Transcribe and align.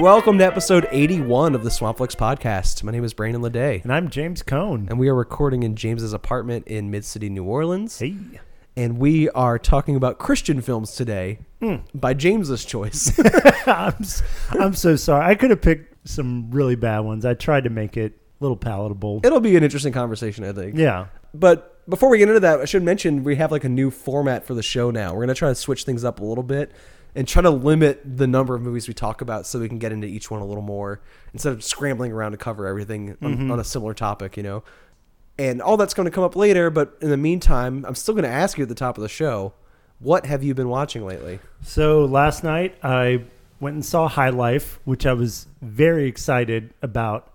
welcome 0.00 0.38
to 0.38 0.44
episode 0.46 0.88
81 0.90 1.54
of 1.54 1.62
the 1.62 1.68
Swampflix 1.68 2.16
podcast. 2.16 2.82
My 2.82 2.90
name 2.90 3.04
is 3.04 3.12
Brandon 3.12 3.42
Leday, 3.42 3.82
And 3.82 3.92
I'm 3.92 4.08
James 4.08 4.42
Cohn. 4.42 4.86
and 4.88 4.98
we 4.98 5.10
are 5.10 5.14
recording 5.14 5.62
in 5.62 5.76
James's 5.76 6.14
apartment 6.14 6.66
in 6.66 6.90
Mid 6.90 7.04
City, 7.04 7.28
New 7.28 7.44
Orleans. 7.44 7.98
Hey. 7.98 8.16
And 8.78 8.98
we 8.98 9.28
are 9.30 9.58
talking 9.58 9.96
about 9.96 10.18
Christian 10.18 10.62
films 10.62 10.94
today 10.94 11.40
hmm. 11.60 11.76
by 11.92 12.14
James's 12.14 12.64
choice. 12.64 13.12
I'm, 13.66 13.94
s- 14.00 14.22
I'm 14.52 14.72
so 14.72 14.96
sorry. 14.96 15.26
I 15.26 15.34
could 15.34 15.50
have 15.50 15.60
picked 15.60 16.08
some 16.08 16.50
really 16.50 16.76
bad 16.76 17.00
ones. 17.00 17.26
I 17.26 17.34
tried 17.34 17.64
to 17.64 17.70
make 17.70 17.98
it 17.98 18.12
a 18.40 18.42
little 18.42 18.56
palatable. 18.56 19.20
It'll 19.22 19.38
be 19.38 19.54
an 19.56 19.62
interesting 19.62 19.92
conversation, 19.92 20.44
I 20.44 20.52
think. 20.52 20.78
Yeah. 20.78 21.08
But 21.34 21.86
before 21.90 22.08
we 22.08 22.16
get 22.16 22.28
into 22.28 22.40
that, 22.40 22.60
I 22.60 22.64
should 22.64 22.82
mention 22.82 23.22
we 23.22 23.36
have 23.36 23.52
like 23.52 23.64
a 23.64 23.68
new 23.68 23.90
format 23.90 24.46
for 24.46 24.54
the 24.54 24.62
show 24.62 24.90
now. 24.90 25.10
We're 25.12 25.26
going 25.26 25.28
to 25.28 25.34
try 25.34 25.50
to 25.50 25.54
switch 25.54 25.84
things 25.84 26.04
up 26.04 26.20
a 26.20 26.24
little 26.24 26.42
bit 26.42 26.72
and 27.14 27.26
try 27.26 27.42
to 27.42 27.50
limit 27.50 28.00
the 28.04 28.26
number 28.26 28.54
of 28.54 28.62
movies 28.62 28.88
we 28.88 28.94
talk 28.94 29.20
about 29.20 29.46
so 29.46 29.58
we 29.58 29.68
can 29.68 29.78
get 29.78 29.92
into 29.92 30.06
each 30.06 30.30
one 30.30 30.40
a 30.40 30.44
little 30.44 30.62
more 30.62 31.00
instead 31.32 31.52
of 31.52 31.64
scrambling 31.64 32.12
around 32.12 32.32
to 32.32 32.38
cover 32.38 32.66
everything 32.66 33.16
on, 33.22 33.34
mm-hmm. 33.34 33.50
on 33.50 33.60
a 33.60 33.64
similar 33.64 33.94
topic, 33.94 34.36
you 34.36 34.42
know. 34.42 34.62
And 35.38 35.62
all 35.62 35.76
that's 35.76 35.94
going 35.94 36.04
to 36.04 36.10
come 36.10 36.24
up 36.24 36.36
later, 36.36 36.70
but 36.70 36.96
in 37.00 37.08
the 37.08 37.16
meantime, 37.16 37.84
I'm 37.86 37.94
still 37.94 38.14
going 38.14 38.24
to 38.24 38.30
ask 38.30 38.58
you 38.58 38.62
at 38.62 38.68
the 38.68 38.74
top 38.74 38.98
of 38.98 39.02
the 39.02 39.08
show, 39.08 39.54
what 39.98 40.26
have 40.26 40.42
you 40.42 40.54
been 40.54 40.68
watching 40.68 41.04
lately? 41.04 41.40
So 41.62 42.04
last 42.04 42.44
night 42.44 42.76
I 42.82 43.24
went 43.58 43.74
and 43.74 43.84
saw 43.84 44.08
High 44.08 44.30
Life, 44.30 44.80
which 44.84 45.06
I 45.06 45.12
was 45.12 45.46
very 45.60 46.06
excited 46.06 46.74
about. 46.82 47.32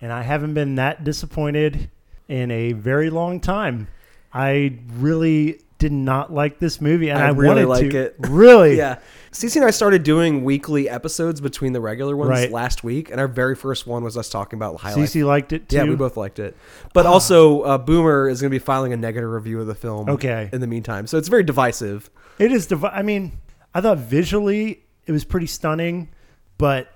And 0.00 0.12
I 0.12 0.22
haven't 0.22 0.54
been 0.54 0.76
that 0.76 1.04
disappointed 1.04 1.90
in 2.28 2.50
a 2.50 2.72
very 2.72 3.10
long 3.10 3.40
time. 3.40 3.88
I 4.32 4.78
really 4.94 5.60
did 5.78 5.92
not 5.92 6.32
like 6.32 6.58
this 6.58 6.80
movie, 6.80 7.10
and 7.10 7.18
I 7.18 7.26
I, 7.26 7.30
really 7.30 7.64
wanted 7.66 7.84
like 7.84 7.90
to. 7.90 7.98
it. 7.98 8.16
Really? 8.28 8.76
Yeah. 8.76 8.98
Cece 9.32 9.56
and 9.56 9.64
I 9.66 9.70
started 9.70 10.02
doing 10.02 10.42
weekly 10.44 10.88
episodes 10.88 11.42
between 11.42 11.74
the 11.74 11.80
regular 11.80 12.16
ones 12.16 12.30
Right. 12.30 12.50
last 12.50 12.82
week, 12.82 13.10
and 13.10 13.20
our 13.20 13.28
very 13.28 13.54
first 13.54 13.86
one 13.86 14.02
was 14.02 14.16
us 14.16 14.30
talking 14.30 14.58
about 14.58 14.80
High 14.80 14.94
Life. 14.94 15.10
Cece 15.10 15.24
liked 15.26 15.52
it 15.52 15.68
too. 15.68 15.76
Yeah, 15.76 15.84
we 15.84 15.94
both 15.94 16.16
liked 16.16 16.38
it. 16.38 16.56
But 16.94 17.04
also, 17.04 17.60
uh, 17.62 17.76
Boomer 17.78 18.28
is 18.30 18.40
going 18.40 18.50
to 18.50 18.54
be 18.54 18.58
filing 18.64 18.94
a 18.94 18.96
negative 18.96 19.28
review 19.28 19.60
of 19.60 19.66
the 19.66 19.74
film. 19.74 20.08
Okay. 20.08 20.48
In 20.52 20.62
the 20.62 20.66
meantime, 20.66 21.06
so 21.06 21.18
it's 21.18 21.28
very 21.28 21.42
divisive. 21.44 22.10
It 22.38 22.50
is. 22.52 22.66
Divi- 22.66 22.86
I 22.88 23.02
mean, 23.02 23.32
I 23.74 23.82
thought 23.82 23.98
visually 23.98 24.84
it 25.06 25.12
was 25.12 25.24
pretty 25.24 25.46
stunning, 25.46 26.08
but 26.56 26.88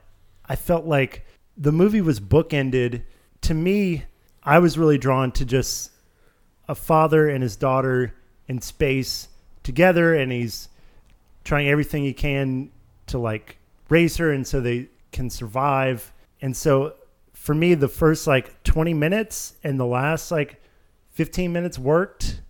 I 0.47 0.57
felt 0.57 0.87
like 0.87 1.27
the 1.59 1.73
movie 1.73 2.01
was 2.01 2.19
bookended. 2.21 3.03
To 3.43 3.53
me, 3.55 4.05
I 4.43 4.59
was 4.61 4.79
really 4.79 4.97
drawn 4.97 5.33
to 5.33 5.45
just 5.45 5.91
a 6.69 6.75
father 6.75 7.29
and 7.29 7.43
his 7.43 7.57
daughter 7.57 8.15
in 8.51 8.61
space 8.61 9.29
together, 9.63 10.15
and 10.15 10.31
he's 10.31 10.69
trying 11.45 11.69
everything 11.69 12.03
he 12.05 12.13
can 12.13 12.71
to 13.07 13.19
like 13.19 13.57
raise 13.89 14.19
her, 14.19 14.31
and 14.31 14.47
so 14.47 14.61
they 14.61 14.89
can 15.13 15.31
survive. 15.31 16.13
And 16.43 16.57
so, 16.57 16.95
for 17.33 17.55
me, 17.55 17.75
the 17.75 17.89
first 17.89 18.27
like 18.27 18.63
20 18.65 18.93
minutes 18.93 19.55
and 19.65 19.81
the 19.81 19.87
last 19.87 20.31
like 20.31 20.63
15 21.13 21.53
minutes 21.53 21.79
worked 21.79 22.41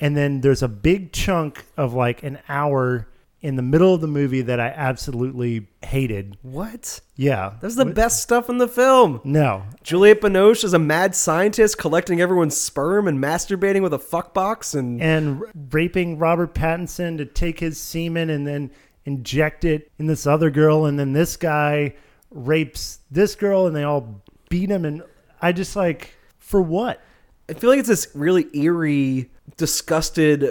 and 0.00 0.16
then 0.16 0.40
there's 0.40 0.62
a 0.62 0.68
big 0.68 1.12
chunk 1.12 1.64
of 1.76 1.94
like 1.94 2.22
an 2.22 2.38
hour 2.48 3.06
in 3.44 3.56
the 3.56 3.62
middle 3.62 3.92
of 3.92 4.00
the 4.00 4.06
movie 4.08 4.40
that 4.40 4.58
I 4.58 4.68
absolutely 4.68 5.68
hated. 5.84 6.38
What? 6.40 7.00
Yeah, 7.14 7.50
That 7.60 7.66
was 7.66 7.76
the 7.76 7.84
What- 7.84 7.94
best 7.94 8.22
stuff 8.22 8.48
in 8.48 8.56
the 8.56 8.66
film. 8.66 9.20
No, 9.22 9.64
Juliette 9.82 10.22
Binoche 10.22 10.64
is 10.64 10.72
a 10.72 10.78
mad 10.78 11.14
scientist 11.14 11.76
collecting 11.76 12.20
everyone's 12.22 12.56
sperm 12.56 13.06
and 13.06 13.22
masturbating 13.22 13.82
with 13.82 13.92
a 13.92 13.98
fuck 13.98 14.32
box, 14.32 14.72
and 14.74 15.00
and 15.02 15.42
raping 15.70 16.18
Robert 16.18 16.54
Pattinson 16.54 17.18
to 17.18 17.26
take 17.26 17.60
his 17.60 17.78
semen 17.78 18.30
and 18.30 18.46
then 18.46 18.70
inject 19.04 19.64
it 19.66 19.92
in 19.98 20.06
this 20.06 20.26
other 20.26 20.48
girl, 20.50 20.86
and 20.86 20.98
then 20.98 21.12
this 21.12 21.36
guy 21.36 21.94
rapes 22.30 23.00
this 23.10 23.34
girl, 23.34 23.66
and 23.66 23.76
they 23.76 23.82
all 23.84 24.22
beat 24.48 24.70
him, 24.70 24.86
and 24.86 25.02
I 25.42 25.52
just 25.52 25.76
like 25.76 26.14
for 26.38 26.62
what? 26.62 26.98
I 27.48 27.52
feel 27.52 27.68
like 27.68 27.78
it's 27.80 27.88
this 27.88 28.08
really 28.14 28.46
eerie, 28.54 29.30
disgusted 29.58 30.50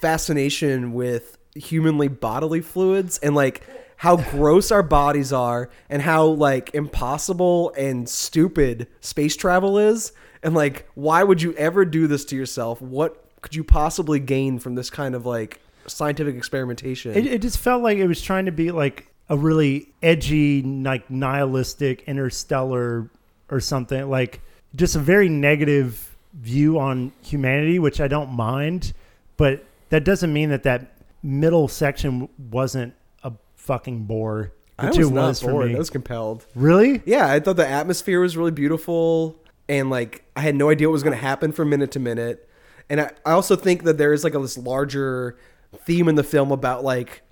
fascination 0.00 0.94
with 0.94 1.36
humanly 1.54 2.08
bodily 2.08 2.60
fluids 2.60 3.18
and 3.18 3.34
like 3.34 3.62
how 3.96 4.16
gross 4.16 4.70
our 4.70 4.82
bodies 4.82 5.32
are 5.32 5.68
and 5.88 6.02
how 6.02 6.24
like 6.24 6.74
impossible 6.74 7.72
and 7.76 8.08
stupid 8.08 8.86
space 9.00 9.36
travel 9.36 9.78
is. 9.78 10.12
And 10.42 10.54
like 10.54 10.88
why 10.94 11.22
would 11.22 11.42
you 11.42 11.52
ever 11.54 11.84
do 11.84 12.06
this 12.06 12.24
to 12.26 12.36
yourself? 12.36 12.80
What 12.80 13.24
could 13.42 13.54
you 13.54 13.64
possibly 13.64 14.20
gain 14.20 14.58
from 14.58 14.74
this 14.74 14.90
kind 14.90 15.14
of 15.14 15.26
like 15.26 15.60
scientific 15.86 16.36
experimentation? 16.36 17.14
It, 17.14 17.26
it 17.26 17.42
just 17.42 17.58
felt 17.58 17.82
like 17.82 17.98
it 17.98 18.06
was 18.06 18.22
trying 18.22 18.46
to 18.46 18.52
be 18.52 18.70
like 18.70 19.06
a 19.28 19.36
really 19.36 19.88
edgy, 20.02 20.62
like 20.62 21.10
nihilistic 21.10 22.02
interstellar 22.02 23.08
or 23.50 23.60
something. 23.60 24.08
Like 24.08 24.40
just 24.74 24.96
a 24.96 24.98
very 24.98 25.28
negative 25.28 26.16
view 26.34 26.78
on 26.78 27.12
humanity, 27.22 27.78
which 27.78 28.00
I 28.00 28.08
don't 28.08 28.30
mind, 28.30 28.92
but 29.36 29.64
that 29.90 30.04
doesn't 30.04 30.32
mean 30.32 30.50
that 30.50 30.62
that 30.64 30.92
middle 31.22 31.68
section 31.68 32.28
wasn't 32.50 32.94
a 33.22 33.32
fucking 33.56 34.04
bore. 34.04 34.52
I 34.78 34.86
Which 34.88 34.98
was 34.98 35.08
was 35.10 35.40
for 35.42 35.50
bored. 35.50 35.68
me. 35.68 35.74
I 35.74 35.78
was 35.78 35.90
compelled. 35.90 36.46
really? 36.54 37.02
Yeah, 37.04 37.30
I 37.30 37.40
thought 37.40 37.56
the 37.56 37.68
atmosphere 37.68 38.20
was 38.20 38.36
really 38.36 38.50
beautiful, 38.50 39.36
and 39.68 39.90
like 39.90 40.24
I 40.34 40.40
had 40.40 40.54
no 40.54 40.70
idea 40.70 40.88
what 40.88 40.92
was 40.94 41.02
going 41.02 41.16
to 41.16 41.22
happen 41.22 41.52
from 41.52 41.68
minute 41.68 41.90
to 41.92 42.00
minute. 42.00 42.48
And 42.88 43.00
I, 43.02 43.10
I 43.26 43.32
also 43.32 43.56
think 43.56 43.84
that 43.84 43.98
there 43.98 44.12
is 44.12 44.24
like 44.24 44.34
a, 44.34 44.38
this 44.38 44.56
larger 44.58 45.36
theme 45.84 46.08
in 46.08 46.14
the 46.14 46.24
film 46.24 46.50
about 46.50 46.82
like 46.82 47.22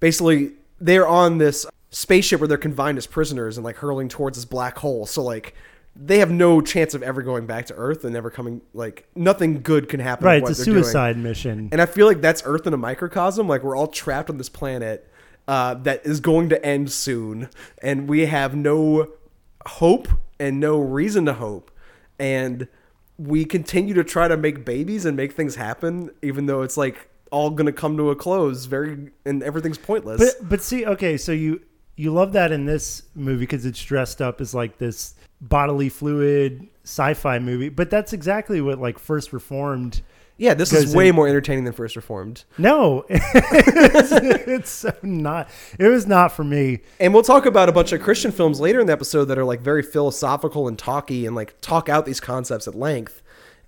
basically 0.00 0.52
they're 0.80 1.06
on 1.06 1.38
this 1.38 1.66
spaceship 1.90 2.40
where 2.40 2.48
they're 2.48 2.58
confined 2.58 2.98
as 2.98 3.06
prisoners 3.06 3.56
and 3.56 3.64
like 3.64 3.76
hurling 3.76 4.08
towards 4.08 4.36
this 4.36 4.44
black 4.44 4.78
hole. 4.78 5.06
So 5.06 5.22
like 5.22 5.54
they 5.98 6.18
have 6.18 6.30
no 6.30 6.60
chance 6.60 6.94
of 6.94 7.02
ever 7.02 7.22
going 7.22 7.46
back 7.46 7.66
to 7.66 7.74
Earth 7.74 8.04
and 8.04 8.12
never 8.12 8.30
coming. 8.30 8.60
Like 8.74 9.08
nothing 9.14 9.62
good 9.62 9.88
can 9.88 10.00
happen. 10.00 10.26
Right. 10.26 10.42
It's 10.42 10.60
a 10.60 10.64
they're 10.64 10.74
doing. 10.74 10.84
suicide 10.84 11.16
mission. 11.16 11.68
And 11.72 11.80
I 11.80 11.86
feel 11.86 12.06
like 12.06 12.20
that's 12.20 12.42
Earth 12.44 12.66
in 12.66 12.74
a 12.74 12.78
microcosm. 12.78 13.48
Like 13.48 13.62
we're 13.62 13.76
all 13.76 13.86
trapped 13.86 14.30
on 14.30 14.38
this 14.38 14.48
planet 14.48 15.10
uh, 15.48 15.74
that 15.74 16.04
is 16.04 16.20
going 16.20 16.48
to 16.50 16.64
end 16.64 16.90
soon, 16.90 17.48
and 17.82 18.08
we 18.08 18.26
have 18.26 18.54
no 18.54 19.12
hope 19.66 20.08
and 20.38 20.60
no 20.60 20.78
reason 20.78 21.24
to 21.26 21.34
hope. 21.34 21.70
And 22.18 22.68
we 23.18 23.44
continue 23.44 23.94
to 23.94 24.04
try 24.04 24.28
to 24.28 24.36
make 24.36 24.64
babies 24.64 25.04
and 25.04 25.16
make 25.16 25.32
things 25.32 25.56
happen, 25.56 26.10
even 26.22 26.46
though 26.46 26.62
it's 26.62 26.76
like 26.76 27.08
all 27.30 27.50
going 27.50 27.66
to 27.66 27.72
come 27.72 27.96
to 27.96 28.10
a 28.10 28.16
close. 28.16 28.66
Very 28.66 29.10
and 29.24 29.42
everything's 29.42 29.78
pointless. 29.78 30.18
But 30.18 30.48
but 30.48 30.62
see, 30.62 30.84
okay, 30.84 31.16
so 31.16 31.32
you 31.32 31.62
you 31.96 32.12
love 32.12 32.32
that 32.32 32.52
in 32.52 32.66
this 32.66 33.02
movie 33.14 33.40
because 33.40 33.64
it's 33.64 33.82
dressed 33.82 34.20
up 34.20 34.40
as 34.40 34.54
like 34.54 34.78
this 34.78 35.14
bodily 35.40 35.88
fluid 35.88 36.66
sci-fi 36.84 37.38
movie, 37.38 37.68
but 37.68 37.90
that's 37.90 38.12
exactly 38.12 38.60
what 38.60 38.78
like 38.80 38.98
First 38.98 39.32
Reformed. 39.32 40.02
yeah, 40.38 40.54
this 40.54 40.72
is 40.72 40.94
way 40.94 41.08
in- 41.08 41.14
more 41.14 41.26
entertaining 41.28 41.64
than 41.64 41.72
First 41.72 41.96
Reformed. 41.96 42.44
No, 42.58 43.04
it's, 43.10 44.12
it's 44.12 44.70
so 44.70 44.92
not. 45.02 45.48
It 45.78 45.88
was 45.88 46.06
not 46.06 46.32
for 46.32 46.44
me. 46.44 46.80
And 47.00 47.12
we'll 47.12 47.22
talk 47.22 47.46
about 47.46 47.68
a 47.68 47.72
bunch 47.72 47.92
of 47.92 48.02
Christian 48.02 48.30
films 48.32 48.60
later 48.60 48.80
in 48.80 48.86
the 48.86 48.92
episode 48.92 49.26
that 49.26 49.38
are 49.38 49.44
like 49.44 49.60
very 49.60 49.82
philosophical 49.82 50.68
and 50.68 50.78
talky 50.78 51.26
and 51.26 51.34
like 51.34 51.60
talk 51.60 51.88
out 51.88 52.06
these 52.06 52.20
concepts 52.20 52.68
at 52.68 52.74
length. 52.74 53.22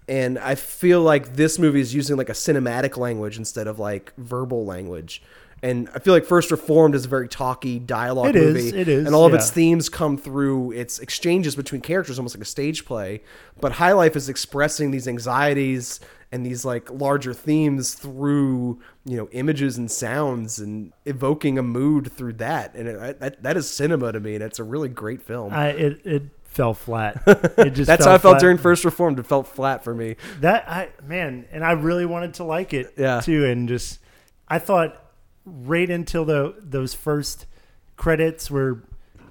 And 0.08 0.38
I 0.38 0.54
feel 0.54 1.02
like 1.02 1.34
this 1.34 1.58
movie 1.58 1.80
is 1.80 1.94
using 1.94 2.16
like 2.16 2.30
a 2.30 2.32
cinematic 2.32 2.96
language 2.96 3.36
instead 3.36 3.66
of 3.66 3.78
like 3.78 4.12
verbal 4.16 4.64
language. 4.64 5.22
And 5.62 5.88
I 5.94 5.98
feel 5.98 6.14
like 6.14 6.24
First 6.24 6.50
Reformed 6.50 6.94
is 6.94 7.04
a 7.04 7.08
very 7.08 7.28
talky 7.28 7.78
dialogue 7.78 8.28
It 8.28 8.36
is, 8.36 8.54
movie. 8.54 8.78
it 8.80 8.88
is, 8.88 9.06
And 9.06 9.14
all 9.14 9.26
of 9.26 9.34
its 9.34 9.50
themes 9.50 9.88
come 9.88 10.16
through 10.16 10.72
its 10.72 10.98
exchanges 10.98 11.56
between 11.56 11.80
characters, 11.80 12.18
almost 12.18 12.36
like 12.36 12.42
a 12.42 12.46
stage 12.46 12.84
play. 12.84 13.22
But 13.60 13.72
High 13.72 13.92
Life 13.92 14.14
is 14.16 14.28
expressing 14.28 14.90
these 14.90 15.08
anxieties 15.08 16.00
and 16.30 16.44
these 16.44 16.64
like 16.64 16.90
larger 16.90 17.32
themes 17.32 17.94
through 17.94 18.78
you 19.06 19.16
know 19.16 19.28
images 19.32 19.78
and 19.78 19.90
sounds 19.90 20.58
and 20.58 20.92
evoking 21.06 21.56
a 21.58 21.62
mood 21.62 22.12
through 22.12 22.34
that 22.34 22.74
and 22.74 22.86
it, 22.86 23.18
that, 23.20 23.42
that 23.42 23.56
is 23.56 23.70
cinema 23.70 24.12
to 24.12 24.20
me 24.20 24.34
and 24.34 24.44
it's 24.44 24.58
a 24.58 24.64
really 24.64 24.90
great 24.90 25.22
film 25.22 25.54
I 25.54 25.68
it 25.68 26.04
it 26.04 26.22
fell 26.44 26.74
flat. 26.74 27.22
It 27.56 27.70
just 27.70 27.86
that's 27.86 28.04
how 28.04 28.12
i 28.14 28.18
felt 28.18 28.34
flat. 28.34 28.40
during 28.42 28.58
first 28.58 28.84
reformed 28.84 29.18
it 29.18 29.24
felt 29.24 29.46
flat 29.48 29.82
for 29.82 29.94
me 29.94 30.16
that. 30.40 30.68
I 30.68 30.90
man, 31.06 31.46
and 31.50 31.64
I 31.64 31.72
really 31.72 32.04
wanted 32.04 32.34
to 32.34 32.44
like 32.44 32.74
it 32.74 32.92
Yeah. 32.98 33.20
too, 33.22 33.46
and 33.46 33.66
just 33.66 33.98
I 34.48 34.58
thought 34.58 35.02
right 35.48 35.88
until 35.88 36.24
the 36.24 36.54
those 36.58 36.94
first 36.94 37.46
credits 37.96 38.50
where 38.50 38.82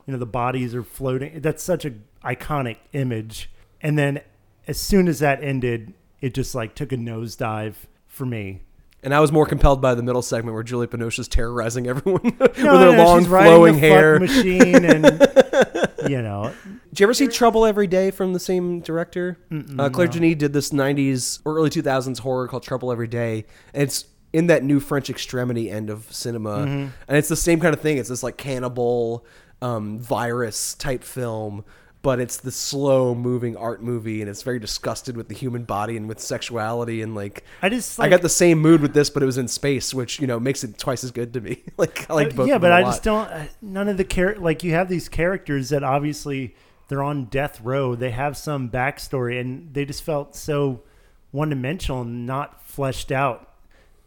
you 0.06 0.14
know 0.14 0.18
the 0.18 0.26
bodies 0.26 0.74
are 0.76 0.84
floating. 0.84 1.42
That's 1.42 1.64
such 1.64 1.86
a 1.86 1.94
iconic 2.24 2.78
image, 2.94 3.50
and 3.82 3.98
then 3.98 4.22
as 4.68 4.80
soon 4.80 5.08
as 5.08 5.20
that 5.20 5.44
ended, 5.44 5.94
it 6.22 6.34
just 6.34 6.54
like 6.56 6.76
took 6.76 6.92
a 6.92 6.98
nosedive 6.98 7.76
for 8.08 8.26
me. 8.26 8.62
and 9.04 9.14
i 9.14 9.20
was 9.20 9.32
more 9.32 9.46
compelled 9.46 9.80
by 9.80 9.94
the 9.94 10.02
middle 10.02 10.24
segment 10.24 10.56
where 10.56 10.64
julie 10.64 10.88
binoche 10.88 11.20
is 11.20 11.28
terrorizing 11.28 11.86
everyone 11.88 12.24
with 12.40 12.58
her 12.58 12.64
no, 12.64 12.92
long 13.04 13.24
flowing 13.24 13.78
hair 13.78 14.20
machine, 14.20 14.84
and 14.84 15.06
you 16.10 16.22
know, 16.22 16.54
Did 16.90 17.00
you 17.00 17.06
ever 17.06 17.14
see 17.14 17.28
Trouble 17.28 17.66
Every 17.66 17.88
Day 17.88 18.12
from 18.12 18.34
the 18.34 18.40
same 18.40 18.80
director? 18.80 19.38
Uh, 19.52 19.90
Claire 19.90 20.08
no. 20.08 20.14
Denis 20.14 20.36
did 20.38 20.54
this 20.54 20.70
90s 20.72 21.42
or 21.46 21.58
early 21.58 21.70
2000s 21.70 22.20
horror 22.20 22.48
called 22.48 22.64
Trouble 22.64 22.92
Every 22.92 23.08
Day. 23.08 23.46
And 23.74 23.84
it's 23.84 24.06
in 24.34 24.48
that 24.48 24.64
new 24.64 24.80
French 24.80 25.10
extremity 25.10 25.70
end 25.72 25.90
of 25.90 26.12
cinema. 26.14 26.58
Mm-hmm. 26.60 26.88
And 27.08 27.18
it's 27.18 27.30
the 27.30 27.36
same 27.36 27.60
kind 27.60 27.74
of 27.74 27.82
thing. 27.82 27.98
It's 27.98 28.10
this 28.10 28.24
like 28.24 28.38
cannibal 28.38 29.26
um, 29.62 30.00
virus 30.00 30.76
type 30.76 31.04
film, 31.04 31.64
but 32.04 32.20
it's 32.20 32.38
the 32.38 32.52
slow 32.52 33.16
moving 33.16 33.58
art 33.58 33.82
movie, 33.82 34.22
and 34.22 34.30
it's 34.30 34.44
very 34.44 34.60
disgusted 34.60 35.18
with 35.18 35.30
the 35.30 35.34
human 35.36 35.64
body 35.64 35.98
and 35.98 36.08
with 36.08 36.20
sexuality, 36.20 37.02
and 37.02 37.16
like 37.16 37.44
I 37.62 37.70
just 37.70 38.00
I 38.00 38.08
got 38.10 38.22
the 38.22 38.30
same 38.30 38.60
mood 38.60 38.82
with 38.82 38.94
this, 38.94 39.10
but 39.10 39.24
it 39.24 39.26
was 39.26 39.38
in 39.38 39.48
space, 39.48 39.94
which 39.94 40.20
you 40.20 40.28
know 40.28 40.40
makes 40.40 40.64
it 40.64 40.78
twice 40.78 41.04
as 41.04 41.12
good 41.12 41.34
to 41.34 41.42
me. 41.42 41.64
like 41.78 42.10
I 42.10 42.14
like 42.14 42.28
Uh, 42.28 42.36
both. 42.36 42.48
yeah, 42.48 42.58
but 42.60 42.72
I 42.72 42.82
lot. 42.84 42.90
just 42.90 43.04
don't. 43.04 43.28
uh, 43.30 43.46
None 43.62 43.88
of 43.90 43.98
the 43.98 44.04
char- 44.04 44.36
like 44.36 44.64
you 44.64 44.74
have 44.74 44.90
these 44.90 45.10
characters 45.10 45.70
that 45.70 45.84
obviously 45.84 46.56
they're 46.88 47.04
on 47.04 47.26
death 47.26 47.60
row. 47.62 47.96
They 47.96 48.12
have 48.12 48.38
some 48.38 48.70
backstory, 48.70 49.42
and 49.42 49.74
they 49.74 49.84
just 49.84 50.04
felt 50.04 50.36
so 50.36 50.84
one 51.32 51.50
dimensional 51.50 52.02
and 52.04 52.26
not 52.28 52.62
fleshed 52.64 53.12
out. 53.12 53.47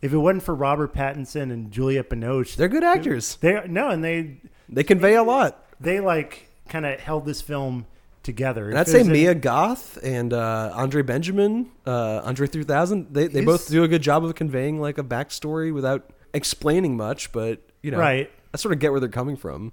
If 0.02 0.12
it 0.12 0.16
wasn't 0.18 0.42
for 0.42 0.54
Robert 0.54 0.94
Pattinson 0.94 1.52
and 1.52 1.70
Juliette 1.70 2.08
Binoche, 2.10 2.56
They're 2.56 2.68
good 2.68 2.84
actors. 2.84 3.36
they 3.36 3.60
no, 3.68 3.88
and 3.90 4.02
they 4.02 4.38
They 4.68 4.82
convey 4.84 5.14
a 5.14 5.22
lot. 5.22 5.64
they 5.80 6.00
like 6.00 6.48
kind 6.68 6.86
of 6.86 6.98
held 7.00 7.26
this 7.26 7.40
film 7.42 7.86
together. 8.22 8.68
And 8.70 8.78
I'd 8.78 8.88
say 8.88 9.00
in- 9.00 9.10
Mia 9.12 9.34
Goth 9.34 9.98
and 10.02 10.32
uh, 10.32 10.70
Andre 10.74 11.02
Benjamin, 11.02 11.70
uh, 11.86 12.20
Andre 12.24 12.46
3000, 12.46 13.08
they, 13.12 13.26
they 13.26 13.44
both 13.44 13.68
do 13.70 13.82
a 13.82 13.88
good 13.88 14.02
job 14.02 14.24
of 14.24 14.34
conveying 14.34 14.80
like 14.80 14.98
a 14.98 15.02
backstory 15.02 15.72
without 15.72 16.10
explaining 16.34 16.96
much, 16.96 17.32
but 17.32 17.60
you 17.82 17.90
know, 17.90 17.98
right. 17.98 18.30
I 18.52 18.56
sort 18.56 18.72
of 18.72 18.78
get 18.78 18.90
where 18.90 19.00
they're 19.00 19.08
coming 19.08 19.36
from. 19.36 19.72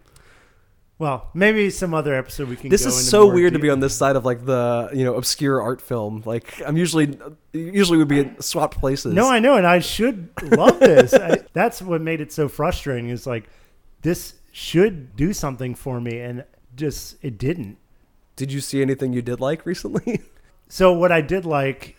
Well, 0.99 1.29
maybe 1.35 1.69
some 1.69 1.93
other 1.93 2.15
episode 2.15 2.49
we 2.49 2.55
can. 2.55 2.69
This 2.69 2.85
is 2.85 3.09
so 3.09 3.31
weird 3.31 3.53
to 3.53 3.59
be 3.59 3.69
on 3.69 3.79
this 3.79 3.95
side 3.95 4.15
of 4.15 4.25
like 4.25 4.45
the 4.45 4.89
you 4.93 5.03
know 5.03 5.15
obscure 5.15 5.61
art 5.61 5.79
film. 5.79 6.23
Like 6.25 6.59
I'm 6.65 6.75
usually 6.75 7.19
usually 7.53 7.99
would 7.99 8.07
be 8.07 8.31
swapped 8.39 8.79
places. 8.79 9.13
No, 9.13 9.29
I 9.29 9.39
know, 9.39 9.57
and 9.57 9.67
I 9.67 9.79
should 9.79 10.29
love 10.41 10.79
this. 10.79 11.13
I, 11.13 11.37
that's 11.53 11.81
what 11.83 12.01
made 12.01 12.19
it 12.19 12.31
so 12.31 12.47
frustrating. 12.49 13.09
Is 13.09 13.27
like 13.27 13.47
this 14.01 14.35
should 14.51 15.15
do 15.15 15.33
something 15.33 15.75
for 15.75 16.01
me, 16.01 16.19
and 16.19 16.45
just 16.75 17.17
it 17.21 17.37
didn't. 17.37 17.77
Did 18.35 18.51
you 18.51 18.59
see 18.59 18.81
anything 18.81 19.13
you 19.13 19.21
did 19.21 19.39
like 19.39 19.65
recently? 19.65 20.21
So 20.69 20.91
what 20.91 21.13
I 21.13 21.21
did 21.21 21.45
like, 21.45 21.95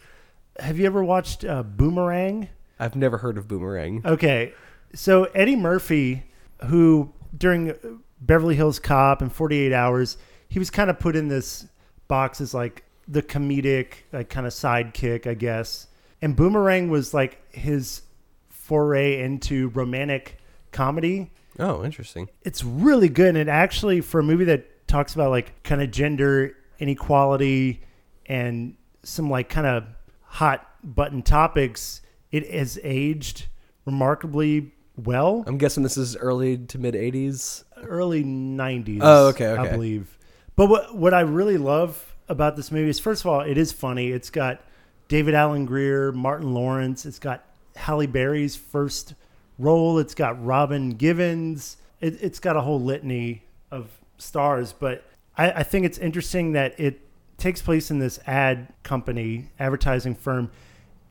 have 0.60 0.78
you 0.78 0.84
ever 0.84 1.02
watched 1.02 1.42
uh, 1.42 1.62
Boomerang? 1.62 2.50
I've 2.78 2.96
never 2.96 3.16
heard 3.16 3.38
of 3.38 3.48
Boomerang. 3.48 4.02
Okay, 4.04 4.52
so 4.94 5.24
Eddie 5.34 5.56
Murphy, 5.56 6.24
who 6.66 7.12
during 7.34 7.72
Beverly 8.20 8.56
Hills 8.56 8.78
Cop 8.78 9.22
and 9.22 9.32
48 9.32 9.72
Hours, 9.72 10.16
he 10.48 10.58
was 10.58 10.70
kind 10.70 10.90
of 10.90 10.98
put 10.98 11.16
in 11.16 11.28
this 11.28 11.66
box 12.08 12.40
as 12.40 12.54
like 12.54 12.84
the 13.06 13.22
comedic, 13.22 13.94
like 14.12 14.28
kind 14.28 14.46
of 14.46 14.52
sidekick, 14.52 15.26
I 15.26 15.34
guess. 15.34 15.86
And 16.20 16.34
Boomerang 16.34 16.90
was 16.90 17.14
like 17.14 17.40
his 17.54 18.02
foray 18.48 19.20
into 19.22 19.68
romantic 19.68 20.38
comedy. 20.72 21.30
Oh, 21.58 21.84
interesting. 21.84 22.28
It's 22.42 22.62
really 22.62 23.08
good, 23.08 23.28
and 23.28 23.38
it 23.38 23.48
actually 23.48 24.00
for 24.00 24.20
a 24.20 24.22
movie 24.22 24.44
that 24.44 24.86
talks 24.86 25.14
about 25.14 25.30
like 25.30 25.62
kind 25.62 25.82
of 25.82 25.90
gender 25.90 26.56
inequality 26.78 27.82
and 28.26 28.76
some 29.02 29.30
like 29.30 29.48
kind 29.48 29.66
of 29.66 29.84
hot 30.22 30.68
button 30.82 31.22
topics, 31.22 32.00
it 32.30 32.50
has 32.50 32.78
aged 32.82 33.46
remarkably 33.86 34.72
well. 34.96 35.44
I'm 35.46 35.58
guessing 35.58 35.82
this 35.82 35.96
is 35.96 36.16
early 36.16 36.58
to 36.58 36.78
mid 36.78 36.94
80s. 36.94 37.64
Early 37.84 38.24
'90s. 38.24 39.00
Oh, 39.02 39.28
okay, 39.28 39.54
I 39.54 39.70
believe. 39.70 40.18
But 40.56 40.68
what 40.68 40.94
what 40.94 41.14
I 41.14 41.20
really 41.20 41.58
love 41.58 42.16
about 42.28 42.56
this 42.56 42.70
movie 42.70 42.90
is 42.90 42.98
first 42.98 43.22
of 43.22 43.28
all, 43.28 43.40
it 43.40 43.58
is 43.58 43.72
funny. 43.72 44.08
It's 44.08 44.30
got 44.30 44.60
David 45.08 45.34
Alan 45.34 45.66
Grier, 45.66 46.12
Martin 46.12 46.52
Lawrence. 46.52 47.06
It's 47.06 47.18
got 47.18 47.44
Halle 47.76 48.06
Berry's 48.06 48.56
first 48.56 49.14
role. 49.58 49.98
It's 49.98 50.14
got 50.14 50.44
Robin 50.44 50.90
Givens. 50.90 51.76
It, 52.00 52.22
it's 52.22 52.38
got 52.38 52.56
a 52.56 52.60
whole 52.60 52.80
litany 52.80 53.42
of 53.70 53.88
stars. 54.18 54.72
But 54.72 55.04
I, 55.36 55.50
I 55.50 55.62
think 55.62 55.86
it's 55.86 55.98
interesting 55.98 56.52
that 56.52 56.78
it 56.78 57.00
takes 57.38 57.62
place 57.62 57.90
in 57.90 57.98
this 57.98 58.18
ad 58.26 58.72
company, 58.82 59.50
advertising 59.58 60.14
firm, 60.14 60.50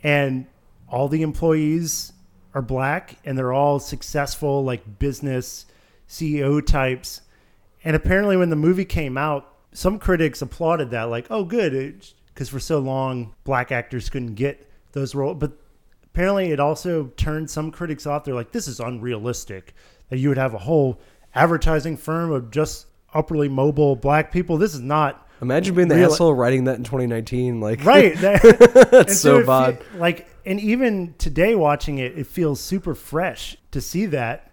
and 0.04 0.46
all 0.90 1.08
the 1.08 1.22
employees 1.22 2.14
are 2.54 2.62
black 2.62 3.16
and 3.25 3.38
they're 3.38 3.54
all 3.54 3.80
successful, 3.80 4.64
like 4.64 5.00
business 5.00 5.66
CEO 6.07 6.65
types. 6.65 7.21
And 7.83 7.95
apparently, 7.95 8.38
when 8.38 8.50
the 8.50 8.56
movie 8.56 8.86
came 8.86 9.18
out, 9.18 9.54
some 9.71 10.00
critics 10.00 10.42
applauded 10.42 10.92
that, 10.92 11.04
like, 11.04 11.27
oh, 11.30 11.44
good, 11.44 12.04
because 12.33 12.50
for 12.50 12.59
so 12.59 12.80
long, 12.80 13.33
black 13.44 13.71
actors 13.71 14.09
couldn't 14.09 14.36
get 14.36 14.69
those 14.94 15.13
roles. 15.15 15.38
But 15.39 15.51
apparently, 16.06 16.51
it 16.51 16.59
also 16.59 17.07
turned 17.18 17.50
some 17.50 17.71
critics 17.71 18.06
off. 18.07 18.24
They're 18.24 18.33
like, 18.33 18.51
this 18.51 18.68
is 18.68 18.80
unrealistic 18.80 19.74
that 20.09 20.18
you 20.18 20.30
would 20.30 20.38
have 20.38 20.54
a 20.54 20.57
whole 20.59 21.00
advertising 21.36 21.98
firm 21.98 22.31
of 22.31 22.50
just 22.51 22.88
upperly 23.13 23.48
mobile 23.50 23.95
black 23.95 24.31
people. 24.31 24.57
This 24.57 24.74
is 24.74 24.81
not 24.81 25.24
Imagine 25.39 25.75
being 25.75 25.88
the 25.88 25.95
Real- 25.95 26.12
asshole 26.12 26.33
writing 26.33 26.63
that 26.63 26.77
in 26.77 26.83
2019. 26.83 27.62
Like, 27.62 27.86
right. 27.86 28.15
That- 28.21 28.88
that's 28.92 29.19
so 29.19 29.42
fe- 29.42 29.45
bad. 29.45 29.81
like, 30.00 30.27
and 30.48 30.59
even 30.59 31.13
today 31.19 31.54
watching 31.54 32.00
it, 32.00 32.18
it 32.18 32.25
feels 32.25 32.59
super 32.59 32.95
fresh 32.95 33.56
to 33.71 33.80
see 33.80 34.07
that. 34.07 34.46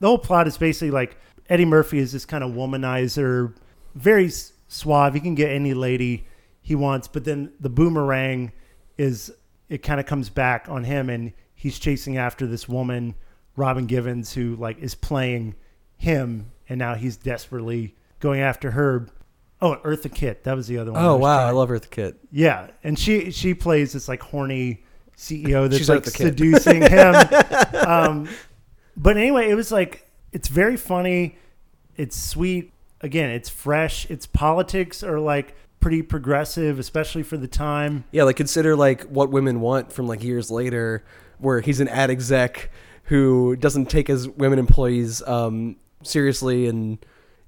The 0.00 0.06
whole 0.06 0.18
plot 0.18 0.46
is 0.46 0.58
basically 0.58 0.90
like 0.90 1.16
Eddie 1.48 1.64
Murphy 1.64 1.98
is 1.98 2.12
this 2.12 2.24
kind 2.26 2.42
of 2.44 2.52
womanizer, 2.52 3.54
very 3.94 4.30
suave. 4.68 5.14
He 5.14 5.20
can 5.20 5.34
get 5.34 5.50
any 5.50 5.74
lady 5.74 6.26
he 6.60 6.74
wants, 6.74 7.06
but 7.08 7.24
then 7.24 7.52
the 7.60 7.70
boomerang 7.70 8.52
is 8.98 9.32
it 9.68 9.78
kind 9.78 10.00
of 10.00 10.06
comes 10.06 10.28
back 10.28 10.66
on 10.68 10.84
him, 10.84 11.08
and 11.10 11.32
he's 11.54 11.78
chasing 11.78 12.16
after 12.16 12.46
this 12.46 12.68
woman, 12.68 13.14
Robin 13.56 13.86
Givens, 13.86 14.32
who 14.32 14.56
like 14.56 14.78
is 14.78 14.94
playing 14.94 15.54
him, 15.96 16.50
and 16.68 16.78
now 16.78 16.94
he's 16.94 17.16
desperately 17.16 17.94
going 18.20 18.40
after 18.40 18.72
her. 18.72 19.06
Oh, 19.62 19.76
Eartha 19.84 20.12
Kitt, 20.14 20.44
that 20.44 20.54
was 20.54 20.66
the 20.66 20.76
other 20.78 20.92
one. 20.92 21.00
I 21.02 21.06
Oh 21.06 21.14
was 21.14 21.22
wow, 21.22 21.36
trying- 21.38 21.48
I 21.48 21.50
love 21.52 21.68
Eartha 21.70 21.90
Kitt. 21.90 22.18
yeah, 22.30 22.68
and 22.84 22.98
she 22.98 23.30
she 23.30 23.54
plays 23.54 23.92
this 23.92 24.08
like 24.08 24.20
horny 24.22 24.84
CEO 25.16 25.64
that's 25.70 25.78
She's 25.78 25.88
like 25.88 26.04
seducing 26.04 26.82
him. 26.82 27.14
um, 27.86 28.28
but 28.96 29.16
anyway, 29.16 29.50
it 29.50 29.54
was 29.54 29.70
like 29.70 30.08
it's 30.32 30.48
very 30.48 30.76
funny. 30.76 31.38
It's 31.96 32.16
sweet. 32.16 32.72
Again, 33.00 33.30
it's 33.30 33.48
fresh. 33.48 34.10
Its 34.10 34.26
politics 34.26 35.02
are 35.02 35.20
like 35.20 35.54
pretty 35.80 36.02
progressive, 36.02 36.78
especially 36.78 37.22
for 37.22 37.36
the 37.36 37.48
time. 37.48 38.04
Yeah, 38.10 38.24
like 38.24 38.36
consider 38.36 38.74
like 38.74 39.02
what 39.04 39.30
women 39.30 39.60
want 39.60 39.92
from 39.92 40.06
like 40.06 40.22
years 40.22 40.50
later, 40.50 41.04
where 41.38 41.60
he's 41.60 41.80
an 41.80 41.88
ad 41.88 42.10
exec 42.10 42.70
who 43.04 43.54
doesn't 43.56 43.86
take 43.86 44.08
his 44.08 44.28
women 44.28 44.58
employees 44.58 45.22
um, 45.22 45.76
seriously 46.02 46.66
and 46.66 46.98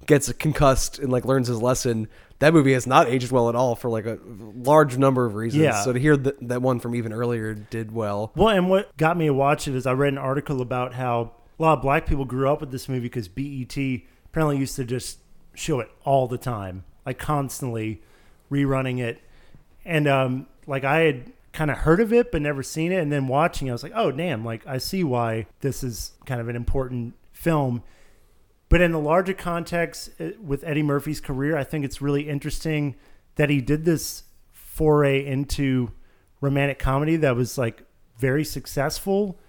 gets 0.05 0.31
concussed 0.33 0.99
and 0.99 1.11
like 1.11 1.25
learns 1.25 1.47
his 1.47 1.61
lesson. 1.61 2.07
That 2.39 2.53
movie 2.53 2.71
has 2.73 2.87
not 2.87 3.07
aged 3.07 3.31
well 3.31 3.49
at 3.49 3.55
all 3.55 3.75
for 3.75 3.89
like 3.89 4.05
a 4.05 4.17
large 4.25 4.97
number 4.97 5.25
of 5.25 5.35
reasons. 5.35 5.63
Yeah. 5.63 5.81
So 5.83 5.91
to 5.91 5.99
hear 5.99 6.15
that 6.15 6.47
that 6.47 6.61
one 6.61 6.79
from 6.79 6.95
even 6.95 7.11
earlier 7.11 7.53
did 7.53 7.91
well. 7.91 8.31
Well, 8.35 8.49
and 8.49 8.69
what 8.69 8.95
got 8.97 9.17
me 9.17 9.25
to 9.25 9.33
watch 9.33 9.67
it 9.67 9.75
is 9.75 9.85
I 9.85 9.91
read 9.91 10.13
an 10.13 10.17
article 10.17 10.61
about 10.61 10.93
how 10.93 11.33
a 11.59 11.63
lot 11.63 11.77
of 11.77 11.81
black 11.81 12.05
people 12.05 12.25
grew 12.25 12.49
up 12.49 12.61
with 12.61 12.71
this 12.71 12.87
movie 12.87 13.01
because 13.01 13.27
BET 13.27 13.75
apparently 14.25 14.57
used 14.57 14.75
to 14.77 14.85
just 14.85 15.19
show 15.53 15.79
it 15.79 15.91
all 16.05 16.27
the 16.27 16.37
time, 16.37 16.85
like 17.05 17.19
constantly 17.19 18.01
rerunning 18.49 18.99
it. 18.99 19.21
And 19.83 20.07
um, 20.07 20.47
like 20.67 20.83
I 20.83 21.01
had 21.01 21.33
kind 21.51 21.69
of 21.69 21.79
heard 21.79 21.99
of 21.99 22.13
it 22.13 22.31
but 22.31 22.41
never 22.41 22.63
seen 22.63 22.91
it, 22.91 22.99
and 23.01 23.11
then 23.11 23.27
watching, 23.27 23.67
it, 23.67 23.71
I 23.71 23.73
was 23.73 23.83
like, 23.83 23.91
oh 23.95 24.11
damn! 24.11 24.45
Like 24.45 24.65
I 24.65 24.77
see 24.77 25.03
why 25.03 25.47
this 25.59 25.83
is 25.83 26.13
kind 26.25 26.39
of 26.39 26.47
an 26.47 26.55
important 26.55 27.15
film. 27.33 27.83
But 28.69 28.81
in 28.81 28.91
the 28.91 28.99
larger 28.99 29.33
context, 29.33 30.11
uh, 30.19 30.29
with 30.41 30.63
Eddie 30.63 30.83
Murphy's 30.83 31.19
career, 31.19 31.57
I 31.57 31.63
think 31.63 31.83
it's 31.83 32.01
really 32.01 32.29
interesting 32.29 32.95
that 33.35 33.49
he 33.49 33.61
did 33.61 33.83
this 33.83 34.23
foray 34.53 35.25
into 35.25 35.91
romantic 36.39 36.79
comedy 36.79 37.15
that 37.17 37.35
was 37.35 37.57
like 37.57 37.83
very 38.17 38.45
successful 38.45 39.39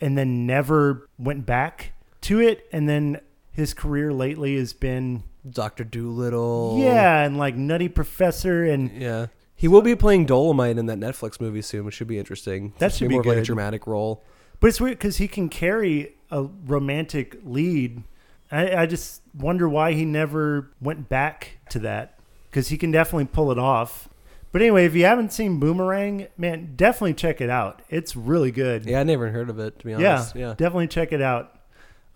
and 0.00 0.16
then 0.16 0.46
never 0.46 1.08
went 1.18 1.46
back 1.46 1.92
to 2.22 2.40
it. 2.40 2.66
And 2.72 2.88
then 2.88 3.20
his 3.52 3.74
career 3.74 4.12
lately 4.12 4.56
has 4.56 4.72
been, 4.72 5.22
Doctor 5.48 5.84
Dolittle. 5.84 6.78
yeah, 6.80 7.22
and 7.22 7.36
like 7.38 7.54
Nutty 7.56 7.88
Professor. 7.88 8.64
And 8.64 8.90
Yeah. 8.92 9.26
He 9.54 9.68
will 9.68 9.82
be 9.82 9.94
playing 9.94 10.24
Dolomite 10.24 10.78
in 10.78 10.86
that 10.86 10.98
Netflix 10.98 11.38
movie 11.38 11.60
soon, 11.60 11.84
which 11.84 11.94
should 11.94 12.06
be 12.08 12.18
interesting. 12.18 12.72
That 12.78 12.92
should 12.94 13.08
be 13.08 13.14
more 13.16 13.20
of 13.20 13.26
like 13.26 13.38
a 13.38 13.42
dramatic 13.42 13.86
role. 13.86 14.24
But 14.58 14.68
it's 14.68 14.80
weird 14.80 14.98
because 14.98 15.18
he 15.18 15.28
can 15.28 15.48
carry 15.50 16.14
a 16.30 16.44
romantic 16.44 17.38
lead. 17.44 18.02
I, 18.50 18.74
I 18.82 18.86
just 18.86 19.22
wonder 19.34 19.68
why 19.68 19.92
he 19.92 20.04
never 20.04 20.70
went 20.80 21.08
back 21.08 21.58
to 21.70 21.78
that 21.80 22.18
because 22.48 22.68
he 22.68 22.76
can 22.78 22.90
definitely 22.90 23.26
pull 23.26 23.52
it 23.52 23.58
off. 23.58 24.08
But 24.52 24.62
anyway, 24.62 24.84
if 24.84 24.94
you 24.94 25.04
haven't 25.04 25.32
seen 25.32 25.60
Boomerang, 25.60 26.26
man, 26.36 26.72
definitely 26.76 27.14
check 27.14 27.40
it 27.40 27.50
out. 27.50 27.82
It's 27.88 28.16
really 28.16 28.50
good. 28.50 28.84
Yeah, 28.84 29.00
I 29.00 29.02
never 29.04 29.30
heard 29.30 29.48
of 29.48 29.58
it 29.58 29.78
to 29.78 29.84
be 29.84 29.92
yeah, 29.92 30.14
honest. 30.14 30.34
Yeah. 30.34 30.54
definitely 30.56 30.88
check 30.88 31.12
it 31.12 31.22
out. 31.22 31.56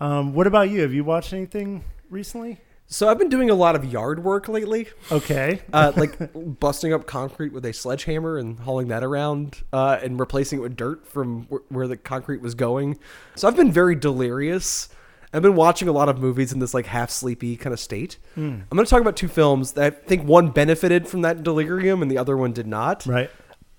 Um, 0.01 0.35
what 0.35 0.47
about 0.47 0.71
you? 0.71 0.83
Have 0.83 0.93
you 0.93 1.05
watched 1.05 1.33
anything 1.33 1.85
recently? 2.11 2.61
So 2.87 3.09
I've 3.09 3.19
been 3.19 3.31
doing 3.31 3.51
a 3.51 3.55
lot 3.55 3.77
of 3.77 3.85
yard 3.85 4.23
work 4.23 4.47
lately. 4.49 4.89
Okay. 5.11 5.63
uh, 5.73 5.93
like 5.97 6.19
busting 6.61 6.93
up 6.93 7.07
concrete 7.07 7.53
with 7.53 7.65
a 7.65 7.73
sledgehammer 7.73 8.37
and 8.37 8.59
hauling 8.59 8.89
that 8.89 9.03
around 9.03 9.63
uh, 9.73 9.99
and 10.03 10.21
replacing 10.21 10.59
it 10.59 10.63
with 10.63 10.77
dirt 10.77 11.07
from 11.07 11.45
wh- 11.45 11.73
where 11.73 11.89
the 11.89 11.97
concrete 11.97 12.43
was 12.43 12.55
going. 12.55 12.99
So 13.37 13.49
I've 13.49 13.57
been 13.57 13.73
very 13.73 13.95
delirious. 13.95 14.91
I've 15.35 15.43
been 15.43 15.57
watching 15.57 15.89
a 15.89 15.93
lot 15.93 16.09
of 16.09 16.21
movies 16.21 16.53
in 16.53 16.61
this 16.61 16.73
like 16.73 16.87
half 16.87 17.11
sleepy 17.11 17.57
kind 17.57 17.73
of 17.73 17.81
state. 17.81 18.19
Hmm. 18.37 18.61
I'm 18.71 18.77
going 18.77 18.85
to 18.85 18.91
talk 18.91 19.01
about 19.01 19.17
two 19.17 19.27
films 19.27 19.73
that 19.73 19.85
I 19.85 19.91
think 19.91 20.27
one 20.27 20.51
benefited 20.51 21.09
from 21.09 21.23
that 21.23 21.43
delirium 21.43 22.03
and 22.03 22.11
the 22.11 22.19
other 22.19 22.37
one 22.37 22.53
did 22.53 22.69
not. 22.69 23.05
Right. 23.05 23.31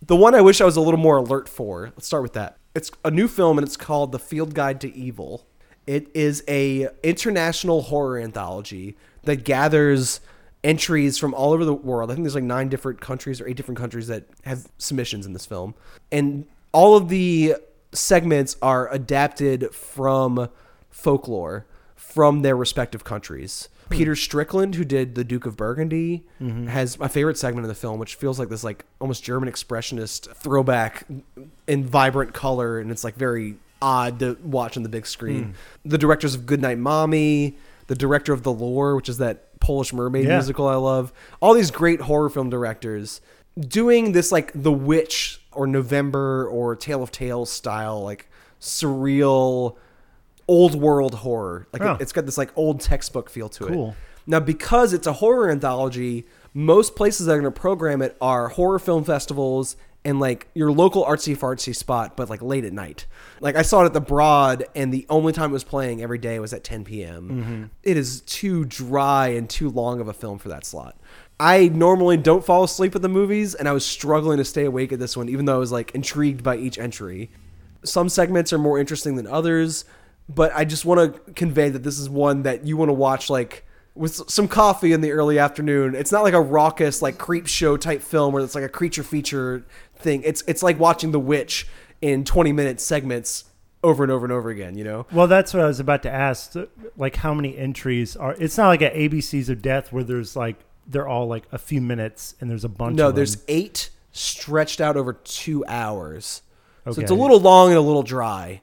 The 0.06 0.18
one 0.18 0.36
I 0.36 0.42
wish 0.42 0.60
I 0.60 0.66
was 0.66 0.76
a 0.76 0.82
little 0.82 1.00
more 1.00 1.18
alert 1.18 1.48
for. 1.48 1.86
Let's 1.96 2.08
start 2.08 2.24
with 2.24 2.34
that. 2.34 2.58
It's 2.76 2.92
a 3.06 3.10
new 3.10 3.30
film 3.30 3.58
and 3.58 3.66
it's 3.66 3.78
called 3.78 4.12
The 4.12 4.20
Field 4.20 4.54
Guide 4.54 4.82
to 4.82 4.94
Evil. 4.94 5.48
It 5.88 6.10
is 6.14 6.44
a 6.48 6.90
international 7.04 7.84
horror 7.84 8.20
anthology 8.20 8.98
that 9.24 9.46
gathers 9.46 10.20
entries 10.62 11.18
from 11.18 11.34
all 11.34 11.54
over 11.54 11.64
the 11.64 11.74
world. 11.74 12.12
I 12.12 12.16
think 12.16 12.26
there's 12.26 12.36
like 12.36 12.44
nine 12.44 12.68
different 12.68 13.00
countries 13.00 13.40
or 13.40 13.48
eight 13.48 13.56
different 13.56 13.78
countries 13.78 14.08
that 14.08 14.26
have 14.44 14.68
submissions 14.78 15.26
in 15.26 15.32
this 15.32 15.46
film. 15.46 15.74
And 16.12 16.48
all 16.74 16.98
of 16.98 17.08
the 17.08 17.56
segments 17.94 18.58
are 18.62 18.92
adapted 18.92 19.74
from 19.74 20.50
folklore 20.96 21.66
from 21.96 22.42
their 22.42 22.56
respective 22.56 23.04
countries. 23.04 23.70
Hmm. 23.88 23.94
Peter 23.94 24.16
Strickland, 24.16 24.76
who 24.76 24.86
did 24.86 25.16
The 25.16 25.24
Duke 25.24 25.46
of 25.46 25.58
Burgundy, 25.58 26.26
mm-hmm. 26.42 26.68
has 26.68 26.98
my 26.98 27.08
favorite 27.10 27.38
segment 27.38 27.66
of 27.66 27.70
the 27.70 27.76
film, 27.76 28.00
which 28.00 28.16
feels 28.16 28.40
like 28.40 28.50
this 28.50 28.64
like 28.64 28.86
almost 29.00 29.24
German 29.24 29.52
expressionist 29.52 30.34
throwback 30.36 31.06
in 31.68 31.86
vibrant 31.86 32.34
color, 32.34 32.80
and 32.80 32.90
it's 32.90 33.04
like 33.04 33.16
very 33.16 33.56
odd 33.82 34.20
to 34.20 34.38
watch 34.42 34.78
on 34.78 34.84
the 34.84 34.90
big 34.90 35.06
screen. 35.06 35.44
Hmm. 35.44 35.90
The 35.90 35.98
directors 35.98 36.34
of 36.34 36.46
Goodnight 36.46 36.80
Mommy, 36.80 37.58
the 37.88 37.96
director 37.96 38.34
of 38.34 38.44
The 38.44 38.54
Lure, 38.54 38.96
which 38.96 39.10
is 39.10 39.18
that 39.18 39.60
Polish 39.60 39.94
mermaid 39.94 40.26
Yeah. 40.26 40.38
musical 40.38 40.68
I 40.68 40.76
love, 40.76 41.12
all 41.42 41.54
these 41.54 41.72
great 41.72 42.02
horror 42.02 42.30
film 42.30 42.50
directors 42.50 43.20
doing 43.60 44.14
this 44.14 44.32
like 44.32 44.52
The 44.56 44.72
Witch 44.72 45.42
or 45.52 45.68
November 45.68 46.48
or 46.48 46.76
Tale 46.76 47.04
of 47.04 47.12
Tales 47.12 47.52
style, 47.52 48.02
like 48.02 48.28
surreal 48.60 49.76
old 50.48 50.76
world 50.76 51.14
horror. 51.16 51.68
Like 51.74 51.82
Oh. 51.82 51.94
it, 51.94 52.02
it's 52.02 52.12
got 52.12 52.26
this 52.26 52.38
like 52.38 52.52
old 52.56 52.80
textbook 52.80 53.30
feel 53.30 53.50
to 53.50 53.68
it. 53.68 53.74
Cool. 53.74 53.96
Now, 54.28 54.40
because 54.40 54.94
it's 54.94 55.06
a 55.08 55.14
horror 55.14 55.50
anthology, 55.52 56.26
most 56.54 56.96
places 56.96 57.28
that 57.28 57.34
are 57.34 57.42
going 57.42 57.52
to 57.54 57.60
program 57.60 58.02
it 58.02 58.18
are 58.20 58.48
horror 58.50 58.80
film 58.80 59.04
festivals 59.04 59.76
and 60.04 60.20
like 60.20 60.48
your 60.54 60.72
local 60.72 61.04
artsy 61.04 61.36
fartsy 61.36 61.76
spot, 61.76 62.16
but 62.16 62.30
like 62.30 62.42
late 62.42 62.64
at 62.64 62.74
night. 62.74 63.06
Like 63.40 63.56
I 63.56 63.62
saw 63.64 63.82
it 63.82 63.86
at 63.88 63.94
the 63.94 64.02
Broad, 64.02 64.64
and 64.76 64.94
the 64.94 65.06
only 65.10 65.34
time 65.34 65.50
it 65.50 65.54
was 65.54 65.64
playing 65.64 66.02
every 66.02 66.20
day 66.20 66.40
was 66.40 66.54
at 66.54 66.64
10 66.64 66.84
p.m. 66.86 67.30
Mm-hmm. 67.30 67.64
It 67.84 67.98
is 67.98 68.22
too 68.22 68.66
dry 68.66 69.30
and 69.30 69.50
too 69.50 69.70
long 69.70 70.00
of 70.00 70.08
a 70.08 70.14
film 70.14 70.38
for 70.38 70.50
that 70.50 70.64
slot. 70.64 70.96
I 71.40 71.68
normally 71.70 72.18
don't 72.18 72.46
fall 72.46 72.64
asleep 72.64 72.96
at 72.96 73.02
the 73.02 73.10
movies, 73.10 73.56
and 73.56 73.68
I 73.68 73.72
was 73.74 73.84
struggling 73.86 74.38
to 74.38 74.46
stay 74.46 74.66
awake 74.66 74.94
at 74.94 75.00
this 75.00 75.18
one, 75.18 75.28
even 75.28 75.46
though 75.46 75.56
I 75.56 75.60
was 75.60 75.72
like 75.72 75.92
intrigued 75.96 76.44
by 76.44 76.58
each 76.58 76.78
entry. 76.78 77.30
Some 77.84 78.08
segments 78.10 78.54
are 78.54 78.58
more 78.60 78.80
interesting 78.80 79.16
than 79.16 79.28
others, 79.28 79.86
but 80.28 80.52
I 80.56 80.66
just 80.66 80.86
want 80.86 81.26
to 81.26 81.34
convey 81.34 81.70
that 81.70 81.84
this 81.84 82.00
is 82.00 82.10
one 82.10 82.44
that 82.44 82.66
you 82.66 82.78
want 82.78 82.90
to 82.90 82.94
watch 82.94 83.30
like 83.30 83.66
with 83.94 84.30
some 84.30 84.48
coffee 84.48 84.92
in 84.92 85.02
the 85.02 85.12
early 85.12 85.40
afternoon. 85.40 85.96
It's 85.96 86.12
not 86.12 86.24
like 86.24 86.34
a 86.34 86.42
raucous 86.42 87.02
like 87.02 87.18
creep 87.18 87.48
show 87.48 87.78
type 87.78 88.02
film 88.02 88.34
where 88.34 88.44
it's 88.44 88.56
like 88.56 88.64
a 88.64 88.70
creature 88.70 89.04
feature 89.04 89.66
thing. 89.96 90.22
It's 90.24 90.44
it's 90.48 90.64
like 90.64 90.80
watching 90.80 91.12
The 91.12 91.20
Witch 91.20 91.68
in 92.02 92.24
20 92.26 92.52
minute 92.52 92.82
segments 92.82 93.46
over 93.84 94.04
and 94.04 94.12
over 94.12 94.26
and 94.26 94.34
over 94.34 94.50
again, 94.50 94.78
you 94.78 94.84
know. 94.84 95.06
Well, 95.12 95.28
that's 95.28 95.54
what 95.54 95.64
I 95.64 95.68
was 95.68 95.80
about 95.80 96.04
to 96.04 96.12
ask. 96.12 96.56
Like, 96.98 97.16
how 97.18 97.34
many 97.34 97.56
entries 97.56 98.16
are? 98.16 98.36
It's 98.40 98.58
not 98.58 98.68
like 98.68 98.82
at 98.82 98.94
ABCs 98.96 99.50
of 99.50 99.62
Death 99.62 99.94
where 99.94 100.04
there's 100.04 100.36
like 100.36 100.58
they're 100.88 101.08
all 101.08 101.28
like 101.28 101.44
a 101.52 101.58
few 101.58 101.82
minutes 101.82 102.36
and 102.40 102.50
there's 102.50 102.66
a 102.66 102.70
bunch. 102.70 102.98
No, 102.98 103.12
there's 103.12 103.38
eight 103.48 103.92
stretched 104.12 104.82
out 104.82 104.98
over 104.98 105.14
two 105.14 105.64
hours. 105.68 106.42
Okay. 106.88 106.96
So 106.96 107.02
it's 107.02 107.12
a 107.12 107.16
little 107.16 107.40
long 107.40 107.70
and 107.70 107.78
a 107.78 107.82
little 107.82 108.04
dry, 108.04 108.62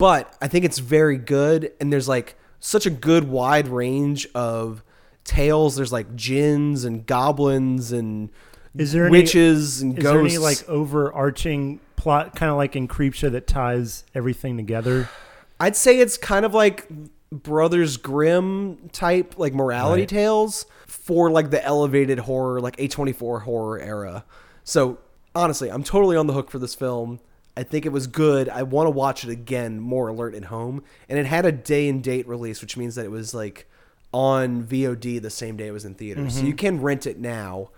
but 0.00 0.34
I 0.40 0.48
think 0.48 0.64
it's 0.64 0.78
very 0.78 1.18
good. 1.18 1.72
And 1.78 1.92
there's 1.92 2.08
like 2.08 2.34
such 2.58 2.86
a 2.86 2.90
good 2.90 3.28
wide 3.28 3.68
range 3.68 4.26
of 4.34 4.82
tales. 5.24 5.76
There's 5.76 5.92
like 5.92 6.16
gins 6.16 6.84
and 6.84 7.04
goblins 7.06 7.92
and 7.92 8.30
Is 8.76 8.92
there 8.92 9.04
any- 9.06 9.12
witches 9.18 9.82
and 9.82 9.96
Is 9.98 10.02
ghosts. 10.02 10.14
there 10.14 10.24
any 10.26 10.38
like 10.38 10.68
overarching 10.68 11.80
plot, 11.96 12.34
kind 12.34 12.50
of 12.50 12.56
like 12.56 12.74
in 12.76 12.88
Creepshow, 12.88 13.30
that 13.32 13.46
ties 13.46 14.04
everything 14.14 14.56
together? 14.56 15.08
I'd 15.60 15.76
say 15.76 15.98
it's 16.00 16.16
kind 16.16 16.44
of 16.46 16.54
like 16.54 16.88
Brothers 17.30 17.96
Grimm 17.98 18.88
type, 18.92 19.34
like 19.38 19.52
morality 19.54 20.02
Right. 20.02 20.08
tales 20.08 20.64
for 20.86 21.30
like 21.30 21.50
the 21.50 21.62
elevated 21.64 22.20
horror, 22.20 22.60
like 22.60 22.76
A24 22.78 23.42
horror 23.42 23.78
era. 23.78 24.24
So 24.64 24.98
honestly, 25.34 25.70
I'm 25.70 25.82
totally 25.84 26.16
on 26.16 26.26
the 26.26 26.32
hook 26.32 26.50
for 26.50 26.58
this 26.58 26.74
film. 26.74 27.20
I 27.56 27.62
think 27.62 27.84
it 27.84 27.90
was 27.90 28.06
good. 28.06 28.48
I 28.48 28.62
want 28.62 28.86
to 28.86 28.90
watch 28.90 29.24
it 29.24 29.30
again, 29.30 29.80
more 29.80 30.08
alert 30.08 30.34
at 30.34 30.44
home. 30.44 30.82
And 31.08 31.18
it 31.18 31.26
had 31.26 31.44
a 31.44 31.52
day 31.52 31.88
and 31.88 32.02
date 32.02 32.26
release, 32.28 32.60
which 32.60 32.76
means 32.76 32.94
that 32.94 33.04
it 33.04 33.10
was 33.10 33.34
like 33.34 33.68
on 34.12 34.64
VOD 34.64 35.20
the 35.20 35.30
same 35.30 35.56
day 35.56 35.68
it 35.68 35.72
was 35.72 35.84
in 35.84 35.94
theaters. 35.94 36.34
So 36.34 36.38
mm-hmm. 36.38 36.48
you 36.48 36.54
can 36.54 36.80
rent 36.80 37.06
it 37.06 37.18
now, 37.18 37.70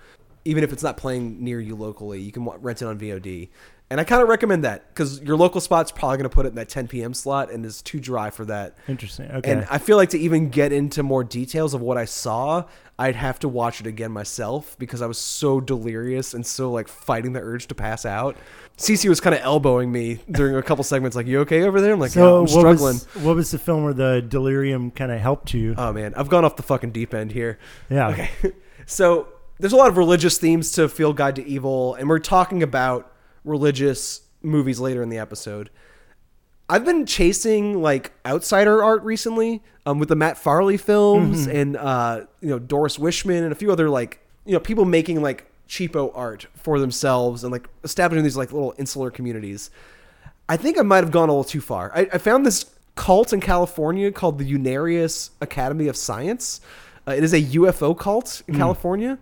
even 0.44 0.64
if 0.64 0.72
it's 0.72 0.82
not 0.82 0.96
playing 0.96 1.42
near 1.42 1.60
you 1.60 1.74
locally. 1.74 2.20
You 2.20 2.32
can 2.32 2.44
rent 2.44 2.82
it 2.82 2.86
on 2.86 2.98
VOD. 2.98 3.48
And 3.92 4.00
I 4.00 4.04
kind 4.04 4.22
of 4.22 4.28
recommend 4.28 4.64
that 4.64 4.88
because 4.88 5.20
your 5.20 5.36
local 5.36 5.60
spot's 5.60 5.92
probably 5.92 6.16
going 6.16 6.30
to 6.30 6.34
put 6.34 6.46
it 6.46 6.48
in 6.48 6.54
that 6.54 6.70
10 6.70 6.88
p.m. 6.88 7.12
slot 7.12 7.50
and 7.50 7.66
is 7.66 7.82
too 7.82 8.00
dry 8.00 8.30
for 8.30 8.46
that. 8.46 8.78
Interesting. 8.88 9.30
Okay. 9.30 9.50
And 9.52 9.66
I 9.70 9.76
feel 9.76 9.98
like 9.98 10.08
to 10.10 10.18
even 10.18 10.48
get 10.48 10.72
into 10.72 11.02
more 11.02 11.22
details 11.22 11.74
of 11.74 11.82
what 11.82 11.98
I 11.98 12.06
saw, 12.06 12.64
I'd 12.98 13.16
have 13.16 13.38
to 13.40 13.48
watch 13.48 13.80
it 13.80 13.86
again 13.86 14.10
myself 14.10 14.76
because 14.78 15.02
I 15.02 15.06
was 15.06 15.18
so 15.18 15.60
delirious 15.60 16.32
and 16.32 16.46
so 16.46 16.70
like 16.70 16.88
fighting 16.88 17.34
the 17.34 17.40
urge 17.40 17.66
to 17.66 17.74
pass 17.74 18.06
out. 18.06 18.38
Cece 18.78 19.06
was 19.10 19.20
kind 19.20 19.34
of 19.36 19.42
elbowing 19.42 19.92
me 19.92 20.20
during 20.30 20.56
a 20.56 20.62
couple 20.62 20.82
segments, 20.84 21.14
like, 21.14 21.26
"You 21.26 21.40
okay 21.40 21.62
over 21.64 21.78
there?" 21.82 21.92
I'm 21.92 22.00
like, 22.00 22.12
so 22.12 22.20
"Yeah, 22.20 22.34
I'm 22.36 22.40
what 22.40 22.48
struggling." 22.48 22.94
was 22.94 23.04
what 23.16 23.36
was 23.36 23.50
the 23.50 23.58
film 23.58 23.84
where 23.84 23.92
the 23.92 24.24
delirium 24.26 24.90
kind 24.90 25.12
of 25.12 25.20
helped 25.20 25.52
you? 25.52 25.74
Oh 25.76 25.92
man, 25.92 26.14
I've 26.16 26.30
gone 26.30 26.46
off 26.46 26.56
the 26.56 26.62
fucking 26.62 26.92
deep 26.92 27.12
end 27.12 27.32
here. 27.32 27.58
yeah. 27.90 28.08
Okay. 28.08 28.30
So 28.86 29.28
there's 29.60 29.72
a 29.72 29.76
lot 29.76 29.88
of 29.88 29.96
religious 29.96 30.38
themes 30.38 30.72
to 30.72 30.88
Field 30.88 31.16
Guide 31.16 31.36
to 31.36 31.46
Evil, 31.46 31.94
and 31.94 32.08
we're 32.08 32.18
talking 32.18 32.62
about 32.64 33.11
religious 33.44 34.22
movies 34.42 34.80
later 34.80 35.02
in 35.02 35.08
the 35.08 35.18
episode. 35.18 35.70
I've 36.68 36.84
been 36.84 37.06
chasing 37.06 37.82
like 37.82 38.12
outsider 38.24 38.82
art 38.82 39.02
recently, 39.02 39.62
um, 39.84 39.98
with 39.98 40.08
the 40.08 40.16
Matt 40.16 40.38
Farley 40.38 40.76
films 40.76 41.46
and 41.46 41.76
uh, 41.76 42.24
you 42.40 42.48
know 42.48 42.58
Doris 42.58 42.98
Wishman 42.98 43.42
and 43.42 43.52
a 43.52 43.54
few 43.54 43.72
other 43.72 43.90
like 43.90 44.20
you 44.44 44.52
know 44.52 44.60
people 44.60 44.84
making 44.84 45.22
like 45.22 45.50
cheapo 45.68 46.12
art 46.14 46.46
for 46.54 46.78
themselves 46.78 47.44
and 47.44 47.52
like 47.52 47.68
establishing 47.82 48.22
these 48.22 48.36
like 48.36 48.52
little 48.52 48.74
insular 48.78 49.10
communities. 49.10 49.70
I 50.48 50.56
think 50.56 50.78
I 50.78 50.82
might 50.82 51.02
have 51.02 51.10
gone 51.10 51.28
a 51.28 51.32
little 51.32 51.44
too 51.44 51.60
far. 51.60 51.90
I, 51.94 52.08
I 52.12 52.18
found 52.18 52.44
this 52.44 52.66
cult 52.94 53.32
in 53.32 53.40
California 53.40 54.12
called 54.12 54.38
the 54.38 54.52
Unarius 54.52 55.30
Academy 55.40 55.88
of 55.88 55.96
Science. 55.96 56.60
Uh, 57.06 57.12
it 57.12 57.24
is 57.24 57.32
a 57.32 57.40
UFO 57.40 57.98
cult 57.98 58.42
in 58.46 58.54
California, 58.56 59.18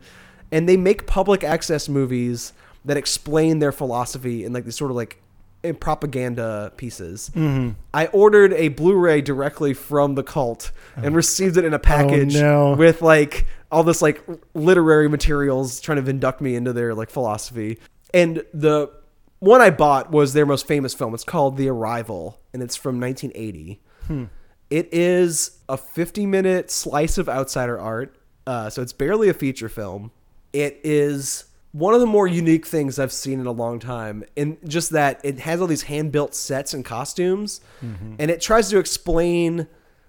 and 0.51 0.69
they 0.69 0.77
make 0.77 1.07
public 1.07 1.45
access 1.45 1.89
movies 1.89 2.53
that 2.85 2.97
explain 2.97 3.59
their 3.59 3.73
philosophy 3.73 4.45
in 4.45 4.53
like 4.53 4.65
these 4.65 4.77
sort 4.77 4.91
of 4.91 4.97
like 4.97 5.21
in 5.63 5.75
propaganda 5.75 6.73
pieces. 6.77 7.31
Mm-hmm. 7.35 7.71
I 7.93 8.07
ordered 8.07 8.53
a 8.55 8.69
Blu-ray 8.69 9.21
directly 9.21 9.75
from 9.75 10.15
the 10.15 10.23
cult 10.23 10.73
and 10.97 11.15
received 11.15 11.57
it 11.57 11.65
in 11.65 11.75
a 11.75 11.77
oh, 11.77 11.81
package 11.81 12.35
no. 12.35 12.75
with 12.75 13.03
like 13.03 13.47
all 13.71 13.85
this 13.85 14.01
like 14.01 14.25
literary 14.55 15.09
materials 15.09 15.81
trying 15.81 16.03
to 16.03 16.11
induct 16.11 16.41
me 16.41 16.55
into 16.55 16.73
their 16.73 16.95
like 16.95 17.11
philosophy. 17.11 17.79
And 18.15 18.45
the 18.55 18.91
one 19.39 19.61
I 19.61 19.71
bought 19.71 20.11
was 20.11 20.33
their 20.33 20.47
most 20.47 20.67
famous 20.67 20.95
film. 20.95 21.15
It's 21.15 21.25
called 21.25 21.57
The 21.57 21.69
Arrival, 21.69 22.41
and 22.53 22.63
it's 22.63 22.77
from 22.77 23.01
1980. 23.01 23.81
Hmm. 24.07 24.25
It 24.71 24.89
is 24.93 25.59
a 25.69 25.77
50 25.77 26.27
minute 26.27 26.71
slice 26.71 27.19
of 27.19 27.29
outsider 27.29 27.79
art, 27.79 28.17
uh, 28.47 28.71
so 28.71 28.83
it's 28.83 28.93
barely 28.93 29.29
a 29.29 29.35
feature 29.35 29.69
film. 29.69 30.13
It 30.53 30.81
is 30.85 31.45
one 31.73 31.95
of 31.95 32.01
the 32.01 32.07
more 32.07 32.27
unique 32.27 32.67
things 32.67 32.99
I've 32.99 33.13
seen 33.13 33.39
in 33.39 33.47
a 33.47 33.53
long 33.53 33.79
time, 33.79 34.25
and 34.37 34.59
just 34.69 34.91
that 34.91 35.21
it 35.23 35.39
has 35.41 35.61
all 35.61 35.67
these 35.67 35.83
hand 35.83 36.11
built 36.11 36.35
sets 36.35 36.75
and 36.75 36.85
costumes, 36.85 37.61
mm-hmm. 37.83 38.15
and 38.19 38.31
it 38.31 38.41
tries 38.41 38.71
to 38.71 38.79
explain 38.79 39.69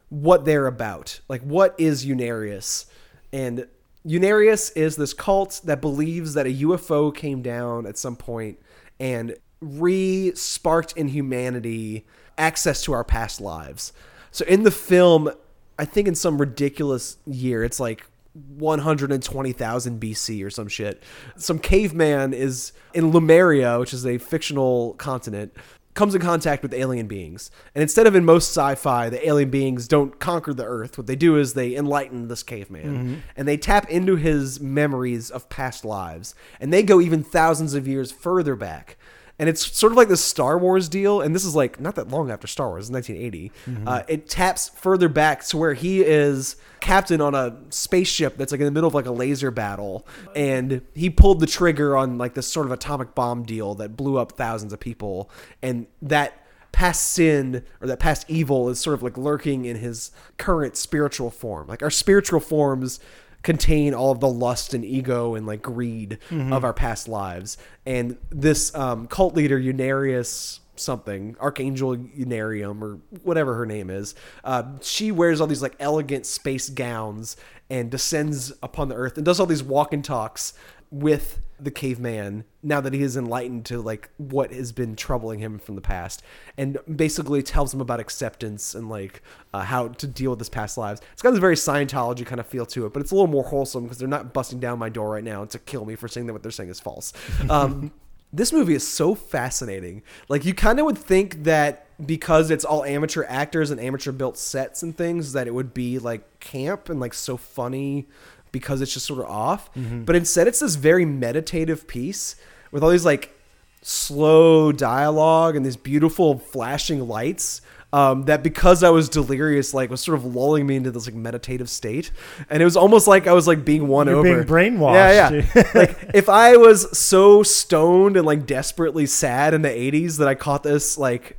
what 0.09 0.45
they're 0.45 0.67
about. 0.67 1.19
Like, 1.29 1.41
what 1.41 1.75
is 1.77 2.05
Unarius? 2.05 2.85
And 3.31 3.67
Unarius 4.05 4.71
is 4.75 4.95
this 4.95 5.13
cult 5.13 5.61
that 5.65 5.81
believes 5.81 6.33
that 6.33 6.47
a 6.47 6.49
UFO 6.49 7.15
came 7.15 7.41
down 7.41 7.85
at 7.85 7.97
some 7.97 8.15
point 8.15 8.59
and 8.99 9.35
re 9.61 10.33
sparked 10.33 10.97
in 10.97 11.09
humanity 11.09 12.05
access 12.37 12.81
to 12.83 12.93
our 12.93 13.03
past 13.03 13.39
lives. 13.39 13.93
So 14.31 14.43
in 14.45 14.63
the 14.63 14.71
film, 14.71 15.31
I 15.77 15.85
think 15.85 16.07
in 16.07 16.15
some 16.15 16.39
ridiculous 16.39 17.17
year, 17.25 17.63
it's 17.63 17.79
like 17.79 18.05
120,000 18.33 19.99
BC 19.99 20.45
or 20.45 20.49
some 20.49 20.67
shit. 20.67 21.03
Some 21.35 21.59
caveman 21.59 22.33
is 22.33 22.71
in 22.93 23.11
Lemuria, 23.11 23.79
which 23.79 23.93
is 23.93 24.05
a 24.05 24.17
fictional 24.17 24.93
continent, 24.93 25.53
comes 25.93 26.15
in 26.15 26.21
contact 26.21 26.63
with 26.63 26.73
alien 26.73 27.07
beings. 27.07 27.51
And 27.75 27.81
instead 27.81 28.07
of 28.07 28.15
in 28.15 28.23
most 28.23 28.49
sci-fi, 28.49 29.09
the 29.09 29.27
alien 29.27 29.49
beings 29.49 29.87
don't 29.87 30.19
conquer 30.19 30.53
the 30.53 30.63
earth. 30.63 30.97
What 30.97 31.07
they 31.07 31.15
do 31.15 31.37
is 31.37 31.53
they 31.53 31.75
enlighten 31.75 32.27
this 32.27 32.43
caveman 32.43 32.83
mm-hmm. 32.83 33.15
and 33.35 33.47
they 33.47 33.57
tap 33.57 33.89
into 33.89 34.15
his 34.15 34.59
memories 34.61 35.29
of 35.29 35.49
past 35.49 35.83
lives. 35.83 36.33
And 36.59 36.71
they 36.71 36.83
go 36.83 37.01
even 37.01 37.23
thousands 37.23 37.73
of 37.73 37.87
years 37.87 38.11
further 38.11 38.55
back. 38.55 38.97
And 39.41 39.49
it's 39.49 39.75
sort 39.75 39.91
of 39.91 39.97
like 39.97 40.07
the 40.07 40.15
Star 40.15 40.55
Wars 40.55 40.87
deal. 40.87 41.19
And 41.19 41.33
this 41.33 41.43
is 41.43 41.55
like 41.55 41.79
not 41.79 41.95
that 41.95 42.09
long 42.09 42.29
after 42.29 42.45
Star 42.45 42.69
Wars, 42.69 42.89
it's 42.89 42.93
1980. 42.93 43.51
Uh, 43.87 44.03
it 44.07 44.29
taps 44.29 44.69
further 44.69 45.09
back 45.09 45.43
to 45.45 45.57
where 45.57 45.73
he 45.73 46.01
is 46.01 46.57
captain 46.79 47.21
on 47.21 47.33
a 47.33 47.57
spaceship 47.71 48.37
that's 48.37 48.51
like 48.51 48.61
in 48.61 48.65
the 48.65 48.71
middle 48.71 48.87
of 48.87 48.93
like 48.93 49.07
a 49.07 49.11
laser 49.11 49.49
battle, 49.49 50.05
and 50.35 50.83
he 50.93 51.09
pulled 51.09 51.39
the 51.39 51.47
trigger 51.47 51.97
on 51.97 52.19
like 52.19 52.35
this 52.35 52.45
sort 52.45 52.67
of 52.67 52.71
atomic 52.71 53.15
bomb 53.15 53.41
deal 53.41 53.73
that 53.73 53.97
blew 53.97 54.19
up 54.19 54.33
thousands 54.33 54.73
of 54.73 54.79
people, 54.79 55.27
and 55.63 55.87
that 56.03 56.45
past 56.71 57.09
sin 57.09 57.63
or 57.81 57.87
that 57.87 57.99
past 57.99 58.25
evil 58.29 58.69
is 58.69 58.79
sort 58.79 58.93
of 58.93 59.01
like 59.01 59.17
lurking 59.17 59.65
in 59.65 59.77
his 59.77 60.11
current 60.37 60.77
spiritual 60.77 61.31
form. 61.31 61.67
Like 61.67 61.81
our 61.81 61.89
spiritual 61.89 62.41
forms 62.41 62.99
contain 63.43 63.93
all 63.93 64.11
of 64.11 64.19
the 64.19 64.27
lust 64.27 64.73
and 64.73 64.85
ego 64.85 65.35
and 65.35 65.45
like 65.47 65.61
greed 65.61 66.19
of 66.53 66.63
our 66.63 66.73
past 66.73 67.07
lives. 67.07 67.57
And 67.85 68.17
this 68.29 68.73
um, 68.75 69.07
cult 69.07 69.35
leader, 69.35 69.59
Unarius 69.59 70.59
something, 70.75 71.35
Archangel 71.39 71.95
Unarium 71.95 72.81
or 72.81 72.99
whatever 73.23 73.55
her 73.55 73.65
name 73.65 73.89
is, 73.89 74.15
uh, 74.43 74.63
she 74.81 75.11
wears 75.11 75.39
all 75.39 75.47
these 75.47 75.61
like 75.61 75.75
elegant 75.79 76.25
space 76.25 76.69
gowns 76.69 77.37
and 77.69 77.89
descends 77.89 78.51
upon 78.63 78.89
the 78.89 78.95
earth 78.95 79.15
and 79.17 79.25
does 79.25 79.39
all 79.39 79.45
these 79.45 79.63
walk 79.63 79.93
and 79.93 80.03
talks 80.03 80.53
with 80.89 81.39
the 81.63 81.71
caveman 81.71 82.43
now 82.63 82.81
that 82.81 82.93
he 82.93 83.01
is 83.01 83.15
enlightened 83.15 83.65
to 83.65 83.81
like 83.81 84.09
what 84.17 84.51
has 84.51 84.71
been 84.71 84.95
troubling 84.95 85.39
him 85.39 85.59
from 85.59 85.75
the 85.75 85.81
past 85.81 86.23
and 86.57 86.77
basically 86.95 87.43
tells 87.43 87.73
him 87.73 87.81
about 87.81 87.99
acceptance 87.99 88.73
and 88.75 88.89
like 88.89 89.21
uh, 89.53 89.61
how 89.61 89.89
to 89.89 90.07
deal 90.07 90.31
with 90.31 90.39
his 90.39 90.49
past 90.49 90.77
lives. 90.77 91.01
It's 91.13 91.21
got 91.21 91.31
this 91.31 91.39
very 91.39 91.55
scientology 91.55 92.25
kind 92.25 92.39
of 92.39 92.47
feel 92.47 92.65
to 92.67 92.85
it 92.85 92.93
but 92.93 93.01
it's 93.01 93.11
a 93.11 93.15
little 93.15 93.27
more 93.27 93.43
wholesome 93.43 93.83
because 93.83 93.97
they're 93.97 94.07
not 94.07 94.33
busting 94.33 94.59
down 94.59 94.79
my 94.79 94.89
door 94.89 95.09
right 95.09 95.23
now 95.23 95.45
to 95.45 95.59
kill 95.59 95.85
me 95.85 95.95
for 95.95 96.07
saying 96.07 96.27
that 96.27 96.33
what 96.33 96.43
they're 96.43 96.51
saying 96.51 96.69
is 96.69 96.79
false. 96.79 97.13
Um, 97.49 97.91
this 98.33 98.53
movie 98.53 98.73
is 98.73 98.87
so 98.87 99.13
fascinating. 99.13 100.03
Like 100.29 100.45
you 100.45 100.53
kind 100.53 100.79
of 100.79 100.85
would 100.85 100.97
think 100.97 101.43
that 101.43 101.87
because 102.05 102.49
it's 102.49 102.63
all 102.63 102.83
amateur 102.85 103.25
actors 103.27 103.71
and 103.71 103.79
amateur 103.79 104.11
built 104.11 104.37
sets 104.37 104.83
and 104.83 104.95
things 104.95 105.33
that 105.33 105.47
it 105.47 105.53
would 105.53 105.73
be 105.73 105.99
like 105.99 106.39
camp 106.39 106.89
and 106.89 106.99
like 106.99 107.13
so 107.13 107.37
funny 107.37 108.07
because 108.51 108.81
it's 108.81 108.93
just 108.93 109.05
sort 109.05 109.19
of 109.19 109.25
off. 109.25 109.69
But 110.05 110.15
instead, 110.15 110.47
it's 110.47 110.59
this 110.59 110.75
very 110.75 111.05
meditative 111.05 111.87
piece 111.87 112.35
with 112.71 112.83
all 112.83 112.89
these 112.89 113.05
like 113.05 113.33
slow 113.81 114.71
dialogue 114.71 115.55
and 115.55 115.65
these 115.65 115.77
beautiful 115.77 116.37
flashing 116.39 117.07
lights. 117.07 117.61
Um, 117.93 118.23
that 118.23 118.41
because 118.41 118.83
I 118.83 118.89
was 118.89 119.09
delirious, 119.09 119.73
like 119.73 119.89
was 119.89 119.99
sort 119.99 120.17
of 120.17 120.23
lulling 120.23 120.65
me 120.65 120.77
into 120.77 120.91
this 120.91 121.07
like 121.07 121.15
meditative 121.15 121.69
state, 121.69 122.11
and 122.49 122.61
it 122.61 122.65
was 122.65 122.77
almost 122.77 123.05
like 123.05 123.27
I 123.27 123.33
was 123.33 123.47
like 123.47 123.65
being 123.65 123.85
won 123.89 124.07
You're 124.07 124.15
over, 124.15 124.45
being 124.45 124.47
brainwashed, 124.47 124.93
Yeah, 124.93 125.43
yeah. 125.53 125.71
like 125.75 125.97
if 126.13 126.29
I 126.29 126.55
was 126.55 126.97
so 126.97 127.43
stoned 127.43 128.15
and 128.15 128.25
like 128.25 128.45
desperately 128.45 129.05
sad 129.05 129.53
in 129.53 129.61
the 129.61 129.67
'80s 129.67 130.19
that 130.19 130.27
I 130.29 130.35
caught 130.35 130.63
this 130.63 130.97
like 130.97 131.37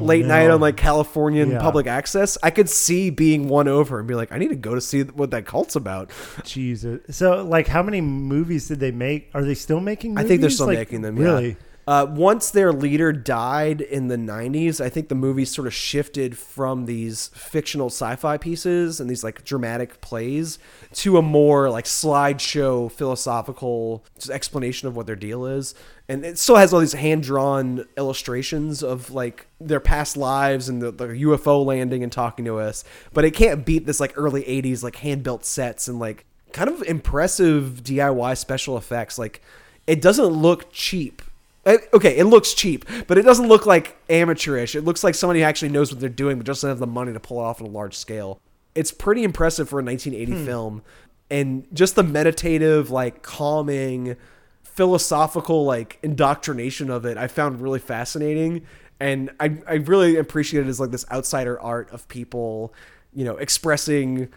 Oh, 0.00 0.04
late 0.04 0.24
night 0.26 0.50
on 0.50 0.60
like 0.60 0.76
Californian 0.76 1.50
Yeah. 1.52 1.60
public 1.60 1.86
access, 1.86 2.36
I 2.42 2.50
could 2.50 2.68
see 2.68 3.10
being 3.10 3.48
won 3.48 3.68
over 3.68 3.98
and 3.98 4.06
be 4.06 4.14
like, 4.14 4.30
I 4.32 4.38
need 4.38 4.48
to 4.48 4.56
go 4.56 4.74
to 4.74 4.80
see 4.80 5.02
what 5.02 5.30
that 5.32 5.46
cult's 5.46 5.76
about. 5.76 6.10
Jesus. 6.44 7.00
So, 7.16 7.44
like, 7.44 7.66
how 7.66 7.82
many 7.82 8.00
movies 8.00 8.68
did 8.68 8.80
they 8.80 8.90
make? 8.92 9.30
Are 9.34 9.42
they 9.44 9.54
still 9.54 9.80
making? 9.80 10.14
Movies? 10.14 10.24
I 10.24 10.28
think 10.28 10.40
they're 10.40 10.50
still 10.50 10.66
Like, 10.66 10.78
making 10.78 11.02
them. 11.02 11.16
Yeah. 11.16 11.52
Uh, 11.90 12.06
once 12.08 12.52
their 12.52 12.72
leader 12.72 13.12
died 13.12 13.80
in 13.80 14.06
the 14.06 14.16
90s, 14.16 14.80
I 14.80 14.88
think 14.88 15.08
the 15.08 15.16
movie 15.16 15.44
sort 15.44 15.66
of 15.66 15.74
shifted 15.74 16.38
from 16.38 16.86
these 16.86 17.32
fictional 17.34 17.88
sci-fi 17.88 18.38
pieces 18.38 19.00
and 19.00 19.10
these 19.10 19.24
like 19.24 19.44
dramatic 19.44 20.00
plays 20.00 20.60
to 20.92 21.18
a 21.18 21.22
more 21.22 21.68
like 21.68 21.86
slideshow 21.86 22.92
philosophical 22.92 24.04
explanation 24.30 24.86
of 24.86 24.94
what 24.94 25.08
their 25.08 25.16
deal 25.16 25.46
is. 25.46 25.74
And 26.08 26.24
it 26.24 26.38
still 26.38 26.54
has 26.54 26.72
all 26.72 26.78
these 26.78 26.92
hand-drawn 26.92 27.84
illustrations 27.96 28.84
of 28.84 29.10
like 29.10 29.48
their 29.60 29.80
past 29.80 30.16
lives 30.16 30.68
and 30.68 30.80
the, 30.80 30.92
the 30.92 31.08
UFO 31.08 31.64
landing 31.66 32.04
and 32.04 32.12
talking 32.12 32.44
to 32.44 32.60
us, 32.60 32.84
but 33.12 33.24
it 33.24 33.32
can't 33.32 33.66
beat 33.66 33.86
this 33.86 33.98
like 33.98 34.12
early 34.14 34.44
80s 34.44 34.84
like 34.84 34.94
hand-built 34.94 35.44
sets 35.44 35.88
and 35.88 35.98
like 35.98 36.24
kind 36.52 36.70
of 36.70 36.82
impressive 36.82 37.80
DIY 37.82 38.38
special 38.38 38.76
effects. 38.76 39.18
Like 39.18 39.42
it 39.88 40.00
doesn't 40.00 40.26
look 40.26 40.70
cheap. 40.70 41.22
Okay, 41.66 42.16
it 42.16 42.24
looks 42.24 42.54
cheap, 42.54 42.86
but 43.06 43.18
it 43.18 43.22
doesn't 43.22 43.46
look 43.46 43.66
like 43.66 43.96
amateurish. 44.08 44.74
It 44.74 44.82
looks 44.82 45.04
like 45.04 45.14
somebody 45.14 45.40
who 45.40 45.46
actually 45.46 45.68
knows 45.68 45.92
what 45.92 46.00
they're 46.00 46.08
doing, 46.08 46.38
but 46.38 46.46
just 46.46 46.58
doesn't 46.58 46.70
have 46.70 46.78
the 46.78 46.86
money 46.86 47.12
to 47.12 47.20
pull 47.20 47.40
it 47.40 47.44
off 47.44 47.60
on 47.60 47.66
a 47.66 47.70
large 47.70 47.96
scale. 47.96 48.40
It's 48.74 48.92
pretty 48.92 49.24
impressive 49.24 49.68
for 49.68 49.80
a 49.80 49.84
1980 49.84 50.40
hmm. 50.40 50.46
film, 50.46 50.82
and 51.30 51.66
just 51.72 51.96
the 51.96 52.02
meditative, 52.02 52.90
like 52.90 53.22
calming, 53.22 54.16
philosophical, 54.62 55.64
like 55.64 55.98
indoctrination 56.02 56.88
of 56.88 57.04
it, 57.04 57.18
I 57.18 57.26
found 57.26 57.60
really 57.60 57.78
fascinating, 57.78 58.62
and 58.98 59.30
I 59.38 59.58
I 59.68 59.74
really 59.74 60.16
appreciate 60.16 60.66
it 60.66 60.68
as 60.68 60.80
like 60.80 60.92
this 60.92 61.04
outsider 61.10 61.60
art 61.60 61.90
of 61.90 62.08
people, 62.08 62.72
you 63.12 63.24
know, 63.24 63.36
expressing 63.36 64.30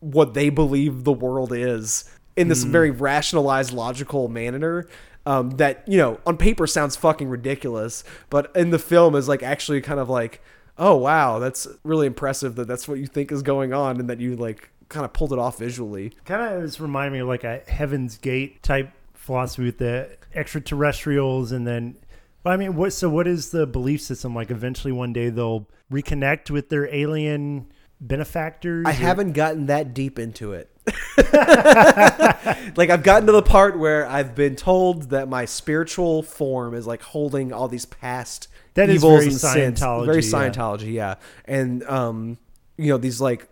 what 0.00 0.34
they 0.34 0.50
believe 0.50 1.04
the 1.04 1.12
world 1.12 1.54
is 1.54 2.04
in 2.36 2.48
this 2.48 2.64
hmm. 2.64 2.70
very 2.70 2.90
rationalized, 2.90 3.72
logical 3.72 4.28
manner. 4.28 4.86
Um, 5.26 5.50
that 5.52 5.82
you 5.88 5.98
know 5.98 6.20
on 6.24 6.36
paper 6.36 6.66
sounds 6.66 6.94
fucking 6.96 7.28
ridiculous, 7.28 8.04
but 8.30 8.54
in 8.54 8.70
the 8.70 8.78
film 8.78 9.16
is 9.16 9.28
like 9.28 9.42
actually 9.42 9.80
kind 9.80 9.98
of 9.98 10.08
like, 10.08 10.40
oh 10.78 10.94
wow, 10.96 11.40
that's 11.40 11.66
really 11.82 12.06
impressive 12.06 12.54
that 12.54 12.68
that's 12.68 12.86
what 12.86 12.98
you 12.98 13.06
think 13.06 13.32
is 13.32 13.42
going 13.42 13.72
on, 13.72 13.98
and 13.98 14.08
that 14.08 14.20
you 14.20 14.36
like 14.36 14.70
kind 14.88 15.04
of 15.04 15.12
pulled 15.12 15.32
it 15.32 15.38
off 15.38 15.58
visually. 15.58 16.12
Kind 16.24 16.42
of 16.42 16.62
is 16.62 16.80
remind 16.80 17.12
me 17.12 17.18
of 17.18 17.28
like 17.28 17.44
a 17.44 17.62
Heaven's 17.66 18.18
Gate 18.18 18.62
type 18.62 18.92
philosophy 19.14 19.64
with 19.64 19.78
the 19.78 20.16
extraterrestrials, 20.34 21.52
and 21.52 21.66
then. 21.66 21.96
But 22.42 22.52
I 22.52 22.56
mean, 22.56 22.76
what? 22.76 22.92
So, 22.92 23.08
what 23.08 23.26
is 23.26 23.50
the 23.50 23.66
belief 23.66 24.00
system 24.00 24.34
like? 24.34 24.50
Eventually, 24.50 24.92
one 24.92 25.12
day 25.12 25.28
they'll 25.30 25.66
reconnect 25.90 26.50
with 26.50 26.68
their 26.68 26.92
alien 26.94 27.66
benefactors. 28.00 28.86
I 28.86 28.90
or- 28.90 28.94
haven't 28.94 29.32
gotten 29.32 29.66
that 29.66 29.94
deep 29.94 30.18
into 30.18 30.52
it. 30.52 30.70
like 32.76 32.90
I've 32.90 33.02
gotten 33.02 33.26
to 33.26 33.32
the 33.32 33.42
part 33.44 33.78
where 33.78 34.06
I've 34.06 34.34
been 34.34 34.56
told 34.56 35.10
that 35.10 35.28
my 35.28 35.44
spiritual 35.44 36.22
form 36.22 36.74
is 36.74 36.86
like 36.86 37.02
holding 37.02 37.52
all 37.52 37.68
these 37.68 37.86
past 37.86 38.48
That 38.74 38.90
evils 38.90 39.18
very 39.18 39.26
and 39.26 39.34
sins. 39.34 39.80
Scientology, 39.80 40.06
Very 40.06 40.22
yeah. 40.22 40.30
Scientology, 40.30 40.92
yeah. 40.92 41.14
And 41.44 41.82
um, 41.84 42.38
you 42.76 42.88
know, 42.88 42.98
these 42.98 43.20
like 43.20 43.48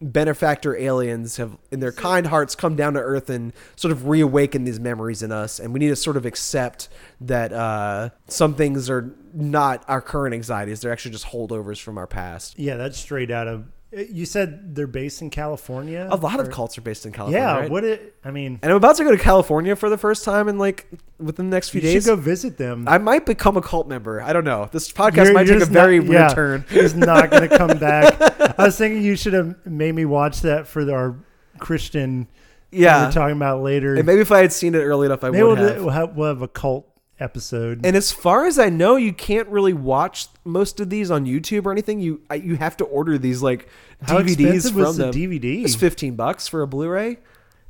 benefactor 0.00 0.76
aliens 0.76 1.38
have 1.38 1.56
in 1.70 1.80
their 1.80 1.92
kind 1.92 2.26
hearts 2.26 2.54
come 2.54 2.76
down 2.76 2.92
to 2.92 3.00
earth 3.00 3.30
and 3.30 3.54
sort 3.74 3.90
of 3.90 4.06
reawaken 4.06 4.64
these 4.64 4.78
memories 4.78 5.22
in 5.22 5.32
us 5.32 5.58
and 5.58 5.72
we 5.72 5.80
need 5.80 5.88
to 5.88 5.96
sort 5.96 6.18
of 6.18 6.26
accept 6.26 6.90
that 7.22 7.54
uh, 7.54 8.10
some 8.26 8.54
things 8.54 8.90
are 8.90 9.14
not 9.32 9.82
our 9.88 10.02
current 10.02 10.34
anxieties 10.34 10.82
they're 10.82 10.92
actually 10.92 11.12
just 11.12 11.28
holdovers 11.28 11.80
from 11.80 11.96
our 11.96 12.06
past 12.06 12.58
Yeah, 12.58 12.76
that's 12.76 12.98
straight 12.98 13.30
out 13.30 13.48
of. 13.48 13.66
You 14.10 14.26
said 14.26 14.74
they're 14.74 14.86
based 14.86 15.22
in 15.22 15.30
California. 15.30 16.08
a 16.10 16.16
lot 16.16 16.40
of 16.40 16.50
cults 16.50 16.76
are 16.78 16.80
based 16.80 17.06
in 17.06 17.12
california 17.12 17.40
Yeah. 17.46 17.58
right? 17.60 17.70
What 17.70 17.84
it? 17.84 18.14
I 18.24 18.30
mean, 18.30 18.58
And 18.62 18.70
I'm 18.72 18.76
about 18.76 18.96
to 18.96 19.04
go 19.04 19.10
to 19.10 19.18
California 19.22 19.76
for 19.76 19.88
the 19.88 19.98
first 19.98 20.24
time 20.24 20.48
in 20.48 20.58
like 20.58 20.86
within 21.18 21.50
the 21.50 21.56
next 21.56 21.68
few 21.70 21.80
you 21.80 21.88
days. 21.88 22.04
should 22.04 22.10
go 22.10 22.16
visit 22.16 22.56
them. 22.58 22.86
I 22.88 22.98
might 22.98 23.24
become 23.26 23.56
a 23.56 23.62
cult 23.62 23.86
member. 23.88 24.20
I 24.20 24.32
don't 24.32 24.44
know. 24.44 24.68
This 24.72 24.90
podcast 24.92 25.16
You're- 25.16 25.32
might 25.34 25.46
you're 25.46 25.58
take 25.60 25.68
a 25.68 25.70
very 25.72 25.98
not- 26.00 26.08
weird 26.08 26.20
yeah, 26.22 26.34
turn. 26.34 26.64
He's 26.70 26.94
not 26.94 27.30
going 27.30 27.48
to 27.48 27.56
come 27.58 27.78
back. 27.78 28.20
I 28.58 28.64
was 28.64 28.76
thinking 28.76 29.02
you 29.02 29.16
should 29.16 29.32
have 29.34 29.64
made 29.66 29.94
me 29.94 30.04
watch 30.04 30.40
that 30.42 30.66
for 30.66 30.90
our 30.92 31.16
Christian. 31.58 32.28
Yeah. 32.70 33.06
we're 33.06 33.12
talking 33.12 33.36
about 33.36 33.62
later. 33.62 33.94
And 33.94 34.04
maybe 34.06 34.20
if 34.20 34.32
I 34.32 34.40
had 34.40 34.52
seen 34.52 34.74
it 34.74 34.78
early 34.78 35.06
enough, 35.06 35.22
I 35.22 35.30
Maybe 35.30 35.42
would 35.44 35.58
we'll, 35.58 35.68
have. 35.68 35.76
do- 35.76 35.82
we'll 35.84 35.92
have 35.92 36.16
we'll 36.16 36.28
have 36.28 36.42
a 36.42 36.48
cult 36.48 36.88
episode. 37.20 37.84
And 37.86 37.96
as 37.96 38.10
far 38.12 38.46
as 38.46 38.58
I 38.58 38.68
know, 38.68 38.96
you 38.96 39.12
can't 39.12 39.48
really 39.48 39.72
watch 39.72 40.26
most 40.44 40.80
of 40.80 40.90
these 40.90 41.10
on 41.10 41.26
YouTube 41.26 41.66
or 41.66 41.72
anything. 41.72 42.00
You 42.00 42.20
I, 42.30 42.34
you 42.36 42.56
have 42.56 42.76
to 42.78 42.84
order 42.84 43.18
these 43.18 43.42
like 43.42 43.68
How 44.02 44.18
DVDs 44.20 44.70
from 44.72 44.80
was 44.82 44.96
the 44.96 45.10
them. 45.10 45.14
DVD? 45.14 45.64
It's 45.64 45.74
fifteen 45.74 46.16
bucks 46.16 46.48
for 46.48 46.62
a 46.62 46.66
Blu-ray. 46.66 47.18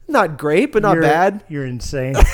Not 0.06 0.36
great, 0.36 0.70
but 0.70 0.82
not 0.82 0.96
You're- 0.96 1.06
bad. 1.08 1.44
You're 1.48 1.64
insane. 1.64 2.14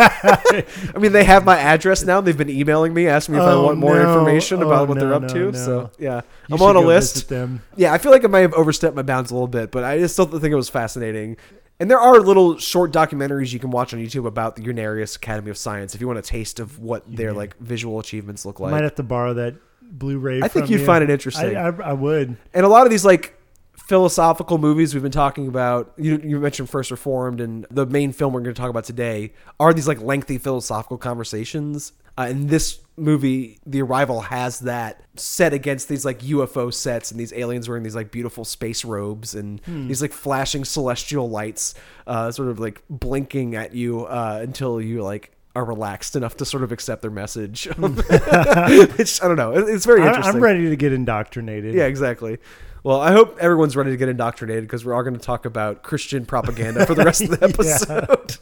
I 0.00 0.64
mean, 0.98 1.12
they 1.12 1.24
have 1.24 1.44
my 1.44 1.58
address 1.58 2.02
now. 2.02 2.22
They've 2.22 2.36
been 2.36 2.48
emailing 2.48 2.94
me, 2.94 3.08
asking 3.08 3.34
me 3.34 3.40
if 3.42 3.46
I 3.46 3.52
Oh, 3.52 3.64
want 3.64 3.78
more 3.78 3.96
no. 3.96 4.08
information 4.08 4.62
Oh, 4.62 4.66
about 4.66 4.88
what 4.88 4.98
they're 4.98 5.12
up 5.12 5.22
no, 5.22 5.28
to. 5.28 5.38
no. 5.38 5.52
So 5.52 5.90
yeah, 5.98 6.22
You 6.48 6.56
I'm 6.56 6.62
on 6.62 6.76
a 6.76 6.80
list. 6.80 7.30
Yeah, 7.76 7.92
I 7.92 7.98
feel 7.98 8.10
like 8.12 8.24
I 8.24 8.28
might 8.28 8.40
have 8.40 8.54
overstepped 8.54 8.96
my 8.96 9.02
bounds 9.02 9.30
a 9.30 9.34
little 9.34 9.48
bit, 9.48 9.70
but 9.70 9.84
I 9.84 9.98
just 9.98 10.14
still 10.14 10.26
think 10.26 10.44
it 10.50 10.54
was 10.54 10.70
fascinating. 10.70 11.36
And 11.80 11.90
there 11.90 11.98
are 11.98 12.20
little 12.20 12.58
short 12.58 12.92
documentaries 12.92 13.54
you 13.54 13.58
can 13.58 13.70
watch 13.70 13.94
on 13.94 14.00
YouTube 14.00 14.26
about 14.26 14.54
the 14.54 14.62
Unarius 14.62 15.16
Academy 15.16 15.50
of 15.50 15.56
Science 15.56 15.94
if 15.94 16.00
you 16.00 16.06
want 16.06 16.18
a 16.18 16.22
taste 16.22 16.60
of 16.60 16.78
what 16.78 17.04
their 17.08 17.32
like 17.32 17.56
visual 17.56 17.98
achievements 17.98 18.44
look 18.44 18.60
like. 18.60 18.70
might 18.70 18.84
have 18.84 18.96
to 18.96 19.02
borrow 19.02 19.32
that 19.34 19.56
Blu-ray. 19.82 20.42
I 20.42 20.48
think 20.48 20.70
you'd 20.70 20.80
you. 20.80 20.86
find 20.86 21.02
it 21.02 21.10
interesting. 21.10 21.56
I, 21.56 21.68
I, 21.68 21.90
I 21.90 21.92
would. 21.94 22.36
and 22.54 22.66
a 22.66 22.68
lot 22.68 22.84
of 22.84 22.90
these 22.90 23.04
like 23.04 23.40
philosophical 23.76 24.58
movies 24.58 24.94
we've 24.94 25.02
been 25.02 25.10
talking 25.10 25.48
about 25.48 25.92
you, 25.96 26.20
you 26.22 26.38
mentioned 26.38 26.68
first 26.68 26.90
reformed 26.90 27.40
and 27.40 27.66
the 27.70 27.86
main 27.86 28.12
film 28.12 28.32
we're 28.32 28.40
going 28.40 28.54
to 28.54 28.60
talk 28.60 28.70
about 28.70 28.84
today 28.84 29.32
are 29.58 29.72
these 29.72 29.88
like 29.88 30.00
lengthy 30.00 30.38
philosophical 30.38 30.98
conversations 30.98 31.92
uh, 32.16 32.26
and 32.28 32.50
this 32.50 32.80
movie 33.00 33.58
the 33.66 33.82
arrival 33.82 34.20
has 34.20 34.60
that 34.60 35.02
set 35.16 35.52
against 35.52 35.88
these 35.88 36.04
like 36.04 36.20
ufo 36.20 36.72
sets 36.72 37.10
and 37.10 37.18
these 37.18 37.32
aliens 37.32 37.68
wearing 37.68 37.82
these 37.82 37.96
like 37.96 38.10
beautiful 38.10 38.44
space 38.44 38.84
robes 38.84 39.34
and 39.34 39.60
these 39.66 40.02
like 40.02 40.12
flashing 40.12 40.64
celestial 40.64 41.28
lights 41.28 41.74
uh, 42.06 42.30
sort 42.30 42.48
of 42.48 42.58
like 42.58 42.82
blinking 42.88 43.54
at 43.54 43.74
you 43.74 44.04
uh, 44.04 44.38
until 44.42 44.80
you 44.80 45.02
like 45.02 45.32
are 45.56 45.64
relaxed 45.64 46.14
enough 46.14 46.36
to 46.36 46.44
sort 46.44 46.62
of 46.62 46.70
accept 46.70 47.02
their 47.02 47.10
message. 47.10 47.68
it's, 47.78 49.22
I 49.22 49.26
don't 49.26 49.36
know. 49.36 49.52
It's 49.52 49.84
very 49.84 50.06
interesting. 50.06 50.36
I'm 50.36 50.42
ready 50.42 50.68
to 50.68 50.76
get 50.76 50.92
indoctrinated. 50.92 51.74
Yeah, 51.74 51.86
exactly. 51.86 52.38
Well, 52.82 53.00
I 53.00 53.12
hope 53.12 53.36
everyone's 53.38 53.76
ready 53.76 53.90
to 53.90 53.96
get 53.96 54.08
indoctrinated 54.08 54.64
because 54.64 54.84
we're 54.84 54.94
all 54.94 55.02
going 55.02 55.16
to 55.16 55.20
talk 55.20 55.44
about 55.44 55.82
Christian 55.82 56.24
propaganda 56.24 56.86
for 56.86 56.94
the 56.94 57.04
rest 57.04 57.22
of 57.22 57.30
the 57.30 57.44
episode. 57.44 58.36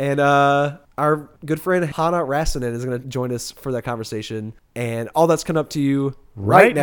And 0.00 0.18
uh, 0.18 0.78
our 0.96 1.28
good 1.44 1.60
friend 1.60 1.84
Hanna 1.84 2.24
Räsänen 2.24 2.72
is 2.72 2.86
going 2.86 3.02
to 3.02 3.06
join 3.06 3.32
us 3.32 3.50
for 3.50 3.70
that 3.72 3.82
conversation. 3.82 4.54
And 4.74 5.10
all 5.14 5.26
that's 5.26 5.44
coming 5.44 5.60
up 5.60 5.68
to 5.70 5.80
you 5.80 6.16
right, 6.34 6.68
Right 6.68 6.74
now. 6.74 6.82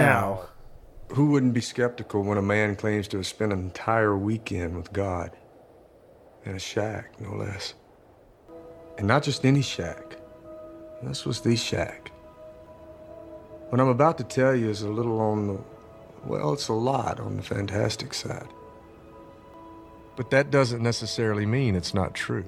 now. 1.09 1.15
Who 1.15 1.31
wouldn't 1.31 1.55
be 1.55 1.61
skeptical 1.61 2.21
when 2.21 2.37
a 2.37 2.43
man 2.43 2.75
claims 2.75 3.07
to 3.07 3.17
have 3.17 3.25
spent 3.25 3.51
an 3.51 3.57
entire 3.59 4.15
weekend 4.15 4.77
with 4.77 4.93
God? 4.93 5.31
In 6.45 6.53
a 6.55 6.59
shack, 6.59 7.19
no 7.19 7.33
less. 7.33 7.73
And 8.99 9.07
not 9.07 9.23
just 9.23 9.45
any 9.47 9.63
shack. 9.63 10.17
This 11.01 11.25
was 11.25 11.41
the 11.41 11.55
shack. 11.55 12.11
What 13.69 13.81
I'm 13.81 13.87
about 13.87 14.19
to 14.19 14.25
tell 14.25 14.55
you 14.55 14.69
is 14.69 14.83
a 14.83 14.89
little 14.89 15.19
on 15.19 15.47
the, 15.47 15.59
well, 16.23 16.53
it's 16.53 16.67
a 16.67 16.73
lot 16.73 17.19
on 17.19 17.37
the 17.37 17.41
fantastic 17.41 18.13
side. 18.13 18.47
But 20.15 20.29
that 20.29 20.51
doesn't 20.51 20.83
necessarily 20.83 21.47
mean 21.47 21.75
it's 21.75 21.95
not 21.95 22.13
true. 22.13 22.45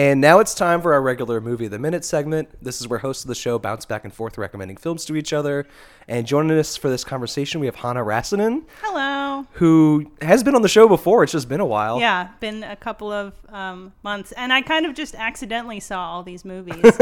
And 0.00 0.18
now 0.18 0.38
it's 0.38 0.54
time 0.54 0.80
for 0.80 0.94
our 0.94 1.02
regular 1.02 1.42
movie 1.42 1.66
of 1.66 1.72
the 1.72 1.78
minute 1.78 2.06
segment. 2.06 2.48
This 2.64 2.80
is 2.80 2.88
where 2.88 3.00
hosts 3.00 3.24
of 3.24 3.28
the 3.28 3.34
show 3.34 3.58
bounce 3.58 3.84
back 3.84 4.02
and 4.04 4.14
forth 4.14 4.38
recommending 4.38 4.78
films 4.78 5.04
to 5.04 5.14
each 5.14 5.34
other. 5.34 5.66
And 6.08 6.26
joining 6.26 6.58
us 6.58 6.74
for 6.74 6.88
this 6.88 7.04
conversation, 7.04 7.60
we 7.60 7.66
have 7.66 7.74
Hanna 7.74 8.00
Räsänen, 8.00 8.62
Hello. 8.80 9.44
who 9.52 10.10
has 10.22 10.42
been 10.42 10.54
on 10.54 10.62
the 10.62 10.70
show 10.70 10.88
before. 10.88 11.22
It's 11.22 11.32
just 11.32 11.50
been 11.50 11.60
a 11.60 11.66
while. 11.66 12.00
Yeah, 12.00 12.30
been 12.40 12.64
a 12.64 12.76
couple 12.76 13.12
of 13.12 13.34
um, 13.50 13.92
months, 14.02 14.32
and 14.32 14.54
I 14.54 14.62
kind 14.62 14.86
of 14.86 14.94
just 14.94 15.14
accidentally 15.14 15.80
saw 15.80 16.00
all 16.00 16.22
these 16.22 16.46
movies. 16.46 16.80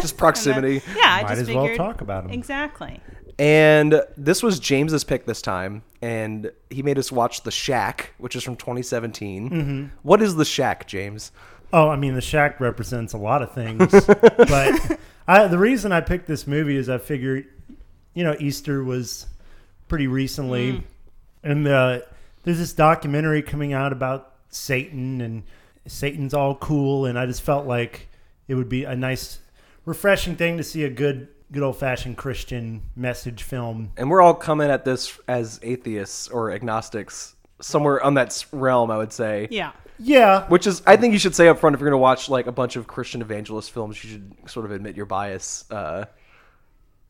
Just 0.00 0.16
proximity. 0.16 0.80
yeah, 0.96 1.02
I 1.04 1.22
Might 1.24 1.28
just 1.28 1.42
as 1.42 1.50
well 1.50 1.64
figured 1.64 1.76
talk 1.76 2.00
about 2.00 2.24
'em. 2.24 2.30
Exactly. 2.30 3.00
And 3.38 4.02
this 4.16 4.42
was 4.42 4.58
James's 4.58 5.04
pick 5.04 5.26
this 5.26 5.42
time, 5.42 5.82
and 6.00 6.52
he 6.70 6.82
made 6.82 6.98
us 6.98 7.12
watch 7.12 7.42
The 7.42 7.50
Shack, 7.50 8.14
which 8.16 8.34
is 8.34 8.42
from 8.42 8.56
2017. 8.56 9.50
Mm-hmm. 9.50 9.84
What 10.02 10.22
is 10.22 10.36
The 10.36 10.44
Shack, 10.46 10.86
James? 10.86 11.32
Oh, 11.72 11.88
I 11.88 11.96
mean, 11.96 12.14
the 12.14 12.20
shack 12.20 12.60
represents 12.60 13.12
a 13.14 13.18
lot 13.18 13.42
of 13.42 13.52
things, 13.52 13.90
but 14.06 14.98
I, 15.26 15.46
the 15.46 15.58
reason 15.58 15.92
I 15.92 16.00
picked 16.00 16.26
this 16.26 16.46
movie 16.46 16.76
is 16.76 16.88
I 16.88 16.98
figured, 16.98 17.46
you 18.14 18.24
know, 18.24 18.36
Easter 18.38 18.84
was 18.84 19.26
pretty 19.88 20.06
recently, 20.06 20.82
and 21.42 21.66
uh, 21.66 22.00
there's 22.44 22.58
this 22.58 22.72
documentary 22.72 23.42
coming 23.42 23.72
out 23.72 23.92
about 23.92 24.34
Satan, 24.50 25.20
and 25.20 25.44
Satan's 25.86 26.34
all 26.34 26.54
cool, 26.56 27.06
and 27.06 27.18
I 27.18 27.26
just 27.26 27.42
felt 27.42 27.66
like 27.66 28.08
it 28.48 28.54
would 28.54 28.68
be 28.68 28.84
a 28.84 28.94
nice, 28.94 29.38
refreshing 29.84 30.36
thing 30.36 30.58
to 30.58 30.62
see 30.62 30.84
a 30.84 30.90
good, 30.90 31.28
good 31.50 31.62
old 31.62 31.78
fashioned 31.78 32.16
Christian 32.16 32.82
message 32.96 33.42
film. 33.42 33.92
And 33.96 34.10
we're 34.10 34.20
all 34.20 34.34
coming 34.34 34.70
at 34.70 34.84
this 34.84 35.18
as 35.28 35.58
atheists 35.62 36.28
or 36.28 36.50
agnostics, 36.50 37.34
somewhere 37.60 38.02
on 38.02 38.14
that 38.14 38.44
realm, 38.52 38.90
I 38.90 38.98
would 38.98 39.12
say. 39.12 39.48
Yeah. 39.50 39.72
Yeah, 40.02 40.46
Which 40.48 40.66
is, 40.66 40.82
I 40.86 40.96
think 40.96 41.12
you 41.12 41.18
should 41.18 41.34
say 41.34 41.48
up 41.48 41.58
front 41.60 41.74
if 41.74 41.80
you're 41.80 41.88
going 41.90 41.98
to 41.98 42.02
watch 42.02 42.28
like 42.28 42.46
a 42.46 42.52
bunch 42.52 42.76
of 42.76 42.86
Christian 42.86 43.20
evangelist 43.22 43.70
films, 43.70 44.02
you 44.02 44.10
should 44.10 44.34
sort 44.50 44.66
of 44.66 44.72
admit 44.72 44.96
your 44.96 45.06
bias. 45.06 45.64
Uh, 45.70 46.06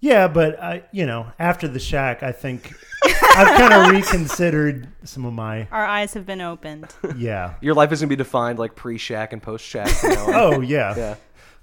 Yeah, 0.01 0.29
but 0.29 0.61
I, 0.63 0.85
you 0.93 1.07
know, 1.07 1.27
after 1.39 1.69
the 1.69 1.79
shack, 1.79 2.23
I 2.23 2.33
think 2.33 2.73
I've 3.05 3.59
kind 3.59 3.73
of 3.73 3.91
reconsidered 3.91 4.89
some 5.05 5.25
of 5.25 5.33
my 5.33 5.69
Our 5.71 5.85
eyes 5.87 6.15
have 6.15 6.27
been 6.27 6.41
opened. 6.41 6.93
yeah. 7.17 7.55
your 7.61 7.75
life 7.75 7.93
is 7.93 8.01
going 8.01 8.09
to 8.09 8.17
be 8.17 8.17
defined 8.17 8.59
like 8.59 8.75
pre-Shack 8.75 9.33
and 9.33 9.43
post-Shack. 9.43 10.03
You 10.03 10.09
know? 10.11 10.27
Oh 10.35 10.61
yeah. 10.61 10.95
yeah. 10.97 11.15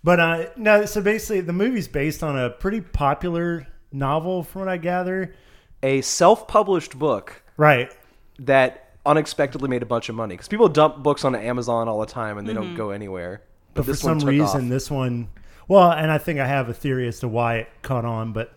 But 0.04 0.20
uh, 0.22 0.46
no, 0.56 0.86
so 0.86 1.02
basically, 1.02 1.42
the 1.42 1.52
movie's 1.54 1.90
based 1.90 2.24
on 2.24 2.40
a 2.40 2.50
pretty 2.50 2.80
popular 2.80 3.68
novel, 3.92 4.44
from 4.44 4.62
what 4.62 4.70
I 4.70 4.78
gather. 4.78 5.36
A 5.84 6.00
self-published 6.02 6.98
book 6.98 7.42
Right. 7.58 7.92
that 8.40 8.89
unexpectedly 9.06 9.70
made 9.70 9.82
a 9.82 9.86
bunch 9.86 10.10
of 10.10 10.16
money 10.16 10.36
because 10.36 10.48
people 10.48 10.70
dump 10.70 10.98
books 10.98 11.24
on 11.24 11.36
Amazon 11.36 11.88
all 11.88 12.00
the 12.00 12.06
time 12.06 12.38
and 12.38 12.48
they 12.48 12.54
don't 12.54 12.68
mm-hmm. 12.68 12.78
go 12.78 12.90
anywhere. 12.92 13.42
But 13.74 13.86
for 13.86 13.94
some 13.96 14.20
reason, 14.20 14.64
off. 14.64 14.70
this 14.70 14.92
one, 14.92 15.30
well, 15.68 15.92
and 15.92 16.12
I 16.12 16.18
think 16.18 16.40
I 16.40 16.48
have 16.48 16.70
a 16.70 16.74
theory 16.74 17.08
as 17.08 17.20
to 17.20 17.28
why 17.28 17.58
it 17.58 17.70
caught 17.82 18.06
on. 18.06 18.34
But 18.34 18.54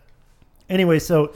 anyway, 0.68 0.98
so 0.98 1.32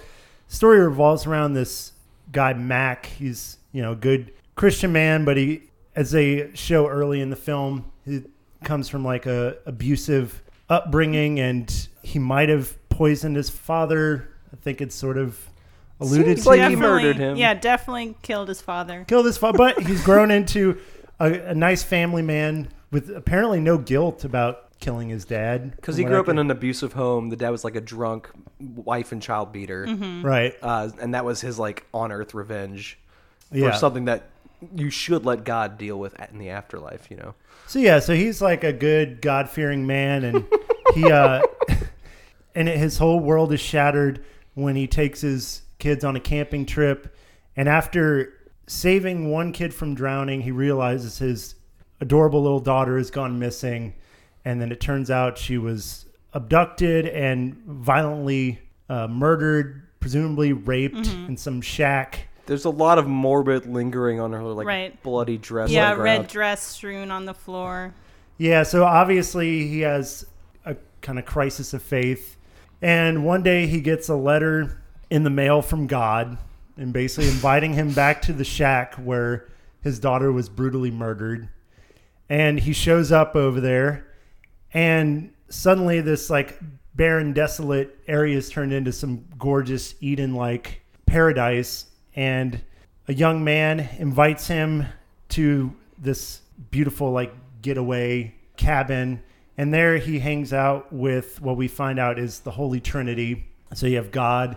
story 0.49 0.81
revolves 0.81 1.27
around 1.27 1.53
this 1.55 1.93
guy 2.33 2.55
Mac. 2.55 3.07
He's 3.07 3.59
you 3.73 3.83
know 3.83 3.93
a 3.93 3.97
good 3.97 4.33
Christian 4.55 4.93
man, 4.93 5.25
but 5.25 5.37
he, 5.37 5.63
as 5.95 6.11
they 6.11 6.51
show 6.55 6.89
early 6.89 7.21
in 7.21 7.31
the 7.31 7.37
film, 7.37 7.91
he 8.05 8.25
comes 8.65 8.89
from 8.89 9.05
like 9.05 9.27
a 9.27 9.59
abusive 9.67 10.43
upbringing, 10.69 11.39
and 11.39 11.89
he 12.03 12.19
might 12.19 12.49
have 12.49 12.77
poisoned 12.89 13.37
his 13.37 13.51
father. 13.51 14.29
I 14.53 14.57
think 14.57 14.81
it's 14.81 14.95
sort 14.95 15.19
of 15.19 15.39
alluded 16.01 16.27
Seems 16.39 16.43
to. 16.45 16.49
like 16.51 16.71
he 16.71 16.77
murdered 16.77 17.17
him. 17.17 17.37
Yeah, 17.37 17.55
definitely 17.55 18.17
killed 18.23 18.49
his 18.49 18.61
father. 18.61 19.05
killed 19.09 19.27
his 19.27 19.37
father, 19.39 19.59
but 19.59 19.83
he's 19.83 20.03
grown 20.05 20.31
into 20.31 20.79
a, 21.21 21.33
a 21.33 21.55
nice 21.55 21.83
family 21.83 22.23
man 22.23 22.69
with 22.91 23.11
apparently 23.11 23.61
no 23.61 23.79
guilt 23.79 24.25
about 24.25 24.79
killing 24.79 25.09
his 25.09 25.25
dad. 25.25 25.75
Because 25.77 25.97
he 25.97 26.05
grew 26.05 26.21
up 26.21 26.29
in 26.29 26.39
an 26.39 26.51
abusive 26.51 26.93
home. 26.93 27.31
The 27.31 27.37
dad 27.37 27.51
was 27.51 27.65
like 27.65 27.77
a 27.77 27.81
drunk 27.81 28.29
wife 28.61 29.11
and 29.13 29.23
child 29.23 29.53
beater. 29.53 29.87
right. 30.23 30.55
Uh, 30.63 30.91
and 31.01 31.15
that 31.15 31.25
was 31.25 31.41
his 31.41 31.59
like 31.59 31.87
on 31.95 32.13
earth 32.13 32.35
revenge 32.35 32.99
Yeah. 33.51 33.71
for 33.71 33.77
something 33.79 34.05
that 34.05 34.25
you 34.75 34.91
should 34.91 35.25
let 35.25 35.45
God 35.45 35.79
deal 35.79 35.99
with 35.99 36.15
in 36.31 36.39
the 36.39 36.51
afterlife, 36.51 37.11
you 37.11 37.17
know? 37.17 37.35
So 37.67 37.79
yeah, 37.79 37.99
so 38.01 38.15
he's 38.15 38.41
like 38.41 38.65
a 38.65 38.73
good 38.73 39.21
God 39.21 39.49
fearing 39.51 39.87
man, 39.87 40.25
and 40.25 40.47
he 40.95 41.11
uh, 41.11 41.43
and 42.55 42.69
his 42.69 42.97
whole 42.99 43.19
world 43.21 43.53
is 43.53 43.61
shattered 43.61 44.25
when 44.55 44.77
he 44.77 44.87
takes 44.87 45.21
his 45.21 45.63
kids 45.87 46.05
on 46.05 46.17
a 46.17 46.21
camping 46.21 46.67
trip, 46.67 47.15
and 47.55 47.69
after 47.69 48.33
saving 48.67 49.31
one 49.31 49.53
kid 49.53 49.73
from 49.73 49.95
drowning, 49.95 50.41
he 50.41 50.51
realizes 50.51 51.19
his 51.19 51.55
adorable 52.01 52.43
little 52.43 52.59
daughter 52.59 52.99
has 52.99 53.09
gone 53.09 53.39
missing, 53.39 53.95
and 54.45 54.61
then 54.61 54.73
it 54.73 54.81
turns 54.81 55.13
out 55.13 55.39
she 55.39 55.57
was 55.59 56.07
abducted 56.33 57.07
and 57.07 57.55
violently 57.67 58.59
uh, 58.89 59.07
murdered, 59.07 59.81
presumably 60.01 60.53
raped 60.53 61.07
in 61.29 61.37
some 61.37 61.61
shack. 61.61 62.27
There's 62.47 62.65
a 62.65 62.71
lot 62.71 62.99
of 62.99 63.07
morbid 63.07 63.67
lingering 63.67 64.19
on 64.19 64.33
her 64.33 64.43
like 64.43 64.67
Right. 64.67 65.03
bloody 65.05 65.39
dress. 65.39 65.71
Yeah, 65.71 65.93
red 65.95 66.27
dress 66.27 66.63
strewn 66.65 67.13
on 67.13 67.27
the 67.27 67.35
floor. 67.35 67.95
Yeah, 68.39 68.65
so 68.65 68.83
obviously 68.85 69.69
he 69.69 69.83
has 69.83 70.27
a 70.65 70.75
kind 71.01 71.19
of 71.21 71.25
crisis 71.27 71.73
of 71.73 71.81
faith. 71.83 72.37
And 72.83 73.25
one 73.25 73.45
day 73.45 73.69
he 73.69 73.81
gets 73.81 74.09
a 74.09 74.17
letter 74.17 74.83
in 75.11 75.23
the 75.23 75.31
mail 75.31 75.63
from 75.63 75.87
God 75.87 76.39
and 76.77 76.93
basically 76.93 77.29
inviting 77.29 77.73
him 77.73 77.93
back 77.93 78.23
to 78.23 78.33
the 78.33 78.45
shack 78.45 78.95
where 78.95 79.49
his 79.83 79.99
daughter 79.99 80.33
was 80.33 80.49
brutally 80.49 80.91
murdered. 80.91 81.49
And 82.29 82.59
he 82.59 82.73
shows 82.73 83.13
up 83.13 83.37
over 83.37 83.61
there 83.61 84.07
and 84.73 85.33
suddenly 85.49 86.01
this 86.01 86.29
like 86.29 86.59
barren 86.95 87.33
desolate 87.33 87.99
area 88.09 88.37
is 88.37 88.51
turned 88.51 88.73
into 88.73 88.93
some 88.93 89.25
gorgeous 89.39 89.95
Eden 90.01 90.35
like 90.35 90.83
paradise. 91.07 91.87
And 92.15 92.61
a 93.09 93.15
young 93.15 93.45
man 93.45 93.89
invites 93.99 94.49
him 94.49 94.87
to 95.31 95.73
this 95.99 96.41
beautiful 96.71 97.13
like 97.13 97.33
getaway 97.63 98.35
cabin. 98.57 99.23
And 99.57 99.73
there 99.73 99.99
he 99.99 100.19
hangs 100.19 100.53
out 100.53 100.93
with 100.93 101.41
what 101.41 101.57
we 101.57 101.69
find 101.69 101.99
out 101.99 102.19
is 102.19 102.41
the 102.41 102.51
holy 102.51 102.81
trinity. 102.81 103.47
So 103.75 103.87
you 103.87 103.97
have 103.97 104.11
god 104.11 104.57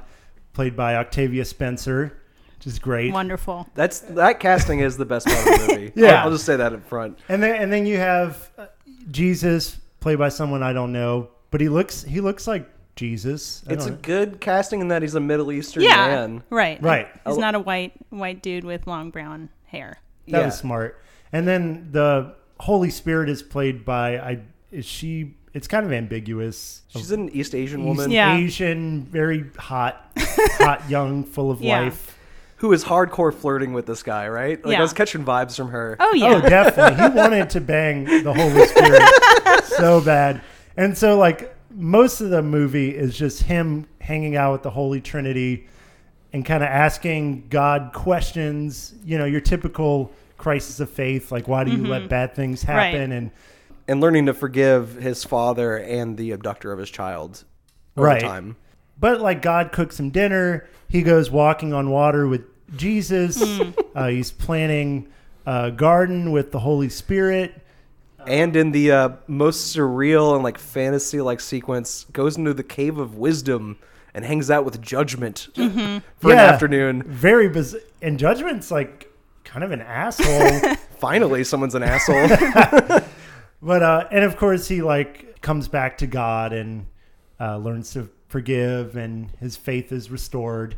played 0.54 0.76
by 0.76 0.96
octavia 0.96 1.46
spencer 1.46 2.16
which 2.58 2.68
is 2.68 2.78
great 2.80 3.14
Wonderful. 3.14 3.68
That's 3.74 4.00
that 4.02 4.40
casting 4.42 4.80
is 4.82 4.98
the 4.98 5.06
best 5.06 5.28
part 5.28 5.40
of 5.40 5.46
the 5.68 5.74
movie. 5.76 5.92
Yeah. 5.96 6.16
I'll, 6.16 6.26
I'll 6.26 6.32
just 6.32 6.46
say 6.46 6.58
that 6.58 6.74
up 6.74 6.86
front. 6.88 7.18
and 7.30 7.42
then 7.42 7.56
and 7.56 7.72
then 7.72 7.86
you 7.86 7.98
have 7.98 8.52
uh, 8.58 8.66
jesus 9.12 9.78
played 10.02 10.18
by 10.20 10.30
someone 10.30 10.62
i 10.64 10.74
don't 10.74 10.92
know 10.92 11.30
but 11.52 11.62
he 11.62 11.70
looks 11.70 12.04
he 12.04 12.20
looks 12.22 12.48
like 12.48 12.70
jesus 12.96 13.64
I 13.70 13.74
It's 13.74 13.86
a 13.86 13.90
don't- 13.92 14.02
good 14.02 14.42
casting 14.42 14.82
in 14.82 14.90
that 14.90 15.02
he's 15.02 15.16
a 15.16 15.20
Middle 15.22 15.52
Eastern 15.54 15.84
Yeah. 15.84 16.08
man. 16.08 16.44
Right. 16.50 16.82
Right. 16.84 17.08
He's 17.26 17.38
not 17.38 17.56
a 17.56 17.60
white 17.60 17.94
white 18.10 18.42
dude 18.42 18.66
with 18.66 18.88
long 18.88 19.10
brown 19.10 19.50
hair. 19.68 20.00
that 20.28 20.40
yeah. 20.40 20.46
was 20.46 20.58
smart 20.58 21.02
and 21.32 21.48
then 21.48 21.88
the 21.94 22.36
holy 22.60 22.90
spirit 22.90 23.30
is 23.30 23.42
played 23.42 23.86
by 23.86 24.18
i 24.20 24.40
is 24.72 24.86
she 24.86 25.34
it's 25.54 25.68
kind 25.68 25.86
of 25.86 25.92
ambiguous 25.92 26.82
She's 26.90 27.12
an 27.12 27.30
East 27.30 27.56
Asian 27.56 27.82
East 27.82 27.88
woman 27.88 28.12
Yeah. 28.12 28.38
Asian, 28.38 29.04
very 29.04 29.46
hot, 29.58 30.12
hot, 30.18 30.90
young, 30.90 31.24
full 31.24 31.52
of 31.52 31.62
Yeah. 31.62 31.82
life. 31.82 32.16
who 32.58 32.74
is 32.74 32.84
hardcore 32.84 33.34
flirting 33.34 33.72
with 33.72 33.86
this 33.86 34.04
guy, 34.04 34.28
right? 34.28 34.64
Like 34.66 34.76
I 34.76 34.78
Yeah. 34.78 34.82
was 34.82 34.92
catching 34.92 35.24
vibes 35.24 35.56
from 35.56 35.70
her. 35.70 35.96
Oh 35.98 36.14
yeah. 36.14 36.36
Oh, 36.36 36.42
definitely. 36.42 37.04
He 37.04 37.16
wanted 37.16 37.50
to 37.52 37.62
bang 37.62 38.04
the 38.04 38.34
Holy 38.34 38.66
Spirit 38.68 39.64
so 39.64 40.02
bad. 40.02 40.42
And 40.76 40.98
so, 40.98 41.18
like, 41.18 41.56
most 41.72 42.20
of 42.20 42.32
the 42.32 42.42
movie 42.42 42.94
is 42.94 43.18
just 43.18 43.44
him 43.44 43.88
hanging 44.02 44.36
out 44.36 44.52
with 44.52 44.64
the 44.64 44.72
Holy 44.72 45.00
Trinity 45.00 45.68
and 46.34 46.46
kind 46.46 46.62
of 46.62 46.70
asking 46.70 47.48
God 47.50 47.92
questions, 47.94 48.94
you 49.06 49.18
know, 49.18 49.26
your 49.26 49.42
typical 49.42 50.12
crisis 50.38 50.80
of 50.80 50.90
faith, 50.90 51.32
like, 51.32 51.48
why 51.48 51.64
do 51.64 51.72
you 51.72 51.86
let 51.86 52.02
mm-hmm. 52.02 52.08
bad 52.10 52.36
things 52.36 52.62
happen? 52.64 53.12
And 53.12 53.32
and 53.90 54.00
learning 54.00 54.28
to 54.28 54.34
forgive 54.34 54.96
his 54.96 55.24
father 55.24 55.76
and 55.78 56.16
the 56.18 56.32
abductor 56.32 56.72
of 56.72 56.80
his 56.80 56.90
child 56.90 57.44
over 57.98 58.06
Right. 58.08 58.22
time. 58.22 58.56
But 59.00 59.20
like 59.20 59.42
God 59.42 59.72
cooks 59.72 60.00
him 60.00 60.10
dinner. 60.12 60.68
He 60.88 61.02
goes 61.02 61.32
walking 61.32 61.74
on 61.74 61.90
water 61.90 62.28
with 62.28 62.44
Jesus. 62.76 63.42
Uh, 63.96 64.08
he's 64.08 64.32
planting 64.32 65.08
a 65.46 65.72
garden 65.72 66.32
with 66.32 66.52
the 66.52 66.60
Holy 66.60 66.90
Spirit. 66.90 67.62
and 68.28 68.56
in 68.56 68.72
the 68.72 68.92
uh, 68.92 69.10
most 69.28 69.76
surreal 69.76 70.36
and 70.36 70.44
like 70.44 70.58
fantasy 70.58 71.22
like 71.22 71.40
sequence 71.40 72.06
goes 72.14 72.38
into 72.38 72.54
the 72.54 72.64
cave 72.64 72.98
of 72.98 73.16
wisdom 73.16 73.78
and 74.14 74.26
hangs 74.26 74.52
out 74.52 74.66
with 74.66 74.82
judgment 74.82 75.48
for 75.56 76.32
an 76.32 76.38
afternoon 76.38 77.04
Very 77.04 77.48
bizarre. 77.50 77.82
And 78.02 78.20
Judgment's 78.20 78.70
like 78.72 79.12
kind 79.46 79.64
of 79.64 79.72
an 79.72 79.82
asshole. 79.82 80.76
finally 81.00 81.44
someone's 81.46 81.76
an 81.76 81.82
asshole 81.84 82.28
but 83.62 83.82
uh, 83.84 84.08
and 84.12 84.24
of 84.24 84.38
course 84.38 84.68
he 84.68 84.82
like 84.82 85.42
comes 85.42 85.68
back 85.68 85.98
to 86.00 86.08
God 86.08 86.54
and 86.54 86.86
uh, 87.40 87.58
learns 87.58 87.92
to 87.94 88.10
forgive, 88.28 88.96
and 88.96 89.32
his 89.40 89.58
faith 89.58 89.92
is 89.92 90.12
restored. 90.12 90.76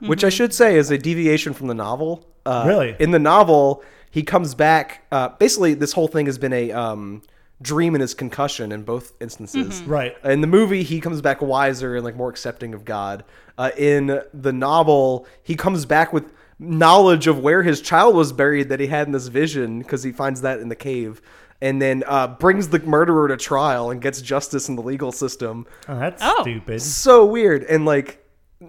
which 0.00 0.24
i 0.24 0.30
should 0.30 0.54
say 0.54 0.76
is 0.76 0.90
a 0.90 0.96
deviation 0.96 1.52
from 1.52 1.66
the 1.66 1.74
novel 1.74 2.26
uh, 2.46 2.64
Really? 2.66 2.96
in 2.98 3.10
the 3.10 3.18
novel 3.18 3.82
he 4.10 4.22
comes 4.22 4.54
back 4.54 5.04
uh, 5.12 5.28
basically 5.28 5.74
this 5.74 5.92
whole 5.92 6.08
thing 6.08 6.24
has 6.26 6.38
been 6.38 6.54
a 6.54 6.72
um, 6.72 7.20
dream 7.60 7.94
in 7.94 8.00
his 8.00 8.14
concussion 8.14 8.72
in 8.72 8.82
both 8.82 9.12
instances 9.20 9.82
Right. 9.82 10.16
In 10.24 10.40
the 10.40 10.46
movie, 10.46 10.82
he 10.82 11.00
comes 11.00 11.20
back 11.20 11.42
wiser 11.42 11.96
and 11.96 12.04
like 12.04 12.16
more 12.16 12.30
accepting 12.30 12.72
of 12.72 12.86
God. 12.86 13.24
Uh, 13.58 13.70
in 13.76 14.22
the 14.32 14.52
novel, 14.54 15.26
he 15.42 15.54
comes 15.54 15.84
back 15.84 16.14
with 16.14 16.32
knowledge 16.58 17.26
of 17.26 17.40
where 17.40 17.62
his 17.62 17.82
child 17.82 18.14
was 18.16 18.32
buried 18.32 18.70
that 18.70 18.80
he 18.80 18.86
had 18.86 19.06
in 19.06 19.12
this 19.12 19.26
vision 19.28 19.80
because 19.80 20.02
he 20.02 20.12
finds 20.12 20.40
that 20.40 20.60
in 20.60 20.70
the 20.70 20.74
cave, 20.76 21.20
and 21.62 21.80
then 21.80 22.02
uh, 22.06 22.26
brings 22.28 22.68
the 22.68 22.78
murderer 22.80 23.28
to 23.28 23.36
trial 23.36 23.90
and 23.90 24.00
gets 24.00 24.20
justice 24.22 24.68
in 24.68 24.76
the 24.76 24.82
legal 24.82 25.12
system. 25.12 25.66
Oh, 25.88 25.98
that's 25.98 26.22
Oh. 26.24 26.42
stupid. 26.42 26.80
So 26.82 27.24
weird 27.26 27.64
and 27.64 27.84
like. 27.84 28.16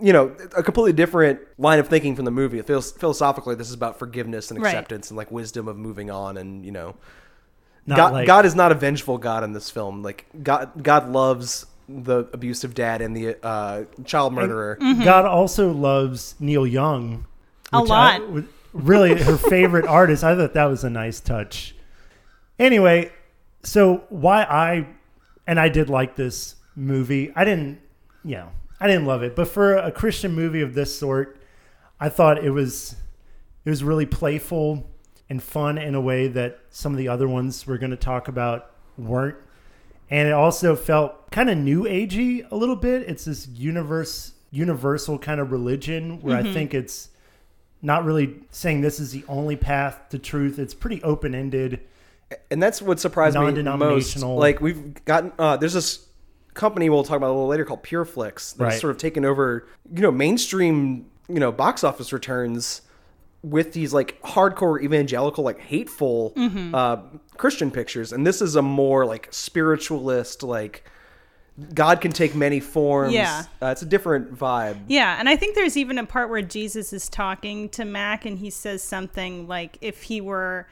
You 0.01 0.13
know, 0.13 0.33
a 0.55 0.63
completely 0.63 0.93
different 0.93 1.41
line 1.57 1.77
of 1.79 1.89
thinking 1.89 2.15
from 2.15 2.23
the 2.23 2.31
movie. 2.31 2.57
It 2.57 2.65
feels 2.65 2.93
philosophically, 2.93 3.55
this 3.55 3.67
is 3.67 3.73
about 3.73 3.99
forgiveness 3.99 4.49
and 4.49 4.61
Right. 4.61 4.69
acceptance 4.69 5.09
and 5.11 5.17
like 5.17 5.29
wisdom 5.31 5.67
of 5.67 5.75
moving 5.75 6.09
on, 6.09 6.37
and 6.37 6.63
you 6.65 6.71
know, 6.71 6.95
Not 7.85 7.97
God, 7.97 8.13
like 8.13 8.25
God 8.25 8.45
is 8.45 8.55
not 8.55 8.71
a 8.71 8.75
vengeful 8.75 9.17
God 9.17 9.43
in 9.43 9.51
this 9.51 9.69
film. 9.69 10.01
Like 10.01 10.27
God, 10.43 10.81
God 10.81 11.09
loves 11.11 11.65
the 11.89 12.19
abusive 12.31 12.73
dad 12.73 13.01
and 13.01 13.13
the 13.17 13.35
uh, 13.45 13.83
child 14.05 14.31
murderer. 14.31 14.77
God 14.79 15.25
also 15.25 15.73
loves 15.73 16.35
Neil 16.39 16.65
Young 16.65 17.25
A 17.73 17.81
which 17.81 17.91
I- 17.91 18.17
lot. 18.19 18.43
really, 18.71 19.21
her 19.21 19.35
favorite 19.35 19.85
artist. 19.99 20.23
I 20.23 20.37
thought 20.37 20.53
that 20.53 20.65
was 20.67 20.85
a 20.85 20.89
nice 20.89 21.19
touch. 21.19 21.75
Anyway, 22.61 23.11
so 23.63 24.03
why 24.09 24.43
I 24.43 24.87
and 25.47 25.59
I 25.59 25.67
did 25.67 25.89
like 25.89 26.15
this 26.15 26.55
movie. 26.75 27.33
I 27.35 27.43
didn't, 27.43 27.81
you 28.23 28.35
know, 28.35 28.49
I 28.79 28.85
didn't 28.85 29.05
love 29.05 29.23
it, 29.23 29.35
but 29.35 29.47
for 29.47 29.75
a 29.75 29.91
Christian 29.91 30.33
movie 30.33 30.61
of 30.61 30.75
this 30.75 30.97
sort, 30.97 31.41
I 31.99 32.07
thought 32.07 32.43
it 32.43 32.51
was 32.51 32.95
it 33.65 33.69
was 33.69 33.83
really 33.83 34.05
playful 34.05 34.87
and 35.27 35.41
fun 35.41 35.79
in 35.79 35.95
a 35.95 36.01
way 36.01 36.27
that 36.27 36.59
some 36.69 36.91
of 36.91 36.99
the 36.99 37.07
other 37.07 37.27
ones 37.27 37.65
we're 37.65 37.79
going 37.79 37.91
to 37.91 37.97
talk 37.97 38.27
about 38.27 38.69
weren't. 38.95 39.37
And 40.11 40.27
it 40.27 40.33
also 40.33 40.75
felt 40.75 41.31
kind 41.31 41.49
of 41.49 41.57
new 41.57 41.85
agey 41.85 42.45
a 42.51 42.55
little 42.55 42.75
bit. 42.75 43.09
It's 43.09 43.25
this 43.25 43.47
universe 43.47 44.33
universal 44.51 45.17
kind 45.17 45.41
of 45.41 45.51
religion 45.51 46.21
where 46.21 46.37
I 46.37 46.43
mm-hmm. 46.43 46.53
think 46.53 46.73
it's 46.75 47.09
not 47.81 48.05
really 48.05 48.35
saying 48.51 48.81
this 48.81 48.99
is 48.99 49.11
the 49.11 49.23
only 49.27 49.55
path 49.55 50.09
to 50.09 50.19
truth. 50.19 50.59
It's 50.59 50.75
pretty 50.75 51.01
open 51.01 51.33
ended. 51.33 51.79
And 52.49 52.61
that's 52.61 52.81
what 52.81 52.99
surprised 52.99 53.35
me 53.37 53.61
most. 53.63 54.17
Like 54.21 54.61
we've 54.61 55.03
gotten 55.05 55.31
uh, 55.39 55.57
there's 55.57 55.73
this 55.73 56.07
company 56.53 56.89
we'll 56.89 57.03
talk 57.03 57.17
about 57.17 57.27
a 57.29 57.33
little 57.33 57.47
later 57.47 57.63
called 57.65 57.81
PureFlix 57.83 58.55
that's 58.55 58.59
Right. 58.59 58.79
sort 58.81 58.91
of 58.91 58.97
taken 58.97 59.23
over 59.23 59.67
you 59.93 60.01
know 60.01 60.11
mainstream 60.11 61.05
you 61.29 61.39
know 61.39 61.51
box 61.51 61.83
office 61.83 62.11
returns 62.11 62.81
with 63.43 63.73
these 63.73 63.93
like 63.93 64.21
hardcore 64.21 64.81
evangelical 64.83 65.43
like 65.43 65.59
hateful 65.59 66.33
Mm-hmm. 66.35 66.75
uh, 66.75 66.97
Christian 67.37 67.71
pictures, 67.71 68.11
and 68.13 68.27
this 68.27 68.41
is 68.41 68.55
a 68.55 68.61
more 68.61 69.05
like 69.05 69.27
spiritualist 69.31 70.43
like. 70.43 70.83
God 71.73 71.99
can 72.01 72.11
take 72.11 72.33
many 72.33 72.59
forms. 72.61 73.13
Yeah. 73.13 73.43
uh, 73.61 73.67
it's 73.67 73.81
a 73.81 73.85
different 73.85 74.33
vibe. 74.35 74.77
Yeah, 74.87 75.17
and 75.19 75.27
I 75.27 75.35
think 75.35 75.53
there's 75.55 75.75
even 75.75 75.97
a 75.97 76.05
part 76.05 76.29
where 76.29 76.41
Jesus 76.41 76.93
is 76.93 77.09
talking 77.09 77.67
to 77.69 77.83
Mac 77.85 78.25
and 78.25 78.39
he 78.39 78.49
says 78.49 78.81
something 78.81 79.47
like 79.47 79.77
if 79.81 80.03
he 80.03 80.21
were 80.21 80.65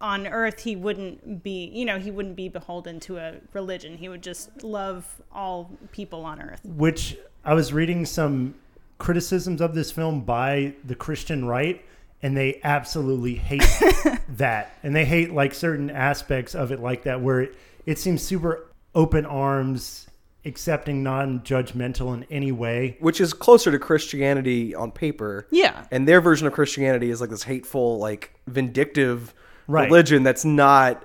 on 0.00 0.26
earth 0.26 0.60
he 0.60 0.76
wouldn't 0.76 1.42
be, 1.42 1.70
you 1.74 1.84
know, 1.84 1.98
he 1.98 2.10
wouldn't 2.10 2.36
be 2.36 2.48
beholden 2.48 3.00
to 3.00 3.18
a 3.18 3.34
religion. 3.52 3.98
He 3.98 4.08
would 4.08 4.22
just 4.22 4.62
love 4.62 5.20
all 5.32 5.70
people 5.92 6.24
on 6.24 6.40
earth. 6.40 6.60
which 6.64 7.18
I 7.44 7.54
was 7.54 7.72
reading 7.72 8.06
some 8.06 8.54
criticisms 8.98 9.60
of 9.60 9.74
this 9.74 9.90
film 9.90 10.22
by 10.22 10.74
the 10.84 10.94
Christian 10.94 11.44
right, 11.46 11.84
and 12.22 12.36
they 12.36 12.60
absolutely 12.62 13.34
hate 13.34 13.64
that. 14.28 14.72
And 14.82 14.94
they 14.94 15.04
hate 15.04 15.32
like 15.32 15.54
certain 15.54 15.90
aspects 15.90 16.54
of 16.54 16.70
it, 16.72 16.80
like 16.80 17.04
that, 17.04 17.20
where 17.20 17.40
it, 17.40 17.54
it 17.86 17.98
seems 17.98 18.22
super 18.22 18.66
open 18.94 19.24
arms, 19.24 20.06
accepting, 20.44 21.02
non 21.02 21.40
judgmental 21.40 22.14
in 22.14 22.24
any 22.30 22.52
way. 22.52 22.96
which 23.00 23.20
is 23.20 23.32
closer 23.32 23.70
to 23.70 23.78
Christianity 23.78 24.74
on 24.74 24.92
paper. 24.92 25.46
Yeah. 25.50 25.84
And 25.90 26.06
their 26.06 26.20
version 26.20 26.46
of 26.46 26.52
Christianity 26.52 27.10
is 27.10 27.20
like 27.20 27.30
this 27.30 27.44
hateful, 27.44 27.98
like 27.98 28.34
vindictive 28.46 29.34
Right. 29.70 29.84
religion 29.90 30.22
that's 30.22 30.44
not 30.44 31.04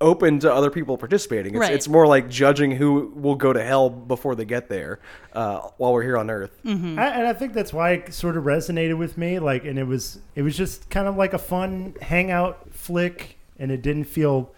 open 0.00 0.38
to 0.40 0.52
other 0.52 0.70
people 0.70 0.98
participating. 0.98 1.54
It's, 1.54 1.60
Right. 1.60 1.72
it's 1.72 1.88
more 1.88 2.06
like 2.06 2.28
judging 2.28 2.72
who 2.72 3.12
will 3.14 3.36
go 3.36 3.52
to 3.52 3.62
hell 3.62 3.88
before 3.88 4.34
they 4.34 4.44
get 4.44 4.68
there 4.68 5.00
uh, 5.32 5.60
while 5.78 5.92
we're 5.94 6.02
here 6.02 6.18
on 6.18 6.28
earth. 6.28 6.50
I, 6.64 6.68
and 6.70 7.26
I 7.26 7.32
think 7.32 7.54
that's 7.54 7.72
why 7.72 7.92
it 7.92 8.12
sort 8.12 8.36
of 8.36 8.44
resonated 8.44 8.98
with 8.98 9.16
me. 9.16 9.38
Like, 9.38 9.64
and 9.64 9.78
it 9.78 9.86
was 9.86 10.18
it 10.34 10.42
was 10.42 10.56
just 10.56 10.90
kind 10.90 11.08
of 11.08 11.16
like 11.16 11.32
a 11.32 11.38
fun 11.38 11.94
hangout 12.02 12.72
flick, 12.72 13.38
and 13.58 13.70
it 13.70 13.80
didn't 13.82 14.04
feel 14.04 14.52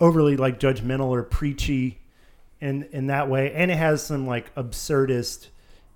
overly 0.00 0.36
like 0.36 0.58
judgmental 0.58 1.06
or 1.08 1.22
preachy 1.22 1.98
in 2.60 2.84
in 2.90 3.06
that 3.08 3.28
way. 3.28 3.52
And 3.52 3.70
it 3.70 3.76
has 3.76 4.02
some 4.04 4.26
like 4.26 4.52
absurdist 4.56 5.48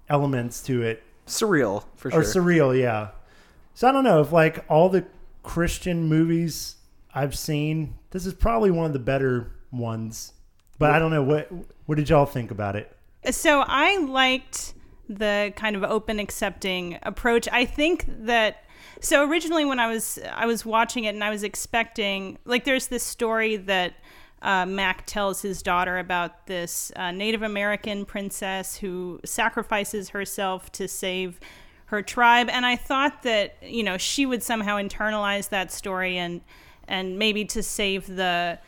elements 0.08 0.62
to 0.64 0.82
it, 0.82 1.02
Surreal, 1.26 1.84
for 1.96 2.10
sure. 2.10 2.20
or 2.20 2.22
surreal, 2.22 2.78
yeah. 2.78 3.08
So 3.74 3.88
I 3.88 3.92
don't 3.92 4.04
know 4.04 4.20
if 4.20 4.30
like 4.32 4.64
all 4.68 4.88
the 4.90 5.06
Christian 5.42 6.04
movies 6.04 6.76
I've 7.14 7.36
seen, 7.36 7.94
this 8.10 8.26
is 8.26 8.34
probably 8.34 8.70
one 8.70 8.86
of 8.86 8.92
the 8.92 8.98
better 8.98 9.52
ones. 9.70 10.32
But 10.78 10.90
I 10.90 10.98
don't 10.98 11.10
know 11.10 11.22
what 11.22 11.48
what 11.86 11.96
did 11.96 12.08
y'all 12.08 12.26
think 12.26 12.50
about 12.50 12.74
it? 12.74 12.96
So 13.30 13.62
I 13.64 13.98
liked 13.98 14.74
the 15.08 15.52
kind 15.54 15.76
of 15.76 15.84
open 15.84 16.18
accepting 16.18 16.98
approach. 17.02 17.48
I 17.52 17.64
think 17.64 18.04
that 18.24 18.64
so 19.00 19.28
originally 19.28 19.64
when 19.64 19.78
I 19.78 19.88
was 19.88 20.18
I 20.32 20.46
was 20.46 20.66
watching 20.66 21.04
it 21.04 21.14
and 21.14 21.22
I 21.22 21.30
was 21.30 21.44
expecting 21.44 22.38
like 22.44 22.64
there's 22.64 22.88
this 22.88 23.04
story 23.04 23.56
that 23.58 23.94
uh, 24.42 24.66
Mac 24.66 25.06
tells 25.06 25.40
his 25.40 25.62
daughter 25.62 25.98
about 25.98 26.48
this 26.48 26.90
uh, 26.96 27.12
Native 27.12 27.42
American 27.42 28.04
princess 28.04 28.76
who 28.76 29.20
sacrifices 29.24 30.08
herself 30.08 30.72
to 30.72 30.88
save 30.88 31.38
her 31.86 32.02
tribe, 32.02 32.48
and 32.48 32.66
I 32.66 32.74
thought 32.74 33.22
that 33.22 33.56
you 33.62 33.84
know 33.84 33.98
she 33.98 34.26
would 34.26 34.42
somehow 34.42 34.78
internalize 34.78 35.50
that 35.50 35.70
story 35.70 36.18
and 36.18 36.40
and 36.88 37.18
maybe 37.18 37.44
to 37.46 37.62
save 37.62 38.06
the 38.06 38.58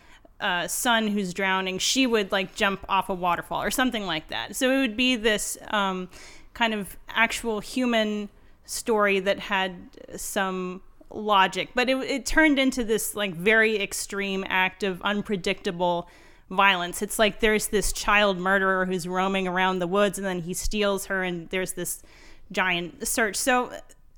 uh, 0.41 0.67
son 0.69 1.09
who's 1.09 1.33
drowning, 1.33 1.79
she 1.79 2.07
would 2.07 2.33
like 2.33 2.55
jump 2.55 2.85
off 2.89 3.09
a 3.09 3.15
waterfall 3.15 3.63
or 3.63 3.71
something 3.71 4.07
like 4.07 4.29
that. 4.29 4.57
So 4.57 4.71
it 4.71 4.81
would 4.81 4.97
be 4.97 5.17
this 5.17 5.57
um, 5.69 6.09
kind 6.53 6.75
of 6.75 6.97
actual 7.09 7.61
human 7.61 8.29
story 8.65 9.21
that 9.21 9.39
had 9.39 9.75
some 10.17 10.83
logic, 11.11 11.71
but 11.75 11.89
it, 11.89 11.97
it 11.99 12.27
turned 12.27 12.59
into 12.59 12.83
this 12.83 13.15
like 13.15 13.35
very 13.35 13.81
extreme 13.81 14.45
act 14.49 14.83
of 14.83 15.01
unpredictable 15.03 16.09
violence. 16.51 17.03
It's 17.03 17.19
like 17.19 17.41
there's 17.41 17.69
this 17.69 17.93
child 17.93 18.39
murderer 18.39 18.87
who's 18.87 19.07
roaming 19.07 19.47
around 19.49 19.79
the 19.79 19.87
woods 19.87 20.19
and 20.19 20.27
then 20.27 20.41
he 20.41 20.55
steals 20.55 21.07
her, 21.07 21.23
and 21.23 21.49
there's 21.51 21.73
this 21.73 22.03
giant 22.53 23.07
search. 23.07 23.37
So 23.37 23.73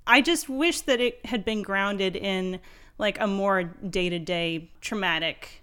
I 0.06 0.20
just 0.20 0.48
wish 0.48 0.82
that 0.82 1.00
it 1.00 1.24
had 1.26 1.44
been 1.44 1.62
grounded 1.62 2.16
in 2.16 2.61
like 2.98 3.20
a 3.20 3.26
more 3.26 3.64
day 3.64 4.09
to 4.09 4.18
day 4.18 4.70
traumatic 4.80 5.62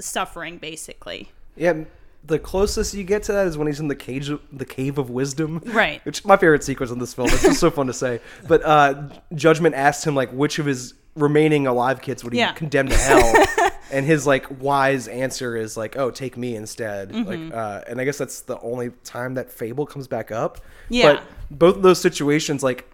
suffering, 0.00 0.58
basically. 0.58 1.30
Yeah, 1.56 1.84
the 2.24 2.38
closest 2.38 2.94
you 2.94 3.04
get 3.04 3.22
to 3.24 3.32
that 3.32 3.46
is 3.46 3.56
when 3.56 3.66
he's 3.66 3.80
in 3.80 3.88
the 3.88 3.94
cage, 3.96 4.30
the 4.52 4.64
cave 4.64 4.98
of 4.98 5.10
wisdom. 5.10 5.62
Right. 5.64 6.04
Which 6.04 6.24
my 6.24 6.36
favorite 6.36 6.64
sequence 6.64 6.90
in 6.90 6.98
this 6.98 7.14
film. 7.14 7.28
It's 7.28 7.42
just 7.42 7.60
so 7.60 7.70
fun 7.70 7.86
to 7.86 7.92
say. 7.92 8.20
But 8.48 8.64
uh, 8.64 9.08
Judgment 9.34 9.74
asks 9.74 10.06
him 10.06 10.14
like 10.14 10.30
which 10.32 10.58
of 10.58 10.66
his 10.66 10.94
remaining 11.14 11.66
alive 11.66 12.02
kids 12.02 12.22
would 12.24 12.32
he 12.32 12.40
Yeah. 12.40 12.52
condemn 12.52 12.88
to 12.88 12.96
hell, 12.96 13.70
and 13.92 14.04
his 14.04 14.26
like 14.26 14.60
wise 14.60 15.08
answer 15.08 15.56
is 15.56 15.76
like, 15.76 15.96
"Oh, 15.96 16.10
take 16.10 16.36
me 16.36 16.56
instead." 16.56 17.10
Mm-hmm. 17.10 17.28
Like, 17.46 17.54
uh, 17.54 17.80
and 17.88 18.00
I 18.00 18.04
guess 18.04 18.18
that's 18.18 18.40
the 18.42 18.58
only 18.60 18.90
time 19.04 19.34
that 19.34 19.50
fable 19.50 19.86
comes 19.86 20.08
back 20.08 20.30
up. 20.30 20.58
Yeah. 20.88 21.12
But 21.14 21.22
both 21.58 21.76
of 21.76 21.82
those 21.82 22.00
situations, 22.00 22.62
like 22.62 22.92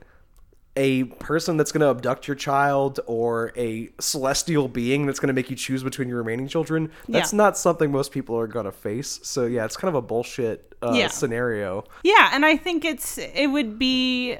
a 0.76 1.04
person 1.04 1.56
that's 1.58 1.70
going 1.70 1.82
to 1.82 1.88
abduct 1.90 2.26
your 2.26 2.34
child 2.34 2.98
or 3.06 3.52
a 3.56 3.90
celestial 4.00 4.68
being 4.68 5.04
that's 5.04 5.20
going 5.20 5.28
to 5.28 5.34
make 5.34 5.50
you 5.50 5.56
choose 5.56 5.82
between 5.82 6.08
your 6.08 6.16
remaining 6.18 6.48
children. 6.48 6.90
That's 7.08 7.32
Yeah. 7.32 7.36
not 7.36 7.58
something 7.58 7.92
most 7.92 8.10
people 8.10 8.38
are 8.38 8.46
going 8.46 8.64
to 8.64 8.72
face. 8.72 9.20
So 9.22 9.44
yeah, 9.44 9.64
it's 9.66 9.76
kind 9.76 9.90
of 9.90 9.94
a 9.96 10.02
bullshit 10.02 10.74
uh, 10.82 10.94
Yeah. 10.94 11.08
scenario. 11.08 11.84
Yeah, 12.02 12.30
and 12.32 12.46
I 12.46 12.56
think 12.56 12.84
it's 12.86 13.18
it 13.18 13.48
would 13.48 13.78
be 13.78 14.38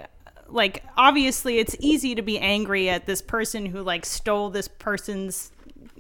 like 0.49 0.83
obviously 0.97 1.59
it's 1.59 1.77
easy 1.81 2.15
to 2.15 2.23
be 2.23 2.39
angry 2.39 2.89
at 2.89 3.05
this 3.07 3.21
person 3.23 3.67
who 3.67 3.83
like 3.83 4.05
stole 4.07 4.49
this 4.51 4.69
person's 4.69 5.51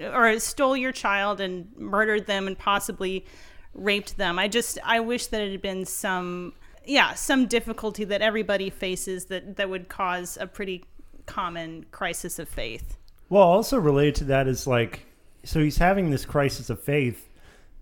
or 0.00 0.38
stole 0.38 0.76
your 0.76 0.92
child 0.92 1.40
and 1.40 1.68
murdered 1.76 2.26
them 2.26 2.46
and 2.46 2.58
possibly 2.58 3.26
raped 3.74 4.16
them. 4.16 4.38
I 4.38 4.48
just 4.48 4.78
I 4.82 5.00
wish 5.00 5.26
that 5.26 5.42
it 5.42 5.52
had 5.52 5.62
been 5.62 5.84
some 5.84 6.54
yeah, 6.86 7.14
some 7.14 7.46
difficulty 7.46 8.04
that 8.04 8.22
everybody 8.22 8.70
faces 8.70 9.26
that 9.26 9.56
that 9.56 9.68
would 9.68 9.88
cause 9.88 10.36
a 10.40 10.46
pretty 10.46 10.84
common 11.26 11.86
crisis 11.90 12.38
of 12.38 12.48
faith. 12.48 12.96
Well, 13.28 13.42
also 13.42 13.78
related 13.78 14.16
to 14.16 14.24
that 14.24 14.48
is 14.48 14.66
like, 14.66 15.06
so 15.44 15.60
he's 15.60 15.78
having 15.78 16.10
this 16.10 16.24
crisis 16.24 16.70
of 16.70 16.80
faith, 16.80 17.28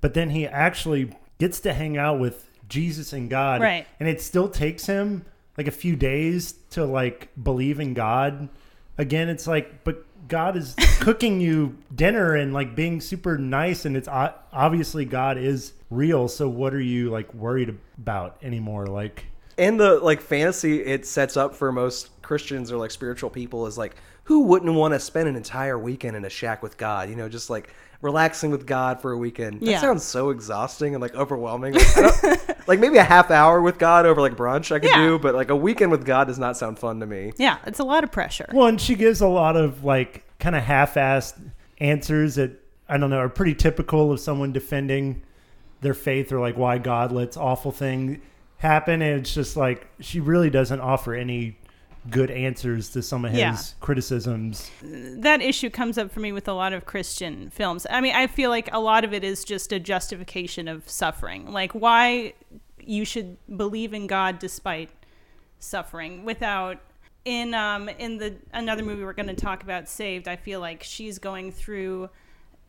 but 0.00 0.14
then 0.14 0.30
he 0.30 0.46
actually 0.46 1.12
gets 1.38 1.60
to 1.60 1.72
hang 1.72 1.96
out 1.96 2.18
with 2.20 2.48
Jesus 2.68 3.12
and 3.12 3.28
God. 3.28 3.60
Right. 3.60 3.86
And 3.98 4.08
it 4.08 4.20
still 4.20 4.48
takes 4.48 4.86
him 4.86 5.24
like 5.58 5.66
a 5.66 5.72
few 5.72 5.96
days 5.96 6.54
to 6.70 6.84
like 6.84 7.28
believe 7.42 7.80
in 7.80 7.94
God. 7.94 8.48
Again, 8.96 9.28
it's 9.28 9.46
like, 9.46 9.84
but 9.84 10.04
God 10.30 10.56
is 10.56 10.74
cooking 11.00 11.40
you 11.40 11.76
dinner 11.94 12.36
and 12.36 12.54
like 12.54 12.74
being 12.74 13.02
super 13.02 13.36
nice. 13.36 13.84
And 13.84 13.96
it's 13.96 14.08
obviously 14.08 15.04
God 15.04 15.36
is 15.36 15.74
real. 15.90 16.28
So 16.28 16.48
what 16.48 16.72
are 16.72 16.80
you 16.80 17.10
like 17.10 17.34
worried 17.34 17.76
about 17.98 18.38
anymore? 18.42 18.86
Like, 18.86 19.26
And 19.58 19.78
the 19.78 19.98
like 19.98 20.22
fantasy 20.22 20.80
it 20.82 21.04
sets 21.04 21.36
up 21.36 21.54
for 21.54 21.70
most 21.72 22.22
Christians 22.22 22.72
or 22.72 22.78
like 22.78 22.92
spiritual 22.92 23.28
people 23.28 23.66
is 23.66 23.76
like 23.76 23.96
who 24.24 24.44
wouldn't 24.44 24.72
want 24.72 24.94
to 24.94 25.00
spend 25.00 25.28
an 25.28 25.34
entire 25.34 25.76
weekend 25.76 26.16
in 26.16 26.24
a 26.24 26.30
shack 26.30 26.62
with 26.62 26.76
God? 26.78 27.10
You 27.10 27.16
know, 27.16 27.28
just 27.28 27.50
like 27.50 27.74
relaxing 28.02 28.50
with 28.50 28.66
God 28.66 29.00
for 29.02 29.12
a 29.12 29.18
weekend. 29.18 29.60
That 29.60 29.66
Yeah. 29.66 29.80
sounds 29.80 30.02
so 30.04 30.30
exhausting 30.30 30.94
and 30.94 31.02
like 31.02 31.14
overwhelming. 31.14 31.74
Like, 31.74 32.66
like, 32.68 32.80
maybe 32.80 32.96
a 32.96 33.04
half 33.04 33.30
hour 33.30 33.60
with 33.60 33.78
God 33.78 34.06
over 34.06 34.20
like 34.20 34.36
brunch 34.36 34.72
I 34.74 34.78
could 34.78 34.90
Yeah. 34.90 34.96
do, 35.06 35.18
but 35.18 35.34
like 35.34 35.50
a 35.50 35.56
weekend 35.56 35.90
with 35.90 36.04
God 36.06 36.26
does 36.28 36.38
not 36.38 36.56
sound 36.56 36.78
fun 36.78 37.00
to 37.00 37.06
me. 37.06 37.32
Yeah, 37.36 37.58
it's 37.66 37.78
a 37.78 37.84
lot 37.84 38.02
of 38.04 38.10
pressure. 38.10 38.48
Well, 38.52 38.66
and 38.68 38.80
she 38.80 38.94
gives 38.94 39.20
a 39.20 39.28
lot 39.28 39.56
of 39.56 39.84
like 39.84 40.24
kind 40.38 40.56
of 40.56 40.62
half-assed 40.62 41.34
answers 41.78 42.36
that 42.36 42.52
I 42.88 42.96
don't 42.96 43.10
know 43.10 43.18
are 43.18 43.28
pretty 43.28 43.54
typical 43.54 44.10
of 44.12 44.18
someone 44.20 44.52
defending 44.52 45.22
their 45.82 45.94
faith 45.94 46.32
or 46.32 46.40
like 46.40 46.56
why 46.56 46.78
God 46.78 47.12
lets 47.12 47.36
awful 47.36 47.70
thing 47.72 48.20
happen. 48.58 49.00
And 49.02 49.20
it's 49.20 49.32
just 49.34 49.56
like 49.56 49.86
she 50.00 50.20
really 50.20 50.50
doesn't 50.50 50.80
offer 50.80 51.14
any 51.14 51.56
good 52.08 52.30
answers 52.30 52.88
to 52.90 53.02
some 53.02 53.24
of 53.24 53.32
his 53.32 53.40
Yeah. 53.40 53.56
criticisms. 53.80 54.70
that 54.82 55.42
issue 55.42 55.68
comes 55.68 55.98
up 55.98 56.10
for 56.10 56.20
me 56.20 56.32
with 56.32 56.48
a 56.48 56.52
lot 56.54 56.72
of 56.72 56.86
Christian 56.86 57.50
films. 57.50 57.86
I 57.90 58.00
mean, 58.00 58.14
I 58.14 58.26
feel 58.26 58.48
like 58.48 58.68
a 58.72 58.80
lot 58.80 59.04
of 59.04 59.12
it 59.12 59.22
is 59.22 59.44
just 59.44 59.70
a 59.72 59.78
justification 59.78 60.66
of 60.68 60.88
suffering. 60.88 61.52
Like 61.52 61.72
why 61.72 62.32
you 62.82 63.04
should 63.04 63.36
believe 63.56 63.92
in 63.92 64.06
God 64.06 64.38
despite 64.38 64.88
suffering 65.58 66.24
without 66.24 66.78
in 67.26 67.52
um 67.52 67.86
in 67.90 68.16
the 68.16 68.34
another 68.54 68.82
movie 68.82 69.04
we're 69.04 69.12
going 69.12 69.28
to 69.28 69.34
talk 69.34 69.62
about 69.62 69.86
saved 69.86 70.26
i 70.26 70.34
feel 70.36 70.58
like 70.58 70.82
she's 70.82 71.18
going 71.18 71.52
through 71.52 72.08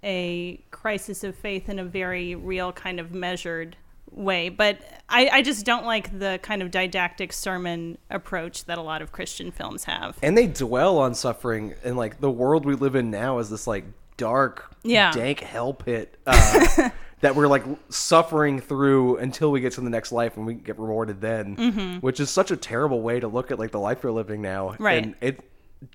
a 0.03 0.61
crisis 0.71 1.23
of 1.23 1.33
faith 1.37 1.69
in 1.69 1.79
a 1.79 1.85
very 1.85 2.35
real 2.35 2.73
kind 2.73 2.99
of 2.99 3.13
measured 3.13 3.77
way 4.11 4.49
but 4.49 4.79
I, 5.09 5.29
I 5.31 5.41
just 5.41 5.65
don't 5.65 5.85
like 5.85 6.17
the 6.19 6.39
kind 6.41 6.61
of 6.61 6.69
didactic 6.71 7.31
sermon 7.33 7.97
approach 8.09 8.65
that 8.65 8.77
a 8.77 8.81
lot 8.81 9.01
of 9.01 9.11
christian 9.11 9.51
films 9.51 9.85
have 9.85 10.17
And 10.21 10.37
they 10.37 10.47
dwell 10.47 10.97
on 10.97 11.15
suffering 11.15 11.75
and 11.83 11.95
like 11.97 12.19
the 12.19 12.29
world 12.31 12.65
we 12.65 12.75
live 12.75 12.95
in 12.95 13.09
now 13.09 13.39
is 13.39 13.49
this 13.49 13.67
like 13.67 13.85
dark, 14.17 14.75
Yeah. 14.83 15.11
dank 15.11 15.39
hell 15.39 15.73
pit 15.73 16.17
uh, 16.27 16.89
that 17.21 17.35
we're 17.35 17.47
like 17.47 17.63
suffering 17.89 18.59
through 18.59 19.17
until 19.17 19.51
we 19.51 19.61
get 19.61 19.73
to 19.73 19.81
the 19.81 19.89
next 19.89 20.11
life 20.11 20.37
and 20.37 20.45
we 20.45 20.55
get 20.55 20.77
rewarded 20.77 21.21
then, 21.21 21.99
which 22.01 22.19
is 22.19 22.29
such 22.29 22.51
a 22.51 22.57
terrible 22.57 23.01
way 23.01 23.19
to 23.19 23.27
look 23.27 23.49
at 23.51 23.57
like 23.59 23.71
the 23.71 23.79
life 23.79 24.03
we're 24.03 24.11
living 24.11 24.41
now. 24.41 24.75
Right. 24.77 25.03
And 25.03 25.15
it 25.21 25.39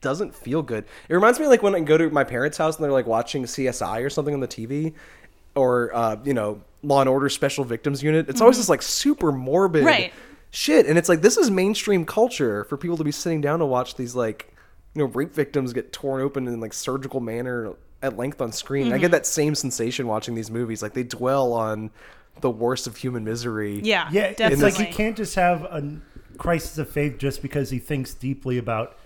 doesn't 0.01 0.35
feel 0.35 0.63
good. 0.63 0.85
It 1.09 1.15
reminds 1.15 1.39
me 1.39 1.47
like 1.47 1.63
when 1.63 1.75
I 1.75 1.81
go 1.81 1.97
to 1.99 2.11
my 2.11 2.25
parents' 2.25 2.59
house 2.59 2.77
and 2.77 2.85
they're 2.85 2.93
like 2.93 3.07
watching 3.07 3.45
CSI 3.45 4.03
or 4.05 4.11
something 4.11 4.35
on 4.35 4.41
the 4.41 4.49
TV 4.49 4.95
or, 5.55 5.95
uh, 5.95 6.17
you 6.25 6.35
know, 6.35 6.63
Law 6.87 7.01
and 7.01 7.09
Order 7.09 7.29
Special 7.29 7.65
Victims 7.65 8.03
Unit. 8.03 8.29
It's 8.29 8.41
always 8.41 8.55
mm-hmm. 8.57 8.61
this 8.61 8.69
like 8.69 8.83
super 8.83 9.33
morbid 9.33 9.85
Right. 9.85 10.13
shit. 10.51 10.87
And 10.87 10.97
it's 10.97 11.09
like, 11.09 11.21
this 11.21 11.37
is 11.37 11.51
mainstream 11.51 12.05
culture 12.05 12.65
for 12.65 12.77
people 12.77 12.97
to 12.97 13.05
be 13.05 13.13
sitting 13.13 13.41
down 13.41 13.59
to 13.59 13.67
watch 13.67 13.97
these 13.97 14.15
like, 14.15 14.55
you 14.95 15.03
know, 15.03 15.09
rape 15.09 15.35
victims 15.35 15.73
get 15.73 15.93
torn 15.93 16.23
open 16.23 16.47
in 16.47 16.61
like 16.61 16.73
surgical 16.73 17.21
manner 17.21 17.75
at 18.03 18.17
length 18.17 18.41
on 18.41 18.53
screen. 18.53 18.93
I 18.93 18.99
get 18.99 19.07
mm-hmm. 19.07 19.13
that 19.13 19.27
same 19.27 19.55
sensation 19.55 20.07
watching 20.07 20.35
these 20.35 20.51
movies. 20.51 20.83
Like 20.83 20.95
they 20.95 21.03
dwell 21.03 21.53
on 21.53 21.91
the 22.41 22.51
worst 22.51 22.87
of 22.87 22.97
human 22.97 23.25
misery. 23.25 23.81
yeah 23.83 24.09
Yeah, 24.13 24.29
definitely 24.33 24.67
it's 24.67 24.79
like 24.79 24.89
he 24.89 24.93
can't 24.93 25.17
just 25.17 25.35
have 25.35 25.63
a 25.65 25.99
crisis 26.39 26.79
of 26.79 26.89
faith 26.89 27.19
just 27.19 27.43
because 27.43 27.71
he 27.71 27.79
thinks 27.79 28.15
deeply 28.15 28.59
about 28.59 28.97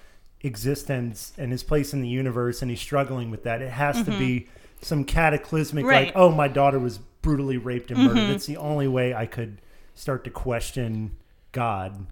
existence 0.43 1.33
and 1.39 1.53
his 1.53 1.63
place 1.63 1.93
in 1.93 2.03
the 2.03 2.09
universe 2.09 2.63
and 2.63 2.71
he's 2.71 2.81
struggling 2.81 3.31
with 3.31 3.45
that. 3.45 3.63
It 3.63 3.71
has 3.71 3.97
to 4.03 4.11
mm-hmm. 4.11 4.19
be 4.19 4.49
some 4.83 5.05
cataclysmic, 5.05 5.85
Right. 5.85 6.07
like, 6.07 6.17
oh, 6.17 6.31
my 6.31 6.49
daughter 6.49 6.79
was 6.79 6.99
brutally 7.23 7.57
raped 7.57 7.91
and 7.91 8.01
murdered. 8.05 8.19
Mm-hmm. 8.19 8.33
It's 8.33 8.47
the 8.47 8.57
only 8.57 8.89
way 8.89 9.15
I 9.15 9.27
could 9.27 9.61
start 9.95 10.25
to 10.25 10.31
question 10.31 11.17
God. 11.53 12.07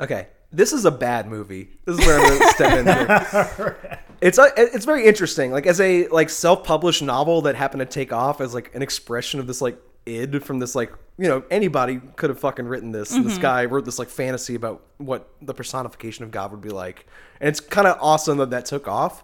Okay, 0.00 0.28
this 0.52 0.72
is 0.72 0.84
a 0.84 0.90
bad 0.90 1.28
movie. 1.28 1.68
This 1.84 1.98
is 1.98 2.06
where 2.06 2.18
I'm 2.18 2.28
going 2.28 2.40
to 2.40 2.48
step 2.48 2.78
into. 2.78 3.98
It's 4.20 4.38
uh, 4.38 4.48
a, 4.56 4.62
it's 4.74 4.86
very 4.86 5.06
interesting. 5.06 5.52
Like 5.52 5.66
as 5.66 5.80
a 5.80 6.08
like 6.08 6.30
self-published 6.30 7.02
novel 7.02 7.42
that 7.42 7.54
happened 7.54 7.80
to 7.80 7.86
take 7.86 8.12
off 8.12 8.40
as 8.40 8.54
like 8.54 8.74
an 8.74 8.82
expression 8.82 9.40
of 9.40 9.46
this 9.46 9.60
like 9.60 9.78
id 10.06 10.38
from 10.40 10.60
this 10.60 10.76
like 10.76 10.92
you 11.18 11.26
know 11.26 11.42
anybody 11.50 12.00
could 12.14 12.30
have 12.30 12.38
fucking 12.38 12.66
written 12.66 12.92
this. 12.92 13.12
And 13.12 13.26
this 13.26 13.34
mm-hmm. 13.34 13.42
guy 13.42 13.64
wrote 13.66 13.84
this 13.84 13.98
like 13.98 14.08
fantasy 14.08 14.54
about 14.54 14.82
what 14.98 15.28
the 15.42 15.52
personification 15.52 16.24
of 16.24 16.30
God 16.30 16.50
would 16.50 16.60
be 16.60 16.70
like, 16.70 17.06
and 17.40 17.48
it's 17.48 17.60
kind 17.60 17.86
of 17.86 17.98
awesome 18.00 18.38
that 18.38 18.50
that 18.50 18.64
took 18.66 18.88
off. 18.88 19.22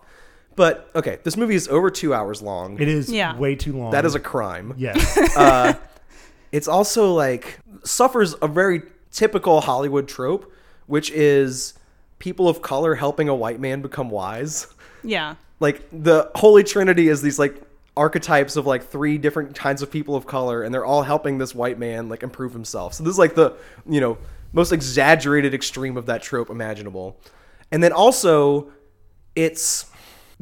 But 0.57 0.91
okay, 0.95 1.19
this 1.23 1.37
movie 1.37 1.55
is 1.55 1.69
over 1.69 1.91
two 1.91 2.13
hours 2.15 2.43
long. 2.43 2.79
It 2.81 2.89
is 2.89 3.11
Yeah. 3.11 3.37
way 3.37 3.55
too 3.55 3.73
long. 3.77 3.91
that 3.93 4.05
is 4.05 4.15
a 4.15 4.21
crime. 4.21 4.75
yes. 4.77 5.19
Uh, 5.37 5.75
it's 6.51 6.69
also 6.69 7.13
like 7.15 7.59
suffers 7.85 8.35
a 8.43 8.49
very 8.49 8.83
typical 9.11 9.61
Hollywood 9.63 10.07
trope, 10.09 10.53
which 10.87 11.11
is 11.11 11.75
people 12.19 12.49
of 12.49 12.61
color 12.63 12.95
helping 12.95 13.29
a 13.29 13.35
white 13.35 13.59
man 13.61 13.81
become 13.83 14.11
wise. 14.11 14.67
yeah 15.03 15.35
Like 15.61 15.83
the 15.93 16.31
Holy 16.35 16.63
Trinity 16.63 17.09
is 17.09 17.23
these 17.23 17.39
like 17.39 17.55
archetypes 17.97 18.57
of 18.57 18.67
like 18.67 18.85
three 18.85 19.19
different 19.19 19.55
kinds 19.55 19.83
of 19.83 19.91
people 19.91 20.15
of 20.17 20.27
color, 20.27 20.63
and 20.63 20.73
they're 20.75 20.85
all 20.85 21.03
helping 21.03 21.39
this 21.39 21.55
white 21.55 21.79
man 21.79 22.09
like 22.09 22.23
improve 22.23 22.53
himself. 22.53 22.95
So 22.95 23.05
this 23.05 23.13
is 23.13 23.19
like 23.19 23.35
the 23.35 23.55
you 23.89 24.01
know 24.01 24.19
most 24.53 24.73
exaggerated 24.73 25.55
extreme 25.55 25.97
of 25.97 26.05
that 26.07 26.23
trope 26.23 26.51
imaginable. 26.51 27.19
And 27.71 27.83
then 27.83 27.93
also, 27.93 28.71
it's 29.35 29.87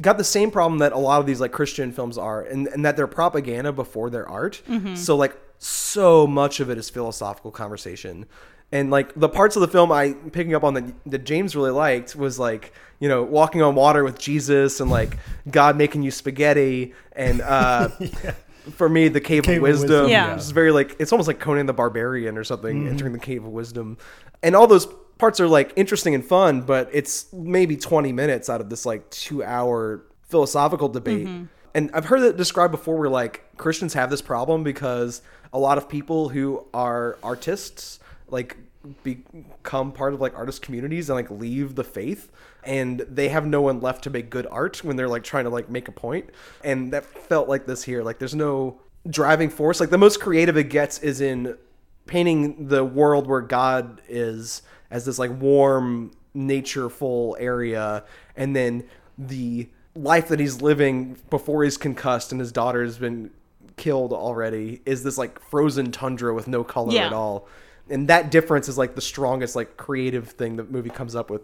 got 0.01 0.17
the 0.17 0.23
same 0.23 0.51
problem 0.51 0.79
that 0.79 0.91
a 0.93 0.97
lot 0.97 1.19
of 1.21 1.25
these 1.27 1.39
like 1.39 1.51
Christian 1.51 1.91
films 1.91 2.17
are, 2.17 2.41
and, 2.41 2.67
and 2.67 2.83
that 2.85 2.97
they're 2.97 3.07
propaganda 3.07 3.71
before 3.71 4.09
their 4.09 4.27
art. 4.27 4.61
So 4.95 5.15
like 5.15 5.37
so 5.59 6.25
much 6.27 6.59
of 6.59 6.69
it 6.69 6.77
is 6.77 6.89
philosophical 6.89 7.51
conversation. 7.51 8.25
And 8.73 8.89
like 8.89 9.13
the 9.15 9.29
parts 9.29 9.55
of 9.57 9.61
the 9.61 9.67
film 9.67 9.91
I 9.91 10.13
picking 10.31 10.55
up 10.55 10.63
on 10.63 10.73
that 10.75 10.85
that 11.07 11.25
James 11.25 11.55
really 11.55 11.71
liked 11.71 12.15
was 12.15 12.39
like 12.39 12.73
you 12.99 13.09
know 13.09 13.21
walking 13.21 13.61
on 13.61 13.75
water 13.75 14.03
with 14.03 14.17
Jesus 14.17 14.79
and 14.79 14.89
like 14.89 15.17
God 15.49 15.75
making 15.77 16.03
you 16.03 16.11
spaghetti 16.11 16.93
and 17.11 17.41
uh, 17.41 17.89
for 18.75 18.87
me 18.87 19.09
the 19.09 19.19
cave, 19.19 19.43
Cave 19.43 19.57
of 19.57 19.57
of 19.57 19.63
wisdom. 19.63 19.89
Wisdom, 19.89 20.09
Yeah. 20.09 20.35
It's 20.35 20.51
very 20.51 20.71
like 20.71 20.95
it's 20.99 21.11
almost 21.11 21.27
like 21.27 21.39
Conan 21.39 21.65
the 21.65 21.73
Barbarian 21.73 22.37
or 22.37 22.43
something 22.45 22.87
entering 22.87 23.11
the 23.13 23.19
cave 23.19 23.43
of 23.43 23.51
wisdom, 23.51 23.97
and 24.41 24.55
all 24.55 24.67
those 24.67 24.87
parts 25.21 25.39
are 25.39 25.47
like 25.47 25.71
interesting 25.75 26.15
and 26.15 26.25
fun, 26.25 26.61
but 26.61 26.89
it's 26.91 27.31
maybe 27.31 27.77
twenty 27.77 28.11
minutes 28.11 28.49
out 28.49 28.59
of 28.59 28.71
this 28.71 28.87
like 28.87 29.07
two 29.11 29.43
hour 29.43 30.03
philosophical 30.23 30.89
debate. 30.89 31.27
Mm-hmm. 31.27 31.43
And 31.75 31.91
I've 31.93 32.05
heard 32.05 32.21
it 32.21 32.37
described 32.37 32.71
before 32.71 32.97
where 32.97 33.07
like 33.07 33.55
Christians 33.55 33.93
have 33.93 34.09
this 34.09 34.21
problem 34.23 34.63
because 34.63 35.21
a 35.53 35.59
lot 35.59 35.77
of 35.77 35.87
people 35.87 36.29
who 36.29 36.65
are 36.73 37.19
artists 37.21 37.99
like 38.29 38.57
become 39.03 39.91
part 39.91 40.15
of 40.15 40.21
like 40.21 40.35
artist 40.35 40.63
communities 40.63 41.07
and 41.07 41.15
like 41.15 41.29
leave 41.29 41.75
the 41.75 41.83
faith 41.83 42.31
and 42.63 43.01
they 43.01 43.29
have 43.29 43.45
no 43.45 43.61
one 43.61 43.79
left 43.79 44.03
to 44.05 44.09
make 44.09 44.31
good 44.31 44.47
art 44.49 44.83
when 44.83 44.95
they're 44.95 45.07
like 45.07 45.23
trying 45.23 45.43
to 45.43 45.51
like 45.51 45.69
make 45.69 45.87
a 45.87 45.91
point. 45.91 46.31
And 46.63 46.91
that 46.93 47.05
felt 47.05 47.47
like 47.47 47.67
this 47.67 47.83
here 47.83 48.01
like 48.01 48.17
there's 48.17 48.33
no 48.33 48.81
driving 49.07 49.51
force. 49.51 49.79
Like 49.79 49.91
the 49.91 49.99
most 49.99 50.19
creative 50.19 50.57
it 50.57 50.69
gets 50.69 50.97
is 50.97 51.21
in 51.21 51.59
painting 52.07 52.67
the 52.69 52.83
world 52.83 53.27
where 53.27 53.41
god 53.41 54.01
is 54.09 54.63
as 54.91 55.05
this 55.05 55.17
like 55.17 55.31
warm 55.39 56.11
natureful 56.35 57.35
area 57.39 58.03
and 58.35 58.55
then 58.55 58.83
the 59.17 59.67
life 59.95 60.27
that 60.29 60.39
he's 60.39 60.61
living 60.61 61.17
before 61.29 61.63
he's 61.63 61.77
concussed 61.77 62.31
and 62.31 62.39
his 62.39 62.51
daughter 62.51 62.83
has 62.83 62.97
been 62.97 63.29
killed 63.77 64.13
already 64.13 64.81
is 64.85 65.03
this 65.03 65.17
like 65.17 65.39
frozen 65.39 65.91
tundra 65.91 66.33
with 66.33 66.47
no 66.47 66.63
color 66.63 66.93
Yeah. 66.93 67.07
at 67.07 67.13
all 67.13 67.47
and 67.89 68.07
that 68.07 68.31
difference 68.31 68.69
is 68.69 68.77
like 68.77 68.95
the 68.95 69.01
strongest 69.01 69.55
like 69.55 69.75
creative 69.75 70.29
thing 70.29 70.55
the 70.55 70.63
movie 70.63 70.89
comes 70.89 71.15
up 71.15 71.29
with 71.29 71.41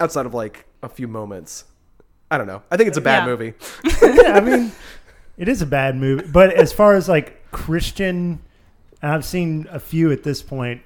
outside 0.00 0.24
of 0.26 0.32
like 0.34 0.64
a 0.82 0.88
few 0.88 1.08
moments. 1.08 1.64
I 2.30 2.38
don't 2.38 2.46
know. 2.46 2.62
I 2.70 2.76
think 2.76 2.88
it's 2.88 2.98
a 2.98 3.02
bad 3.02 3.20
Yeah. 3.20 3.26
movie. 3.26 3.54
yeah, 4.22 4.32
I 4.34 4.40
mean, 4.40 4.72
it 5.36 5.48
is 5.48 5.62
a 5.62 5.66
bad 5.66 5.96
movie. 5.96 6.26
But 6.26 6.52
as 6.54 6.72
far 6.72 6.94
as 6.94 7.08
like 7.08 7.50
Christian, 7.50 8.40
and 9.02 9.12
I've 9.12 9.24
seen 9.24 9.66
a 9.70 9.78
few 9.80 10.10
at 10.12 10.22
this 10.22 10.42
point. 10.42 10.82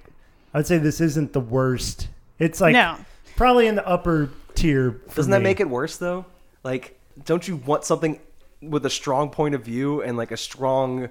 I'd 0.55 0.67
say 0.67 0.79
this 0.79 1.01
isn't 1.01 1.33
the 1.33 1.41
worst. 1.41 2.09
It's 2.39 2.61
like 2.61 2.73
No. 2.73 2.97
probably 3.37 3.67
in 3.67 3.75
the 3.77 3.87
upper 3.87 4.31
tier. 4.55 5.01
for 5.09 5.17
Doesn't 5.17 5.31
that 5.31 5.39
me. 5.39 5.45
make 5.45 5.61
it 5.61 5.69
worse 5.69 5.97
though? 5.97 6.25
Like, 6.65 6.99
don't 7.25 7.47
you 7.47 7.57
want 7.57 7.85
something 7.85 8.19
with 8.63 8.85
a 8.87 8.91
strong 8.91 9.31
point 9.31 9.55
of 9.55 9.65
view 9.65 10.03
and 10.03 10.17
like 10.17 10.31
a 10.33 10.37
strong 10.37 11.09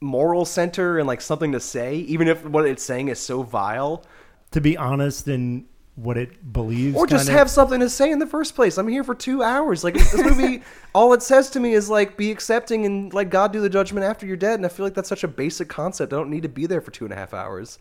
moral 0.00 0.44
center 0.44 0.98
and 0.98 1.06
like 1.06 1.20
something 1.20 1.52
to 1.52 1.60
say, 1.60 1.96
even 1.96 2.28
if 2.28 2.44
what 2.44 2.66
it's 2.66 2.82
saying 2.82 3.08
is 3.08 3.18
so 3.18 3.42
vile? 3.42 4.04
to 4.52 4.62
be 4.62 4.78
honest 4.78 5.28
in 5.28 5.66
what 5.96 6.16
it 6.16 6.52
believes? 6.54 6.96
Or 6.96 7.06
just 7.06 7.26
kinda? 7.26 7.38
have 7.38 7.50
something 7.50 7.80
to 7.80 7.90
say 7.90 8.10
in 8.10 8.18
the 8.18 8.26
first 8.26 8.54
place. 8.54 8.78
I'm 8.78 8.88
here 8.88 9.04
for 9.04 9.14
two 9.14 9.42
hours. 9.42 9.84
Like 9.84 9.92
this 9.92 10.16
movie, 10.16 10.62
all 10.94 11.12
it 11.12 11.22
says 11.22 11.50
to 11.50 11.60
me 11.60 11.74
is 11.74 11.90
like 11.90 12.16
be 12.16 12.30
accepting 12.30 12.86
and 12.86 13.12
let 13.12 13.28
God 13.28 13.52
do 13.52 13.60
the 13.60 13.68
judgment 13.68 14.06
after 14.06 14.24
you're 14.24 14.36
dead. 14.38 14.54
And 14.54 14.64
I 14.64 14.70
feel 14.70 14.86
like 14.86 14.94
that's 14.94 15.08
such 15.08 15.22
a 15.22 15.28
basic 15.28 15.68
concept. 15.68 16.14
I 16.14 16.16
don't 16.16 16.30
need 16.30 16.44
to 16.44 16.48
be 16.48 16.64
there 16.64 16.80
for 16.80 16.90
two 16.92 17.04
and 17.04 17.12
a 17.12 17.16
half 17.16 17.34
hours. 17.34 17.78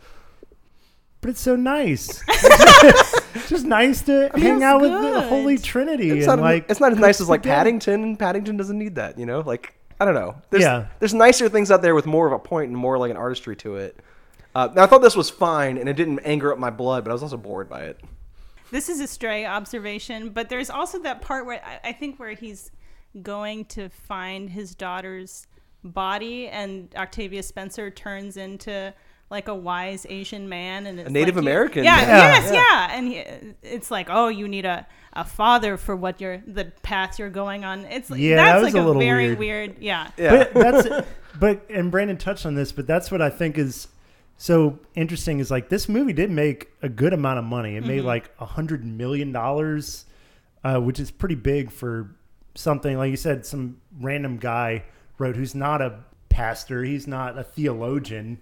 But 1.21 1.31
it's 1.31 1.41
so 1.41 1.55
nice. 1.55 2.23
It's 2.27 3.49
just 3.49 3.65
nice 3.65 4.01
to 4.03 4.29
hang 4.33 4.41
Feels 4.41 4.61
out 4.61 4.81
with 4.81 4.91
the. 4.91 5.21
Holy 5.21 5.57
Trinity 5.57 6.11
It's 6.11 6.27
and 6.27 6.41
not, 6.41 6.45
like 6.45 6.69
it's 6.69 6.79
not 6.79 6.91
as 6.91 6.99
nice 6.99 7.19
as 7.19 7.27
like. 7.29 7.43
Paddington. 7.43 8.03
and 8.03 8.19
Paddington 8.19 8.55
doesn't 8.57 8.77
need 8.77 8.95
that, 8.95 9.17
you 9.17 9.25
know. 9.25 9.39
Like 9.41 9.73
I 9.99 10.05
don't 10.05 10.13
know. 10.13 10.35
There's, 10.49 10.63
Yeah. 10.63 10.87
There's 10.99 11.13
nicer 11.13 11.49
things 11.49 11.71
out 11.71 11.81
there 11.81 11.95
with 11.95 12.05
more 12.05 12.27
of 12.27 12.33
a 12.33 12.39
point 12.39 12.69
and 12.69 12.77
more 12.77 12.97
like 12.97 13.11
an 13.11 13.17
artistry 13.17 13.55
to 13.57 13.77
it. 13.77 13.97
Uh, 14.53 14.69
now 14.75 14.83
I 14.83 14.87
thought 14.87 15.01
this 15.01 15.15
was 15.15 15.29
fine 15.29 15.77
and 15.77 15.89
it 15.89 15.93
didn't 15.93 16.19
anger 16.19 16.51
up 16.51 16.59
my 16.59 16.69
blood, 16.69 17.03
but 17.03 17.09
I 17.09 17.13
was 17.13 17.23
also 17.23 17.37
bored 17.37 17.69
by 17.69 17.81
it. 17.83 17.99
This 18.69 18.89
is 18.89 18.99
a 18.99 19.07
stray 19.07 19.45
observation, 19.45 20.29
but 20.29 20.49
there's 20.49 20.69
also 20.69 20.99
that 20.99 21.21
part 21.21 21.45
where 21.45 21.63
I, 21.63 21.89
I 21.89 21.93
think 21.93 22.19
where 22.19 22.33
he's 22.33 22.71
going 23.23 23.65
to 23.65 23.89
find 23.89 24.49
his 24.49 24.75
daughter's 24.75 25.47
body, 25.83 26.47
and 26.47 26.93
Octavia 26.95 27.43
Spencer 27.43 27.89
turns 27.89 28.35
into 28.35 28.93
like 29.29 29.47
a 29.49 29.55
wise 29.55 30.05
Asian 30.09 30.47
man 30.47 30.85
and 30.87 30.99
it's 30.99 31.09
Native 31.09 31.35
like 31.35 31.43
you- 31.43 31.49
American 31.49 31.83
Yeah, 31.83 31.95
man. 31.97 32.07
yes, 32.07 32.51
Yeah. 32.53 32.61
yeah, 32.61 32.97
and 32.97 33.07
he, 33.07 33.23
it's 33.61 33.91
like, 33.91 34.07
oh, 34.09 34.29
you 34.29 34.47
need 34.47 34.65
a, 34.65 34.87
a 35.13 35.25
father 35.25 35.75
for 35.77 35.95
what 35.95 36.21
you're 36.21 36.41
the 36.47 36.65
path 36.83 37.19
you're 37.19 37.29
going 37.29 37.65
on. 37.65 37.85
It's 37.85 38.09
like 38.09 38.19
Yeah, 38.21 38.37
that 38.37 38.53
that's 38.53 38.63
was 38.65 38.73
like 38.73 38.81
a 38.81 38.85
a, 38.85 38.87
little 38.87 39.01
very 39.01 39.27
weird. 39.35 39.39
weird. 39.39 39.75
yeah. 39.79 40.11
Yeah. 40.17 40.45
But 40.45 40.53
that's 40.53 41.07
but 41.39 41.65
and 41.69 41.91
Brandon 41.91 42.17
touched 42.17 42.45
on 42.45 42.55
this, 42.55 42.71
but 42.71 42.87
that's 42.87 43.11
what 43.11 43.21
I 43.21 43.29
think 43.29 43.57
is 43.57 43.87
so 44.37 44.79
interesting 44.95 45.39
is 45.39 45.49
like 45.51 45.67
this 45.69 45.89
movie 45.89 46.13
did 46.13 46.29
make 46.31 46.69
a 46.81 46.87
good 46.89 47.11
amount 47.13 47.39
of 47.39 47.45
money. 47.45 47.75
It 47.75 47.79
Mm-hmm. 47.79 47.87
made 47.87 48.01
like 48.03 48.31
a 48.39 48.45
hundred 48.45 48.85
million 48.85 49.31
dollars, 49.31 50.05
uh, 50.63 50.79
which 50.79 50.99
is 50.99 51.11
pretty 51.11 51.35
big 51.35 51.71
for 51.71 52.15
something 52.55 52.97
like 52.97 53.09
you 53.11 53.17
said. 53.17 53.45
Some 53.45 53.81
random 53.99 54.37
guy 54.37 54.83
wrote 55.17 55.35
who's 55.35 55.53
not 55.55 55.81
a 55.81 55.99
pastor, 56.29 56.83
he's 56.83 57.07
not 57.07 57.37
a 57.37 57.43
theologian, 57.43 58.37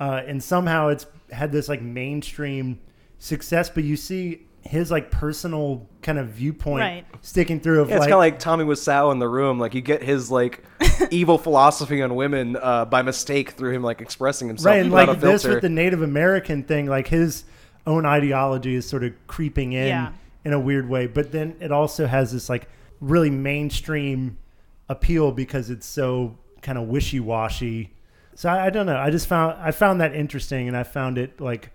uh, 0.00 0.22
and 0.26 0.42
somehow 0.42 0.88
it's 0.88 1.06
had 1.30 1.52
this 1.52 1.68
like 1.68 1.82
mainstream 1.82 2.80
success. 3.18 3.70
But 3.70 3.84
you 3.84 3.96
see 3.96 4.46
his 4.62 4.90
like 4.90 5.10
personal 5.10 5.86
kind 6.02 6.18
of 6.18 6.28
viewpoint 6.28 6.80
Right. 6.80 7.04
sticking 7.22 7.60
through. 7.60 7.80
Of 7.82 7.88
Yeah, 7.88 7.96
it's 7.96 8.00
like, 8.00 8.08
kind 8.10 8.14
of 8.14 8.18
like 8.18 8.38
Tommy 8.38 8.64
Wiseau 8.64 9.12
in 9.12 9.18
the 9.18 9.28
room. 9.28 9.58
Like 9.58 9.74
you 9.74 9.80
get 9.80 10.02
his 10.02 10.30
like 10.30 10.64
evil 11.10 11.38
philosophy 11.38 12.02
on 12.02 12.14
women 12.14 12.56
uh, 12.56 12.84
by 12.84 13.02
mistake 13.02 13.50
through 13.52 13.72
him 13.74 13.82
like 13.82 14.00
expressing 14.00 14.48
himself 14.48 14.72
right 14.74 14.80
and 14.82 14.92
like 14.92 15.08
a 15.08 15.14
this 15.14 15.44
with 15.44 15.62
the 15.62 15.68
native 15.68 16.02
american 16.02 16.62
thing 16.62 16.86
like 16.86 17.08
his 17.08 17.44
own 17.86 18.04
ideology 18.04 18.74
is 18.74 18.86
sort 18.86 19.02
of 19.02 19.12
creeping 19.26 19.72
in 19.72 19.86
Yeah. 19.88 20.12
in 20.44 20.52
a 20.52 20.60
weird 20.60 20.88
way 20.90 21.06
but 21.06 21.32
then 21.32 21.56
it 21.60 21.72
also 21.72 22.06
has 22.06 22.32
this 22.32 22.48
like 22.50 22.68
really 23.00 23.30
mainstream 23.30 24.36
appeal 24.90 25.32
because 25.32 25.70
it's 25.70 25.86
so 25.86 26.36
kind 26.60 26.76
of 26.76 26.88
wishy-washy 26.88 27.90
so 28.40 28.48
I, 28.48 28.66
I 28.66 28.70
don't 28.70 28.86
know 28.86 28.96
i 28.96 29.10
just 29.10 29.26
found 29.26 29.60
i 29.60 29.70
found 29.70 30.00
that 30.00 30.14
interesting 30.14 30.66
and 30.66 30.74
i 30.74 30.82
found 30.82 31.18
it 31.18 31.40
like 31.40 31.72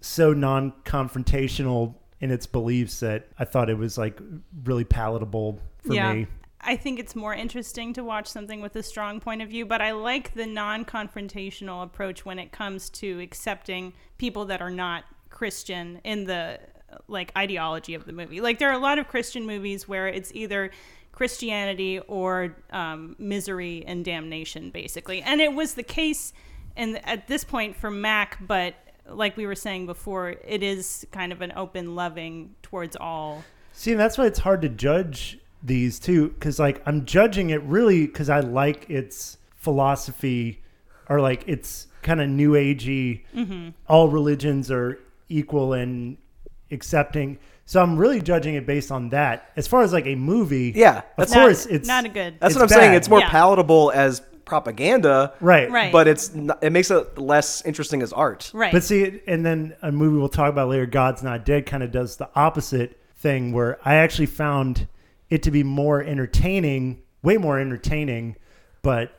so 0.00 0.32
non-confrontational 0.32 1.94
in 2.18 2.32
its 2.32 2.46
beliefs 2.46 2.98
that 3.00 3.28
i 3.38 3.44
thought 3.44 3.70
it 3.70 3.78
was 3.78 3.96
like 3.96 4.18
really 4.64 4.84
palatable 4.84 5.60
for 5.78 5.94
yeah. 5.94 6.12
me 6.12 6.26
I 6.62 6.76
think 6.76 6.98
it's 6.98 7.16
more 7.16 7.32
interesting 7.32 7.94
to 7.94 8.04
watch 8.04 8.26
something 8.26 8.60
with 8.60 8.76
a 8.76 8.82
strong 8.82 9.18
point 9.18 9.40
of 9.40 9.48
view, 9.48 9.64
but 9.64 9.80
I 9.80 9.92
like 9.92 10.34
the 10.34 10.44
non 10.44 10.84
confrontational 10.84 11.82
approach 11.82 12.26
when 12.26 12.38
it 12.38 12.52
comes 12.52 12.90
to 12.90 13.18
accepting 13.20 13.94
people 14.18 14.44
that 14.44 14.60
are 14.60 14.68
not 14.68 15.04
Christian 15.30 16.02
in 16.04 16.24
the 16.24 16.60
like 17.08 17.32
ideology 17.36 17.94
of 17.94 18.04
the 18.04 18.12
movie. 18.12 18.42
Like 18.42 18.58
there 18.58 18.68
are 18.68 18.74
a 18.74 18.78
lot 18.78 18.98
of 18.98 19.08
Christian 19.08 19.46
movies 19.46 19.88
where 19.88 20.06
it's 20.06 20.32
either 20.34 20.70
Christianity 21.20 21.98
or 22.08 22.56
um, 22.70 23.14
misery 23.18 23.84
and 23.86 24.02
damnation, 24.02 24.70
basically. 24.70 25.20
And 25.20 25.42
it 25.42 25.52
was 25.52 25.74
the 25.74 25.82
case 25.82 26.32
and 26.78 26.98
at 27.06 27.28
this 27.28 27.44
point 27.44 27.76
for 27.76 27.90
Mac, 27.90 28.38
but 28.40 28.74
like 29.06 29.36
we 29.36 29.44
were 29.44 29.54
saying 29.54 29.84
before, 29.84 30.30
it 30.30 30.62
is 30.62 31.06
kind 31.12 31.30
of 31.30 31.42
an 31.42 31.52
open 31.54 31.94
loving 31.94 32.54
towards 32.62 32.96
all. 32.96 33.44
See, 33.74 33.90
and 33.90 34.00
that's 34.00 34.16
why 34.16 34.24
it's 34.24 34.38
hard 34.38 34.62
to 34.62 34.70
judge 34.70 35.38
these 35.62 35.98
two 35.98 36.30
because, 36.30 36.58
like, 36.58 36.80
I'm 36.86 37.04
judging 37.04 37.50
it 37.50 37.62
really 37.64 38.06
because 38.06 38.30
I 38.30 38.40
like 38.40 38.88
its 38.88 39.36
philosophy 39.56 40.62
or 41.10 41.20
like 41.20 41.46
its 41.46 41.86
kind 42.00 42.22
of 42.22 42.30
new 42.30 42.52
agey. 42.52 43.24
All 43.90 44.08
religions 44.08 44.70
are 44.70 44.98
equal 45.28 45.74
and 45.74 46.16
accepting. 46.70 47.38
So 47.70 47.80
I'm 47.80 47.96
really 47.96 48.20
judging 48.20 48.56
it 48.56 48.66
based 48.66 48.90
on 48.90 49.10
that. 49.10 49.48
As 49.54 49.68
far 49.68 49.82
as 49.82 49.92
like 49.92 50.04
a 50.06 50.16
movie, 50.16 50.72
Yeah, 50.74 50.98
of 51.16 51.28
that's- 51.28 51.32
course, 51.32 51.66
it's 51.66 51.86
not 51.86 52.04
a 52.04 52.08
good. 52.08 52.34
That's 52.40 52.56
what 52.56 52.62
I'm 52.62 52.68
saying. 52.68 52.94
It's 52.94 53.08
more 53.08 53.20
Yeah. 53.20 53.30
palatable 53.30 53.92
as 53.94 54.22
propaganda, 54.44 55.34
right, 55.40 55.70
Right. 55.70 55.92
But 55.92 56.08
it's 56.08 56.34
not, 56.34 56.58
it 56.64 56.70
makes 56.72 56.90
it 56.90 57.16
less 57.16 57.64
interesting 57.64 58.02
as 58.02 58.12
art. 58.12 58.50
right. 58.52 58.72
But 58.72 58.82
see, 58.82 59.20
and 59.28 59.46
then 59.46 59.74
a 59.82 59.92
movie 59.92 60.18
we'll 60.18 60.28
talk 60.28 60.48
about 60.48 60.68
later, 60.68 60.84
God's 60.84 61.22
Not 61.22 61.44
Dead, 61.44 61.64
kind 61.64 61.84
of 61.84 61.92
does 61.92 62.16
the 62.16 62.28
opposite 62.34 62.98
thing 63.16 63.52
where 63.52 63.78
I 63.84 63.94
actually 63.94 64.26
found 64.26 64.88
it 65.28 65.40
to 65.44 65.52
be 65.52 65.62
more 65.62 66.02
entertaining, 66.02 66.98
way 67.22 67.36
more 67.36 67.60
entertaining, 67.60 68.34
but 68.82 69.12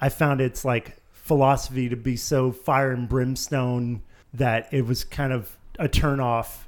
I 0.00 0.08
found 0.08 0.40
its 0.40 0.64
like 0.64 0.96
philosophy 1.12 1.88
to 1.88 1.94
be 1.94 2.16
so 2.16 2.50
fire 2.50 2.90
and 2.90 3.08
brimstone 3.08 4.02
that 4.34 4.66
it 4.72 4.86
was 4.86 5.04
kind 5.04 5.32
of 5.32 5.56
a 5.78 5.86
turn 5.86 6.18
off. 6.18 6.66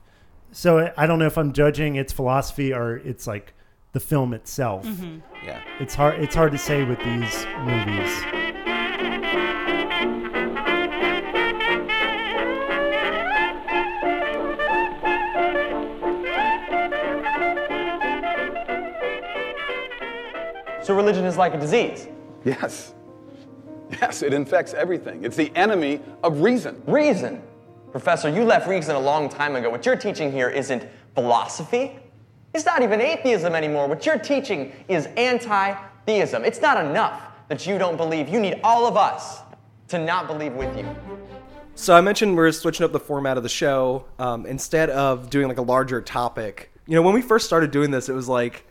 So 0.56 0.78
I- 0.78 0.92
I 0.96 1.06
don't 1.06 1.18
know 1.18 1.26
if 1.26 1.36
I'm 1.36 1.52
judging 1.52 1.96
its 1.96 2.12
philosophy 2.12 2.72
or 2.72 2.96
it's 2.98 3.26
like 3.26 3.52
the 3.92 3.98
film 4.00 4.32
itself. 4.32 4.84
Mm-hmm. 4.86 5.18
Yeah. 5.44 5.60
It's 5.80 5.94
hard 5.94 6.20
it's 6.22 6.34
hard 6.34 6.52
to 6.52 6.58
say 6.58 6.84
with 6.84 6.98
these 7.00 7.46
movies. 7.64 9.24
So 20.82 20.94
religion 20.94 21.24
is 21.24 21.36
like 21.38 21.54
a 21.54 21.58
disease. 21.58 22.08
Yes. 22.44 22.92
Yes, 24.02 24.22
it 24.22 24.34
infects 24.34 24.74
everything. 24.74 25.24
It's 25.24 25.36
the 25.36 25.50
enemy 25.54 26.00
of 26.22 26.40
reason. 26.42 26.82
Reason. 26.86 27.42
Professor, 27.94 28.28
you 28.28 28.42
left 28.42 28.66
reason 28.66 28.96
a 28.96 28.98
long 28.98 29.28
time 29.28 29.54
ago. 29.54 29.70
What 29.70 29.86
you're 29.86 29.94
teaching 29.94 30.32
here 30.32 30.48
isn't 30.48 30.84
philosophy. 31.14 31.96
It's 32.52 32.66
not 32.66 32.82
even 32.82 33.00
atheism 33.00 33.54
anymore. 33.54 33.86
What 33.86 34.04
you're 34.04 34.18
teaching 34.18 34.72
is 34.88 35.06
anti 35.16 35.74
theism. 36.04 36.44
It's 36.44 36.60
not 36.60 36.84
enough 36.84 37.22
that 37.46 37.68
you 37.68 37.78
don't 37.78 37.96
believe. 37.96 38.28
You 38.28 38.40
need 38.40 38.58
all 38.64 38.88
of 38.88 38.96
us 38.96 39.42
to 39.86 39.98
not 40.04 40.26
believe 40.26 40.54
with 40.54 40.76
you. 40.76 40.84
So 41.76 41.94
I 41.94 42.00
mentioned 42.00 42.36
we're 42.36 42.50
switching 42.50 42.82
up 42.82 42.90
the 42.90 42.98
format 42.98 43.36
of 43.36 43.44
the 43.44 43.48
show. 43.48 44.06
Um, 44.18 44.44
instead 44.44 44.90
of 44.90 45.30
doing 45.30 45.46
like 45.46 45.58
a 45.58 45.62
larger 45.62 46.02
topic, 46.02 46.72
you 46.88 46.96
know, 46.96 47.02
when 47.02 47.14
we 47.14 47.22
first 47.22 47.46
started 47.46 47.70
doing 47.70 47.92
this, 47.92 48.08
it 48.08 48.12
was 48.12 48.28
like 48.28 48.66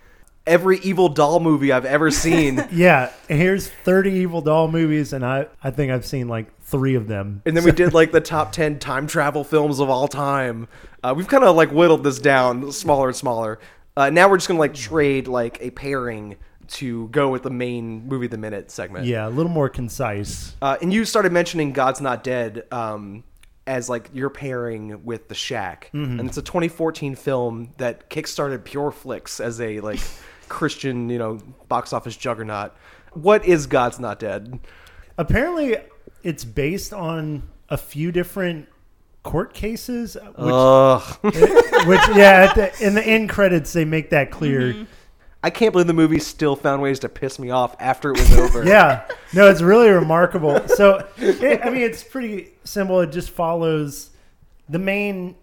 every 0.45 0.80
evil 0.80 1.07
doll 1.07 1.39
movie 1.39 1.71
I've 1.71 1.86
ever 1.86 2.11
seen. 2.11 2.61
Yeah, 2.71 3.11
here's 3.30 3.69
30 3.69 4.11
Evil 4.11 4.41
Doll 4.41 4.67
movies 4.67 5.13
and 5.13 5.26
I 5.26 5.47
I 5.63 5.71
think 5.71 5.91
I've 5.91 6.05
seen 6.05 6.28
like 6.28 6.47
3 6.74 6.95
of 6.95 7.07
them. 7.07 7.43
And 7.45 7.55
then 7.55 7.63
we 7.63 7.71
did 7.71 7.93
like 7.93 8.11
the 8.11 8.19
top 8.19 8.51
10 8.51 8.80
time 8.80 9.05
travel 9.05 9.43
films 9.43 9.80
of 9.80 9.91
all 9.91 10.07
time. 10.07 10.67
Uh, 11.03 11.13
we've 11.15 11.28
kind 11.28 11.43
of 11.43 11.55
like 11.55 11.69
whittled 11.71 12.03
this 12.03 12.17
down 12.17 12.71
smaller 12.71 13.09
and 13.09 13.15
smaller. 13.15 13.59
Uh, 13.95 14.09
now 14.09 14.28
we're 14.28 14.38
just 14.38 14.47
going 14.47 14.57
to 14.57 14.59
like 14.59 14.74
trade 14.74 15.28
like 15.28 15.61
a 15.61 15.69
pairing 15.69 16.36
to 16.67 17.09
go 17.09 17.30
with 17.30 17.43
the 17.43 17.51
main 17.51 18.07
movie 18.07 18.26
of 18.26 18.32
the 18.32 18.39
minute 18.39 18.71
segment. 18.71 19.05
Yeah, 19.05 19.28
a 19.28 19.30
little 19.30 19.51
more 19.51 19.69
concise. 19.69 20.55
Uh, 20.63 20.78
and 20.82 20.91
you 20.91 21.05
started 21.05 21.32
mentioning 21.32 21.74
God's 21.74 22.01
Not 22.01 22.24
Dead 22.24 22.63
um, 22.71 23.24
as 23.67 23.88
like 23.88 24.09
your 24.11 24.32
pairing 24.32 25.05
with 25.05 25.28
The 25.28 25.36
Shack. 25.36 25.91
Mm-hmm. 25.93 26.21
And 26.21 26.28
it's 26.28 26.38
a 26.38 26.41
2014 26.41 27.13
film 27.13 27.69
that 27.78 28.09
kickstarted 28.09 28.63
Pure 28.63 28.93
Flix 28.93 29.39
as 29.39 29.61
a 29.61 29.80
like 29.82 29.99
Christian, 30.49 31.09
you 31.09 31.19
know, 31.19 31.38
box 31.67 31.93
office 31.93 32.17
juggernaut. 32.17 32.74
What 33.11 33.45
is 33.45 33.67
God's 33.67 33.99
Not 33.99 34.17
Dead? 34.17 34.59
Apparently, 35.19 35.78
it's 36.24 36.43
based 36.43 36.93
on 36.93 37.43
a 37.69 37.78
few 37.78 38.11
different 38.11 38.67
court 39.24 39.53
cases, 39.53 40.15
which, 40.15 40.36
Ugh. 40.38 41.17
which 41.24 42.01
yeah, 42.15 42.47
at 42.49 42.55
the, 42.55 42.86
in 42.86 42.93
the 42.93 43.03
end 43.03 43.30
credits 43.30 43.74
they 43.74 43.86
make 43.86 44.09
that 44.11 44.32
clear. 44.32 44.74
Mm-hmm. 44.74 44.84
I 45.45 45.49
can't 45.49 45.74
believe 45.74 45.88
the 45.88 45.93
movie 45.93 46.19
still 46.19 46.55
found 46.55 46.82
ways 46.82 46.99
to 46.99 47.09
piss 47.09 47.38
me 47.38 47.49
off 47.49 47.76
after 47.80 48.11
it 48.11 48.19
was 48.19 48.32
over. 48.38 48.63
Yeah, 48.63 49.05
no, 49.34 49.49
it's 49.49 49.61
really 49.61 49.89
remarkable. 49.89 50.65
So, 50.69 51.05
it, 51.17 51.61
I 51.65 51.69
mean, 51.69 51.82
it's 51.82 52.03
pretty 52.03 52.51
simple. 52.63 53.01
It 53.01 53.11
just 53.11 53.30
follows 53.30 54.11
the 54.69 54.80
main. 54.80 55.36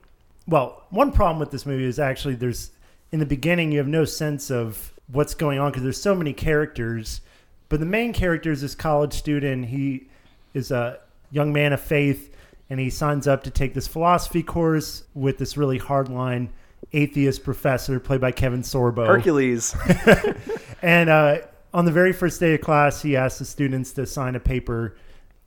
Well, 0.46 0.84
one 0.88 1.12
problem 1.12 1.38
with 1.38 1.50
this 1.50 1.66
movie 1.66 1.84
is 1.84 1.98
actually 1.98 2.34
there's 2.34 2.70
in 3.12 3.18
the 3.18 3.26
beginning 3.26 3.72
you 3.72 3.78
have 3.78 3.88
no 3.88 4.04
sense 4.04 4.50
of 4.50 4.92
what's 5.08 5.34
going 5.34 5.58
on 5.58 5.70
because 5.70 5.82
there's 5.82 6.00
so 6.00 6.14
many 6.14 6.32
characters, 6.32 7.20
but 7.68 7.78
the 7.80 7.86
main 7.86 8.12
character 8.12 8.50
is 8.50 8.62
this 8.62 8.74
college 8.74 9.12
student. 9.12 9.66
He 9.66 10.08
is 10.54 10.70
a 10.70 10.98
young 11.30 11.52
man 11.52 11.72
of 11.72 11.80
faith, 11.80 12.34
and 12.68 12.80
he 12.80 12.90
signs 12.90 13.26
up 13.26 13.44
to 13.44 13.50
take 13.50 13.74
this 13.74 13.88
philosophy 13.88 14.42
course 14.42 15.04
with 15.14 15.38
this 15.38 15.56
really 15.56 15.78
hardline 15.78 16.48
atheist 16.92 17.44
professor 17.44 18.00
played 18.00 18.20
by 18.20 18.32
Kevin 18.32 18.62
Sorbo. 18.62 19.06
Hercules. 19.06 19.74
And 20.82 21.10
uh, 21.10 21.38
on 21.74 21.84
the 21.84 21.92
very 21.92 22.12
first 22.12 22.40
day 22.40 22.54
of 22.54 22.60
class, 22.60 23.02
he 23.02 23.16
asks 23.16 23.38
the 23.38 23.44
students 23.44 23.92
to 23.92 24.06
sign 24.06 24.34
a 24.34 24.40
paper 24.40 24.96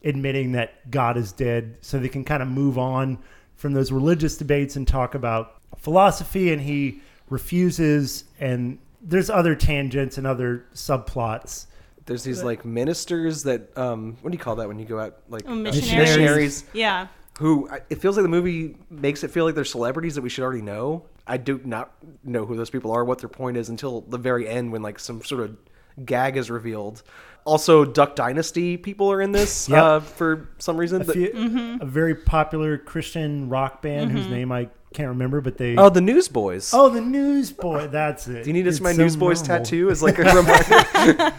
admitting 0.03 0.51
that 0.53 0.91
God 0.91 1.17
is 1.17 1.31
dead 1.31 1.77
so 1.81 1.97
they 1.97 2.09
can 2.09 2.23
kind 2.23 2.43
of 2.43 2.49
move 2.49 2.77
on 2.77 3.19
from 3.55 3.73
those 3.73 3.91
religious 3.91 4.37
debates 4.37 4.75
and 4.75 4.87
talk 4.87 5.15
about 5.15 5.61
philosophy. 5.77 6.51
And 6.51 6.61
he 6.61 7.01
refuses. 7.29 8.25
And 8.39 8.79
there's 9.01 9.29
other 9.29 9.55
tangents 9.55 10.17
and 10.17 10.27
other 10.27 10.65
subplots. 10.73 11.67
There's 12.05 12.23
these 12.23 12.43
like 12.43 12.65
ministers 12.65 13.43
that 13.43 13.77
um 13.77 14.17
what 14.21 14.31
do 14.31 14.37
you 14.37 14.43
call 14.43 14.57
that 14.57 14.67
when 14.67 14.79
you 14.79 14.85
go 14.85 14.99
out 14.99 15.17
like 15.29 15.43
Oh, 15.47 15.53
uh, 15.53 15.55
missionaries. 15.55 15.97
missionaries 16.09 16.63
Yeah. 16.73 17.07
who 17.39 17.69
it 17.89 18.01
feels 18.01 18.17
like 18.17 18.23
the 18.23 18.29
movie 18.29 18.75
makes 18.89 19.23
it 19.23 19.31
feel 19.31 19.45
like 19.45 19.55
they're 19.55 19.63
celebrities 19.65 20.15
that 20.15 20.21
we 20.21 20.29
should 20.29 20.43
already 20.43 20.61
know. 20.61 21.05
I 21.25 21.37
do 21.37 21.61
not 21.63 21.93
know 22.23 22.45
who 22.45 22.57
those 22.57 22.69
people 22.69 22.91
are, 22.91 23.05
what 23.05 23.19
their 23.19 23.29
point 23.29 23.55
is 23.57 23.69
until 23.69 24.01
the 24.01 24.17
very 24.17 24.47
end 24.47 24.71
when 24.73 24.81
like 24.81 24.99
some 24.99 25.23
sort 25.23 25.41
of 25.41 25.55
gag 26.05 26.35
is 26.37 26.51
revealed. 26.51 27.03
Also, 27.45 27.83
Duck 27.85 28.15
Dynasty 28.15 28.77
people 28.77 29.09
are 29.11 29.21
in 29.21 29.31
this 29.31 29.67
Yep. 29.69 29.83
uh, 29.83 29.99
for 30.01 30.49
some 30.59 30.75
reason. 30.77 31.01
A, 31.01 31.05
The- 31.05 31.13
few, 31.13 31.29
Mm-hmm. 31.29 31.81
a 31.81 31.85
very 31.85 32.15
popular 32.15 32.77
Christian 32.77 33.47
rock 33.49 33.81
band 33.81 34.11
whose 34.11 34.27
name 34.27 34.51
I 34.51 34.69
can't 34.93 35.09
remember, 35.09 35.41
but 35.41 35.57
they. 35.57 35.75
oh, 35.77 35.89
the 35.89 36.01
Newsboys. 36.01 36.71
Oh, 36.73 36.89
the 36.89 37.01
Newsboy. 37.01 37.87
That's 37.87 38.27
it. 38.27 38.43
do 38.43 38.49
you 38.49 38.53
need 38.53 38.61
this 38.63 38.75
It's 38.75 38.81
my 38.83 38.91
so 38.93 39.01
Newsboys 39.03 39.41
memorable. 39.41 39.65
tattoo 39.65 39.89
as 39.89 40.01
like 40.03 40.19
a 40.19 40.23
reminder? 40.35 41.33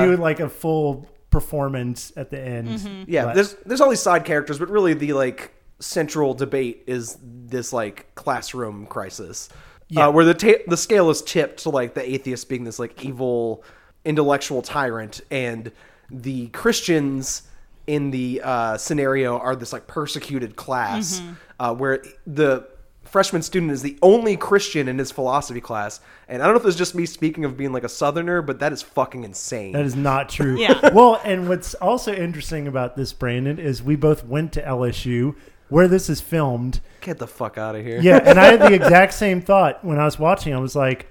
We 0.00 0.06
do 0.06 0.16
like 0.16 0.40
a 0.40 0.48
full 0.48 1.06
performance 1.30 2.12
at 2.16 2.30
the 2.30 2.38
end. 2.40 2.68
Mm-hmm. 2.68 3.04
Yeah, 3.10 3.24
But- 3.26 3.34
there's 3.34 3.54
there's 3.66 3.80
all 3.80 3.90
these 3.90 4.00
side 4.02 4.24
characters, 4.24 4.58
but 4.58 4.70
really 4.70 4.94
the 4.94 5.12
like 5.14 5.52
central 5.80 6.34
debate 6.34 6.84
is 6.86 7.18
this 7.22 7.72
like 7.72 8.14
classroom 8.14 8.86
crisis, 8.86 9.48
Yeah. 9.88 10.06
uh, 10.08 10.10
where 10.12 10.24
the 10.24 10.34
ta- 10.34 10.62
the 10.68 10.76
scale 10.76 11.10
is 11.10 11.22
tipped 11.22 11.62
to 11.64 11.70
like 11.70 11.94
the 11.94 12.08
atheist 12.14 12.48
being 12.48 12.64
this 12.64 12.78
like 12.78 13.04
evil 13.04 13.64
intellectual 14.04 14.62
tyrant, 14.62 15.20
and 15.30 15.72
the 16.10 16.48
Christians 16.48 17.42
in 17.86 18.10
the 18.12 18.40
uh, 18.44 18.76
scenario 18.76 19.38
are 19.38 19.56
this 19.56 19.72
like 19.72 19.86
persecuted 19.88 20.54
class, 20.56 21.20
Mm-hmm. 21.20 21.32
uh, 21.60 21.74
where 21.74 22.02
the 22.26 22.68
freshman 23.12 23.42
student 23.42 23.70
is 23.70 23.82
the 23.82 23.98
only 24.00 24.38
Christian 24.38 24.88
in 24.88 24.98
his 24.98 25.10
philosophy 25.10 25.60
class, 25.60 26.00
and 26.28 26.42
I 26.42 26.46
don't 26.46 26.54
know 26.54 26.60
if 26.60 26.66
it's 26.66 26.76
just 26.76 26.94
me 26.94 27.04
speaking 27.04 27.44
of 27.44 27.58
being 27.58 27.70
like 27.70 27.84
a 27.84 27.88
Southerner, 27.88 28.40
but 28.40 28.58
that 28.60 28.72
is 28.72 28.80
fucking 28.80 29.22
insane. 29.22 29.72
That 29.72 29.84
is 29.84 29.94
not 29.94 30.28
true. 30.28 30.58
Yeah. 30.58 30.80
Well, 30.92 31.20
and 31.24 31.48
what's 31.48 31.74
also 31.74 32.12
interesting 32.12 32.66
about 32.66 32.96
this, 32.96 33.12
Brandon, 33.12 33.58
is 33.58 33.82
we 33.82 33.96
both 33.96 34.24
went 34.24 34.52
to 34.54 34.62
LSU 34.62 35.36
where 35.68 35.88
this 35.88 36.10
is 36.10 36.20
filmed. 36.20 36.80
Get 37.00 37.18
the 37.18 37.26
fuck 37.26 37.56
out 37.56 37.76
of 37.76 37.84
here. 37.84 38.00
Yeah, 38.00 38.18
and 38.18 38.38
I 38.38 38.44
had 38.44 38.60
the 38.60 38.74
exact 38.74 39.14
same 39.14 39.40
thought 39.40 39.84
when 39.84 39.98
I 39.98 40.04
was 40.04 40.18
watching. 40.18 40.54
I 40.54 40.58
was 40.58 40.76
like, 40.76 41.08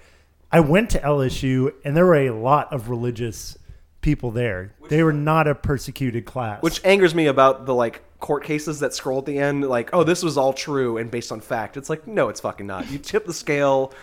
I 0.51 0.59
went 0.59 0.89
to 0.91 0.99
LSU 0.99 1.73
and 1.85 1.95
there 1.95 2.05
were 2.05 2.27
a 2.27 2.31
lot 2.31 2.71
of 2.73 2.89
religious 2.89 3.57
people 4.01 4.31
there. 4.31 4.73
They 4.89 5.03
were 5.03 5.13
not 5.13 5.47
a 5.47 5.55
persecuted 5.55 6.25
class. 6.25 6.61
Which 6.61 6.83
angers 6.83 7.15
me 7.15 7.27
about 7.27 7.65
the 7.65 7.73
like 7.73 8.01
court 8.19 8.43
cases 8.43 8.79
that 8.79 8.93
scroll 8.93 9.19
at 9.19 9.25
the 9.25 9.37
end, 9.37 9.67
like, 9.67 9.91
oh, 9.93 10.03
this 10.03 10.23
was 10.23 10.37
all 10.37 10.53
true 10.53 10.97
and 10.97 11.09
based 11.09 11.31
on 11.31 11.41
fact. 11.41 11.77
It's 11.77 11.89
like, 11.89 12.07
no, 12.07 12.29
it's 12.29 12.41
fucking 12.41 12.67
not. 12.67 12.89
You 12.91 12.97
tip 12.97 13.25
the 13.25 13.33
scale, 13.33 13.93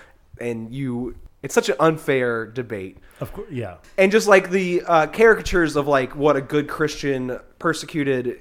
and 0.41 0.73
you. 0.73 1.17
It's 1.41 1.55
such 1.55 1.69
an 1.69 1.77
unfair 1.79 2.47
debate, 2.47 2.99
of 3.21 3.33
course, 3.33 3.49
yeah. 3.53 3.77
and 3.97 4.11
just 4.11 4.27
like 4.27 4.51
the 4.51 4.83
uh, 4.83 5.07
caricatures 5.07 5.77
of 5.77 5.87
like 5.87 6.17
what 6.17 6.35
a 6.35 6.41
good 6.41 6.67
Christian 6.67 7.39
persecuted 7.61 8.41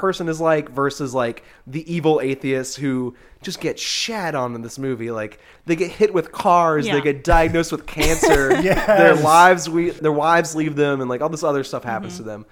person 0.00 0.28
is 0.28 0.40
like 0.40 0.70
versus 0.70 1.14
like 1.14 1.44
the 1.66 1.92
evil 1.92 2.20
atheists 2.22 2.74
who 2.74 3.14
just 3.42 3.60
get 3.60 3.78
shat 3.78 4.34
on 4.34 4.54
in 4.54 4.62
this 4.62 4.78
movie. 4.78 5.10
Like 5.10 5.38
they 5.66 5.76
get 5.76 5.90
hit 5.90 6.14
with 6.14 6.32
cars, 6.32 6.86
Yeah. 6.86 6.94
they 6.94 7.00
get 7.02 7.22
diagnosed 7.22 7.70
with 7.70 7.86
cancer, 7.86 8.50
Yes. 8.62 8.86
their 8.86 9.14
lives 9.14 9.68
we 9.68 9.90
their 9.90 10.12
wives 10.12 10.56
leave 10.56 10.74
them, 10.74 11.00
and 11.00 11.10
like 11.10 11.20
all 11.20 11.28
this 11.28 11.44
other 11.44 11.62
stuff 11.62 11.84
happens 11.84 12.16
to 12.16 12.22
mm-hmm. 12.22 12.30
them. 12.30 12.46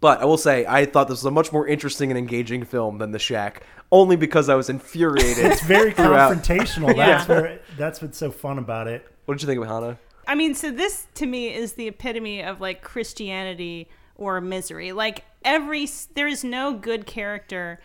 But 0.00 0.20
I 0.20 0.24
will 0.26 0.38
say, 0.38 0.64
I 0.66 0.84
thought 0.84 1.08
this 1.08 1.18
was 1.18 1.24
a 1.24 1.30
much 1.30 1.52
more 1.52 1.66
interesting 1.66 2.10
and 2.10 2.18
engaging 2.18 2.64
film 2.64 2.98
than 2.98 3.10
The 3.10 3.18
Shack, 3.18 3.64
only 3.90 4.14
because 4.14 4.48
I 4.48 4.54
was 4.54 4.68
infuriated. 4.68 5.44
It's 5.44 5.62
very 5.62 5.92
throughout. 5.92 6.36
confrontational. 6.36 6.96
Yeah. 6.96 7.06
That's 7.06 7.28
where 7.28 7.60
that's 7.76 8.02
what's 8.02 8.18
so 8.18 8.30
fun 8.30 8.58
about 8.58 8.88
it. 8.88 9.06
What 9.24 9.34
did 9.34 9.42
you 9.42 9.46
think 9.46 9.60
of 9.60 9.68
Hanna? 9.68 9.98
I 10.26 10.34
mean, 10.34 10.54
so 10.54 10.70
this 10.70 11.06
to 11.14 11.26
me 11.26 11.54
is 11.54 11.72
the 11.72 11.88
epitome 11.88 12.42
of 12.42 12.60
like 12.60 12.82
Christianity 12.82 13.88
or 14.16 14.40
misery. 14.40 14.92
Like 14.92 15.24
every 15.48 15.88
there 16.14 16.28
is 16.28 16.44
no 16.44 16.74
good 16.74 17.06
character 17.06 17.80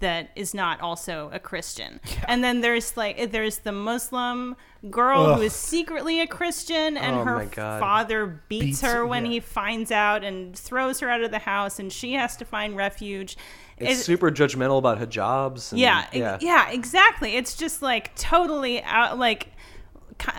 that 0.00 0.30
is 0.36 0.52
not 0.52 0.80
also 0.80 1.30
a 1.32 1.38
Christian. 1.38 2.00
And 2.28 2.42
then 2.44 2.60
there's 2.60 2.96
like 2.96 3.18
eh, 3.18 3.26
there's 3.26 3.58
the 3.58 3.72
Muslim 3.72 4.56
girl 4.90 5.34
who 5.36 5.42
is 5.42 5.54
secretly 5.54 6.20
a 6.20 6.26
Christian 6.26 6.96
and 6.98 7.16
Oh 7.16 7.24
her 7.24 7.46
father 7.46 8.42
beats, 8.48 8.64
Beats- 8.64 8.80
her 8.82 9.06
when 9.06 9.24
yeah. 9.24 9.32
he 9.32 9.40
finds 9.40 9.90
out 9.90 10.22
and 10.24 10.58
throws 10.58 11.00
her 11.00 11.08
out 11.08 11.22
of 11.22 11.30
the 11.30 11.38
house 11.38 11.78
and 11.78 11.90
she 11.92 12.14
has 12.14 12.36
to 12.38 12.44
find 12.44 12.76
refuge. 12.76 13.36
It's 13.78 14.00
It- 14.00 14.04
super 14.04 14.30
judgmental 14.30 14.78
about 14.78 14.98
hijabs. 14.98 15.72
And, 15.72 15.80
yeah, 15.80 16.06
yeah, 16.12 16.38
yeah, 16.40 16.70
exactly. 16.70 17.36
It's 17.36 17.54
just 17.56 17.80
like 17.80 18.14
totally 18.16 18.82
out, 18.82 19.18
like, 19.18 19.48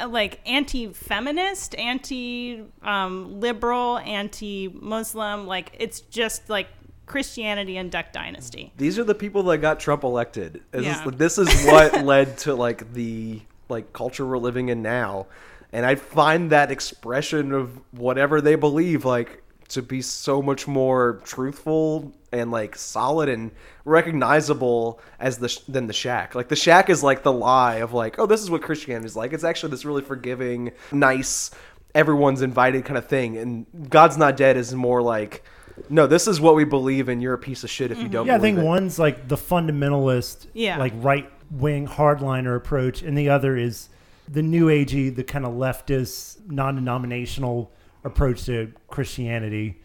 like 0.07 0.39
anti-feminist, 0.45 1.76
anti-liberal, 1.76 3.95
um, 3.97 4.03
anti-Muslim. 4.05 5.47
Like 5.47 5.76
it's 5.80 6.01
just 6.01 6.49
like 6.49 6.67
Christianity 7.05 7.78
and 7.78 7.91
Duck 7.91 8.11
Dynasty. 8.11 8.73
These 8.78 8.97
are 8.99 9.03
the 9.03 9.15
people 9.15 9.43
that 9.43 9.59
got 9.59 9.80
Trump 9.80 10.03
elected. 10.03 10.61
This, 10.71 10.86
Yeah. 10.86 11.07
is, 11.07 11.15
this 11.17 11.38
is 11.38 11.65
what 11.65 12.03
led 12.05 12.38
to 12.39 12.55
like 12.55 12.93
the 12.93 13.41
like 13.69 13.93
culture 13.93 14.26
we're 14.26 14.38
living 14.38 14.69
in 14.69 14.82
now, 14.82 15.28
and 15.71 15.86
I 15.86 15.95
find 15.95 16.51
that 16.51 16.71
expression 16.71 17.51
of 17.51 17.80
whatever 17.91 18.41
they 18.41 18.55
believe 18.55 19.05
like 19.05 19.43
to 19.70 19.82
be 19.82 20.01
so 20.01 20.41
much 20.41 20.68
more 20.68 21.22
truthful 21.24 22.13
and 22.32 22.51
like 22.51 22.76
solid 22.76 23.30
and 23.30 23.51
recognizable 23.84 24.99
as 25.20 25.38
the 25.38 25.49
sh- 25.49 25.59
than 25.68 25.88
the 25.88 25.93
shack. 25.93 26.36
Like 26.36 26.49
the 26.49 26.55
shack 26.55 26.89
is 26.89 27.03
like 27.03 27.24
the 27.24 27.32
lie 27.32 27.76
of 27.76 27.93
like, 27.93 28.20
oh, 28.20 28.26
this 28.26 28.41
is 28.41 28.49
what 28.49 28.61
Christianity 28.61 29.05
is 29.05 29.16
like. 29.16 29.34
It's 29.34 29.43
actually 29.43 29.72
this 29.72 29.86
really 29.86 30.01
forgiving, 30.01 30.72
nice, 30.91 31.51
everyone's 31.93 32.41
invited 32.41 32.86
kind 32.86 32.97
of 32.97 33.07
thing. 33.07 33.38
And 33.38 33.89
God's 33.89 34.18
not 34.18 34.38
dead 34.38 34.57
is 34.57 34.74
more 34.76 35.01
like, 35.01 35.43
no, 35.89 36.07
this 36.07 36.28
is 36.28 36.39
what 36.39 36.55
we 36.55 36.63
believe, 36.63 37.09
and 37.09 37.22
you're 37.22 37.34
a 37.34 37.38
piece 37.39 37.63
of 37.63 37.70
shit 37.70 37.91
if 37.91 37.97
you 37.97 38.05
mm-hmm. 38.05 38.13
don't. 38.13 38.28
Yeah, 38.28 38.36
I 38.36 38.39
think 38.39 38.59
it. 38.59 38.63
one's 38.63 38.97
like 38.97 39.28
the 39.28 39.36
fundamentalist, 39.36 40.47
Yeah. 40.53 40.78
like 40.78 40.93
right 40.95 41.30
wing 41.51 41.88
hardliner 41.88 42.55
approach, 42.55 43.01
and 43.01 43.18
the 43.18 43.30
other 43.30 43.57
is 43.57 43.89
the 44.28 44.41
new 44.41 44.68
agey, 44.68 45.13
the 45.13 45.24
kind 45.24 45.45
of 45.45 45.53
leftist, 45.53 46.49
non 46.49 46.76
denominational 46.76 47.72
approach 48.06 48.45
to 48.45 48.72
Christianity. 48.88 49.78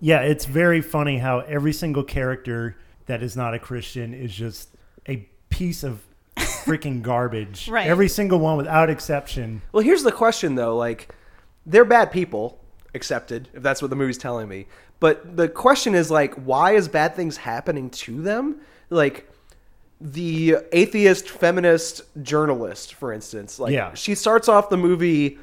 Yeah, 0.00 0.20
it's 0.20 0.44
very 0.44 0.80
funny 0.82 1.18
how 1.18 1.40
every 1.40 1.72
single 1.72 2.04
character 2.04 2.76
that 3.06 3.22
is 3.22 3.36
not 3.36 3.54
a 3.54 3.58
Christian 3.58 4.12
is 4.14 4.32
just 4.34 4.68
a 5.08 5.26
piece 5.48 5.82
of 5.82 6.00
freaking 6.36 7.02
garbage. 7.10 7.68
Right. 7.68 7.86
Every 7.88 8.08
single 8.08 8.38
one 8.38 8.56
without 8.56 8.90
exception. 8.90 9.62
Well, 9.72 9.82
here's 9.82 10.02
the 10.02 10.12
question 10.12 10.54
though. 10.54 10.76
Like, 10.76 11.08
they're 11.64 11.84
bad 11.84 12.12
people, 12.12 12.60
accepted, 12.94 13.48
if 13.54 13.62
that's 13.62 13.80
what 13.82 13.88
the 13.90 13.96
movie's 13.96 14.18
telling 14.18 14.48
me. 14.48 14.66
But 15.00 15.36
the 15.36 15.48
question 15.48 15.94
is 15.94 16.10
like, 16.10 16.34
why 16.34 16.72
is 16.72 16.88
bad 16.88 17.14
things 17.16 17.36
happening 17.38 17.90
to 17.90 18.20
them? 18.22 18.60
Like, 18.90 19.28
the 20.00 20.58
atheist 20.72 21.28
feminist 21.30 22.02
journalist, 22.22 22.94
for 22.94 23.12
instance, 23.14 23.58
like 23.58 23.72
Yeah. 23.72 23.94
she 23.94 24.14
starts 24.14 24.46
off 24.48 24.68
the 24.68 24.76
movie 24.76 25.38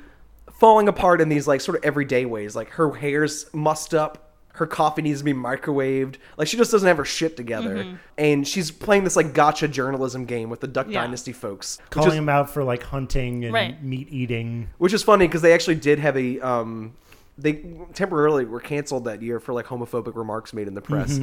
falling 0.64 0.88
apart 0.88 1.20
in 1.20 1.28
these 1.28 1.46
like 1.46 1.60
sort 1.60 1.78
of 1.78 1.84
everyday 1.84 2.24
ways. 2.24 2.56
Like 2.56 2.70
her 2.70 2.94
hair's 2.94 3.54
mussed 3.54 3.94
up, 3.94 4.32
her 4.54 4.66
coffee 4.66 5.02
needs 5.02 5.20
to 5.20 5.26
be 5.26 5.34
microwaved. 5.34 6.16
Like 6.38 6.48
she 6.48 6.56
just 6.56 6.72
doesn't 6.72 6.88
have 6.88 6.96
her 6.96 7.04
shit 7.04 7.36
together, 7.36 7.98
and 8.18 8.48
she's 8.48 8.72
playing 8.72 9.04
this 9.04 9.18
like 9.18 9.34
gotcha 9.34 9.68
journalism 9.68 10.24
game 10.24 10.50
with 10.50 10.62
the 10.62 10.68
Duck 10.70 10.88
Yeah. 10.88 11.02
Dynasty 11.02 11.34
folks, 11.34 11.80
which 11.82 11.90
Calling 11.90 12.12
is- 12.12 12.16
them 12.16 12.30
out 12.30 12.50
for 12.50 12.64
like 12.64 12.82
hunting 12.84 13.44
and 13.44 13.54
Right. 13.54 13.84
meat 13.84 14.08
eating. 14.10 14.70
which 14.78 14.94
is 14.94 15.04
funny 15.04 15.28
because 15.28 15.42
they 15.42 15.52
actually 15.52 15.76
did 15.76 16.00
have 16.00 16.16
a 16.16 16.40
um, 16.40 16.94
they 17.38 17.66
temporarily 17.94 18.46
were 18.46 18.62
canceled 18.62 19.04
that 19.04 19.22
year 19.22 19.42
for 19.42 19.52
like 19.52 19.66
homophobic 19.66 20.16
remarks 20.16 20.54
made 20.54 20.70
in 20.70 20.76
the 20.76 20.82
press. 20.82 21.20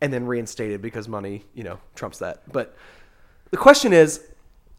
and 0.00 0.10
then 0.10 0.24
reinstated 0.24 0.80
because 0.80 1.06
money, 1.06 1.44
you 1.52 1.64
know, 1.64 1.78
trumps 1.94 2.20
that. 2.20 2.50
But 2.50 2.74
the 3.50 3.58
question 3.58 3.92
is, 3.92 4.22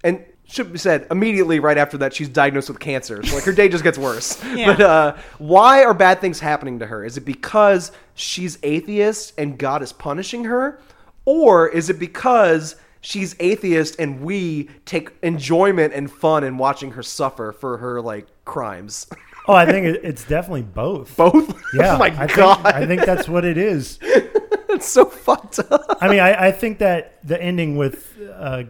and 0.04 0.26
should 0.52 0.72
be 0.74 0.78
said 0.78 1.08
immediately 1.10 1.60
right 1.60 1.78
after 1.78 1.98
that 2.00 2.14
she's 2.14 2.28
diagnosed 2.30 2.68
with 2.70 2.80
cancer. 2.80 3.24
So 3.26 3.36
like 3.36 3.44
her 3.46 3.54
day 3.54 3.70
just 3.70 3.84
gets 3.84 3.98
worse. 3.98 4.42
Yeah. 4.52 4.66
But 4.76 4.82
uh, 4.82 5.16
why 5.38 5.84
are 5.84 5.94
bad 5.94 6.20
things 6.20 6.40
happening 6.40 6.80
to 6.80 6.86
her? 6.88 7.06
Is 7.06 7.16
it 7.18 7.22
because 7.26 7.92
she's 8.16 8.58
atheist 8.64 9.34
and 9.38 9.58
God 9.58 9.82
is 9.82 9.94
punishing 9.94 10.44
her, 10.44 10.80
or 11.26 11.70
is 11.70 11.90
it 11.90 11.98
because 11.98 12.76
she's 13.00 13.36
atheist 13.40 13.96
and 13.98 14.22
we 14.22 14.70
take 14.86 15.12
enjoyment 15.24 15.94
and 15.94 16.12
fun 16.12 16.44
in 16.44 16.58
watching 16.58 16.92
her 16.92 17.02
suffer 17.04 17.52
for 17.54 17.78
her 17.78 18.02
like 18.02 18.28
crimes? 18.46 19.08
Oh, 19.48 19.56
I 19.56 19.66
think 19.66 19.88
it's 20.04 20.24
definitely 20.24 20.62
both. 20.62 21.18
Both. 21.18 21.60
Yeah. 21.74 21.96
oh 21.96 21.98
my 21.98 22.14
I 22.16 22.28
god. 22.28 22.62
Think, 22.62 22.76
I 22.76 22.86
think 22.86 23.06
that's 23.06 23.28
what 23.28 23.44
it 23.44 23.58
is. 23.58 23.98
it's 24.04 24.88
so 24.88 25.06
fucked 25.06 25.58
up. 25.58 25.98
I 26.00 26.10
mean, 26.10 26.20
I, 26.20 26.48
I 26.48 26.52
think 26.52 26.78
that 26.78 27.18
the 27.28 27.42
ending 27.42 27.76
with 27.76 28.16
uh, 28.32 28.66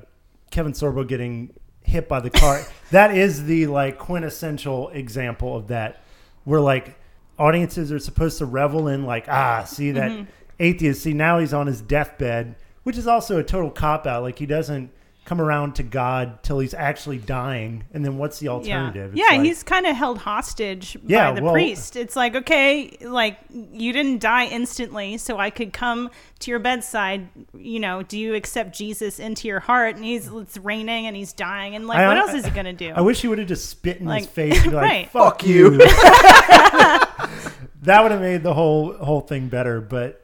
Kevin 0.49 0.71
Sorbo 0.71 1.05
getting 1.05 1.51
hit 1.83 2.07
by 2.07 2.19
the 2.19 2.29
car, 2.29 2.61
that 2.91 3.15
is 3.15 3.45
the 3.45 3.67
like 3.67 3.97
quintessential 3.97 4.89
example 4.89 5.55
of 5.55 5.67
that, 5.67 6.03
where 6.43 6.61
like 6.61 6.97
audiences 7.39 7.91
are 7.91 7.99
supposed 7.99 8.37
to 8.37 8.45
revel 8.45 8.87
in 8.87 9.05
like, 9.05 9.25
ah, 9.27 9.63
see 9.63 9.91
that 9.91 10.11
Mm-hmm. 10.11 10.23
atheist, 10.59 11.01
see 11.03 11.13
now 11.13 11.39
he's 11.39 11.53
on 11.53 11.67
his 11.67 11.81
deathbed, 11.81 12.55
which 12.83 12.97
is 12.97 13.07
also 13.07 13.39
a 13.39 13.43
total 13.43 13.71
cop 13.71 14.05
out. 14.05 14.23
Like 14.23 14.37
he 14.39 14.45
doesn't 14.45 14.91
come 15.23 15.39
around 15.39 15.75
to 15.75 15.83
God 15.83 16.41
till 16.43 16.59
he's 16.59 16.73
actually 16.73 17.19
dying, 17.19 17.83
and 17.93 18.03
then 18.03 18.17
what's 18.17 18.39
the 18.39 18.47
alternative? 18.49 19.11
It's 19.13 19.19
yeah, 19.19 19.37
like- 19.37 19.45
he's 19.45 19.61
kind 19.63 19.85
of 19.85 19.95
held 19.95 20.17
hostage 20.17 20.97
Yeah, 21.05 21.29
by 21.31 21.35
the 21.39 21.43
well- 21.43 21.53
priest. 21.53 21.95
It's 21.95 22.15
like, 22.15 22.35
okay, 22.35 22.97
like 23.01 23.37
you 23.51 23.93
didn't 23.93 24.19
die 24.19 24.45
instantly, 24.47 25.17
so 25.17 25.37
I 25.37 25.49
could 25.51 25.71
come 25.73 26.09
to 26.39 26.51
your 26.51 26.59
bedside. 26.59 27.27
You 27.55 27.79
know, 27.79 28.01
do 28.03 28.17
you 28.19 28.33
accept 28.35 28.75
Jesus 28.75 29.19
into 29.19 29.47
your 29.47 29.59
heart? 29.59 29.95
And 29.95 30.03
he's 30.03 30.27
it's 30.27 30.57
raining 30.57 31.05
and 31.07 31.15
he's 31.15 31.33
dying, 31.33 31.75
and 31.75 31.87
like, 31.87 31.99
I- 31.99 32.07
what 32.07 32.17
I- 32.17 32.21
else 32.21 32.33
is 32.33 32.43
he 32.45 32.51
gonna 32.51 32.73
do? 32.73 32.89
I 32.95 33.01
wish 33.01 33.21
he 33.21 33.27
would 33.27 33.37
have 33.39 33.47
just 33.47 33.69
spit 33.69 33.97
in 33.97 34.07
his 34.07 34.25
face 34.25 34.55
and 34.61 34.71
be 34.71 34.75
like, 34.75 34.83
right. 34.83 35.09
"Fuck, 35.09 35.41
Fuck 35.41 35.47
you." 35.47 35.73
you." 35.73 35.77
that 37.83 38.01
would 38.01 38.11
have 38.11 38.21
made 38.21 38.43
the 38.43 38.53
whole 38.53 38.93
whole 38.93 39.21
thing 39.21 39.47
better. 39.49 39.81
But 39.81 40.21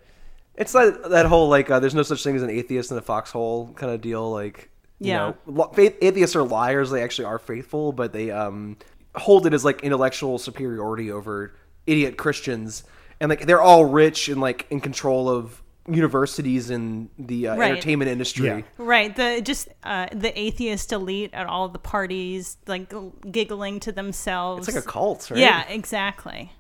It's 0.56 0.74
like 0.74 1.04
that 1.10 1.26
whole 1.28 1.50
like 1.50 1.70
uh, 1.70 1.80
there's 1.80 1.96
no 1.96 2.04
such 2.04 2.24
thing 2.24 2.36
as 2.36 2.44
an 2.44 2.50
atheist 2.50 2.92
in 2.92 2.98
a 2.98 3.02
foxhole 3.02 3.74
kind 3.76 3.92
of 3.94 4.02
deal. 4.02 4.30
Like, 4.32 4.70
you 5.00 5.10
Yeah. 5.12 5.34
know, 5.48 5.70
faith, 5.74 5.96
atheists 6.02 6.36
are 6.36 6.44
liars. 6.44 6.90
They 6.92 7.04
actually 7.04 7.26
are 7.26 7.40
faithful, 7.40 7.92
but 7.92 8.14
they 8.14 8.32
um 8.32 8.78
hold 9.16 9.46
it 9.48 9.54
as 9.54 9.66
like 9.66 9.82
intellectual 9.82 10.38
superiority 10.38 11.12
over 11.12 11.54
idiot 11.86 12.18
Christians, 12.18 12.84
and 13.20 13.30
like 13.30 13.46
they're 13.46 13.62
all 13.62 13.86
rich 13.86 14.30
and 14.30 14.40
like 14.42 14.66
in 14.70 14.80
control 14.82 15.30
of 15.30 15.62
universities 15.90 16.70
and 16.70 17.10
the 17.18 17.48
uh, 17.48 17.56
Right. 17.56 17.72
entertainment 17.72 18.12
industry. 18.12 18.48
Yeah. 18.48 18.62
Right, 18.78 19.16
the 19.16 19.42
just 19.42 19.70
uh, 19.84 20.08
the 20.12 20.38
atheist 20.38 20.92
elite 20.92 21.30
at 21.34 21.48
all 21.48 21.70
the 21.70 21.80
parties, 21.80 22.58
like 22.68 22.94
giggling 23.32 23.80
to 23.82 23.92
themselves. 23.94 24.68
It's 24.68 24.76
like 24.76 24.84
a 24.84 24.88
cult, 24.88 25.32
right? 25.32 25.40
Yeah, 25.40 25.64
exactly. 25.70 26.52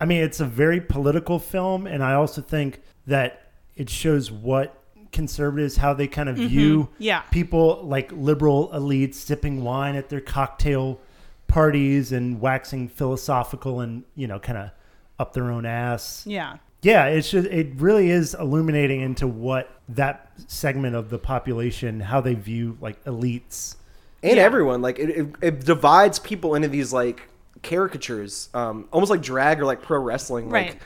I 0.00 0.06
mean, 0.06 0.22
it's 0.22 0.40
a 0.40 0.46
very 0.46 0.80
political 0.80 1.38
film, 1.38 1.86
and 1.86 2.02
I 2.02 2.14
also 2.14 2.40
think 2.40 2.80
that 3.06 3.50
it 3.76 3.90
shows 3.90 4.30
what 4.30 4.79
conservatives 5.12 5.76
how 5.76 5.92
they 5.94 6.06
kind 6.06 6.28
of 6.28 6.36
view 6.36 6.84
Mm-hmm. 6.84 6.92
Yeah. 7.02 7.20
people 7.30 7.82
like 7.84 8.10
liberal 8.12 8.68
elites 8.72 9.14
sipping 9.14 9.64
wine 9.64 9.96
at 9.96 10.08
their 10.08 10.20
cocktail 10.20 11.00
parties 11.48 12.12
and 12.12 12.40
waxing 12.40 12.88
philosophical 12.88 13.80
and 13.80 14.04
you 14.14 14.26
know 14.28 14.38
kind 14.38 14.56
of 14.58 14.70
up 15.18 15.32
their 15.32 15.50
own 15.50 15.66
ass. 15.66 16.24
Yeah. 16.26 16.56
Yeah, 16.82 17.06
it's 17.06 17.30
just 17.30 17.46
it 17.48 17.72
really 17.76 18.08
is 18.10 18.34
illuminating 18.34 19.00
into 19.02 19.26
what 19.26 19.70
that 19.90 20.30
segment 20.46 20.94
of 20.96 21.10
the 21.10 21.18
population 21.18 22.00
how 22.00 22.20
they 22.20 22.34
view 22.34 22.78
like 22.80 23.02
elites. 23.04 23.76
and 24.22 24.36
Yeah. 24.36 24.42
everyone 24.44 24.80
like 24.80 24.98
it, 24.98 25.10
it, 25.10 25.26
it 25.42 25.60
divides 25.64 26.18
people 26.20 26.54
into 26.54 26.68
these 26.68 26.92
like 26.92 27.28
caricatures 27.62 28.48
um 28.54 28.88
almost 28.92 29.10
like 29.10 29.20
drag 29.20 29.60
or 29.60 29.64
like 29.66 29.82
pro 29.82 29.98
wrestling 29.98 30.48
Right. 30.48 30.68
like 30.68 30.80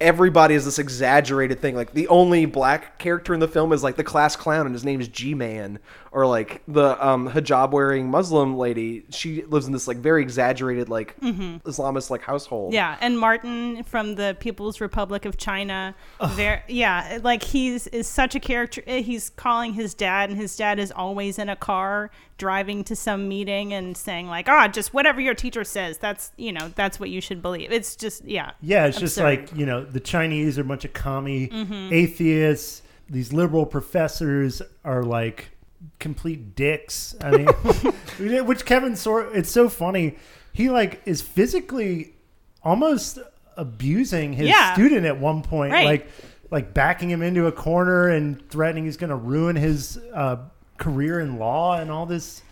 everybody 0.00 0.54
is 0.54 0.64
this 0.64 0.78
exaggerated 0.78 1.60
thing. 1.60 1.74
Like 1.74 1.92
the 1.92 2.08
only 2.08 2.46
black 2.46 2.98
character 2.98 3.34
in 3.34 3.40
the 3.40 3.48
film 3.48 3.72
is 3.72 3.82
like 3.82 3.96
the 3.96 4.04
class 4.04 4.36
clown 4.36 4.66
and 4.66 4.74
his 4.74 4.84
name 4.84 5.00
is 5.00 5.08
g-man 5.08 5.78
or 6.14 6.26
like 6.26 6.62
the 6.68 6.96
um 7.06 7.28
hijab 7.28 7.70
wearing 7.72 8.08
muslim 8.08 8.56
lady 8.56 9.04
she 9.10 9.42
lives 9.46 9.66
in 9.66 9.72
this 9.72 9.86
like 9.88 9.96
very 9.98 10.22
exaggerated 10.22 10.88
like 10.88 11.14
islamist 11.20 12.08
like 12.08 12.22
household 12.22 12.54
Mm-hmm. 12.70 12.74
Yeah, 12.74 12.96
and 13.00 13.18
Martin 13.18 13.82
from 13.84 14.14
the 14.14 14.36
People's 14.40 14.80
Republic 14.80 15.24
of 15.26 15.36
China. 15.36 15.94
There, 16.36 16.62
yeah, 16.68 17.18
like 17.22 17.42
he's 17.42 17.86
is 17.88 18.06
such 18.06 18.34
a 18.34 18.40
character. 18.40 18.82
eh, 18.86 19.00
He's 19.02 19.28
calling 19.30 19.74
his 19.74 19.92
dad, 19.92 20.30
and 20.30 20.38
his 20.38 20.56
dad 20.56 20.78
is 20.78 20.90
always 20.92 21.38
in 21.38 21.48
a 21.48 21.56
car 21.56 22.10
driving 22.38 22.84
to 22.84 22.96
some 22.96 23.28
meeting 23.28 23.72
and 23.72 23.96
saying 23.96 24.28
like, 24.28 24.48
"Ah, 24.48 24.68
just 24.68 24.94
whatever 24.94 25.20
your 25.20 25.34
teacher 25.34 25.64
says. 25.64 25.98
That's 25.98 26.32
you 26.36 26.52
know, 26.52 26.70
that's 26.74 26.98
what 27.00 27.10
you 27.10 27.20
should 27.20 27.42
believe." 27.42 27.70
It's 27.72 27.96
just 27.96 28.24
yeah, 28.24 28.52
Yeah, 28.60 28.86
it's 28.86 28.98
just 29.00 29.18
like, 29.18 29.54
you 29.56 29.66
know, 29.66 29.84
the 29.84 30.00
Chinese 30.00 30.58
are 30.58 30.62
a 30.62 30.64
bunch 30.64 30.84
of 30.84 30.92
commie 30.92 31.48
Mm-hmm. 31.48 31.92
atheists. 31.92 32.82
These 33.10 33.32
liberal 33.34 33.66
professors 33.66 34.62
are 34.84 35.02
like 35.02 35.50
complete 35.98 36.54
dicks. 36.56 37.14
I 37.20 37.30
mean, 37.30 37.46
which 38.46 38.64
Kevin 38.64 38.96
sort 38.96 39.34
it's 39.34 39.50
so 39.50 39.68
funny. 39.68 40.16
He 40.52 40.70
like 40.70 41.00
is 41.04 41.20
physically 41.22 42.14
almost 42.62 43.18
abusing 43.56 44.32
his 44.32 44.48
Yeah. 44.48 44.74
student 44.74 45.06
at 45.06 45.18
one 45.18 45.42
point, 45.42 45.72
Right. 45.72 45.86
like 45.86 46.08
like 46.50 46.74
backing 46.74 47.10
him 47.10 47.22
into 47.22 47.46
a 47.46 47.52
corner 47.52 48.08
and 48.08 48.48
threatening 48.50 48.84
he's 48.84 48.96
going 48.96 49.10
to 49.10 49.16
ruin 49.16 49.56
his 49.56 49.98
uh, 50.14 50.36
career 50.78 51.18
in 51.20 51.38
law 51.38 51.76
and 51.78 51.90
all 51.90 52.06
this. 52.06 52.42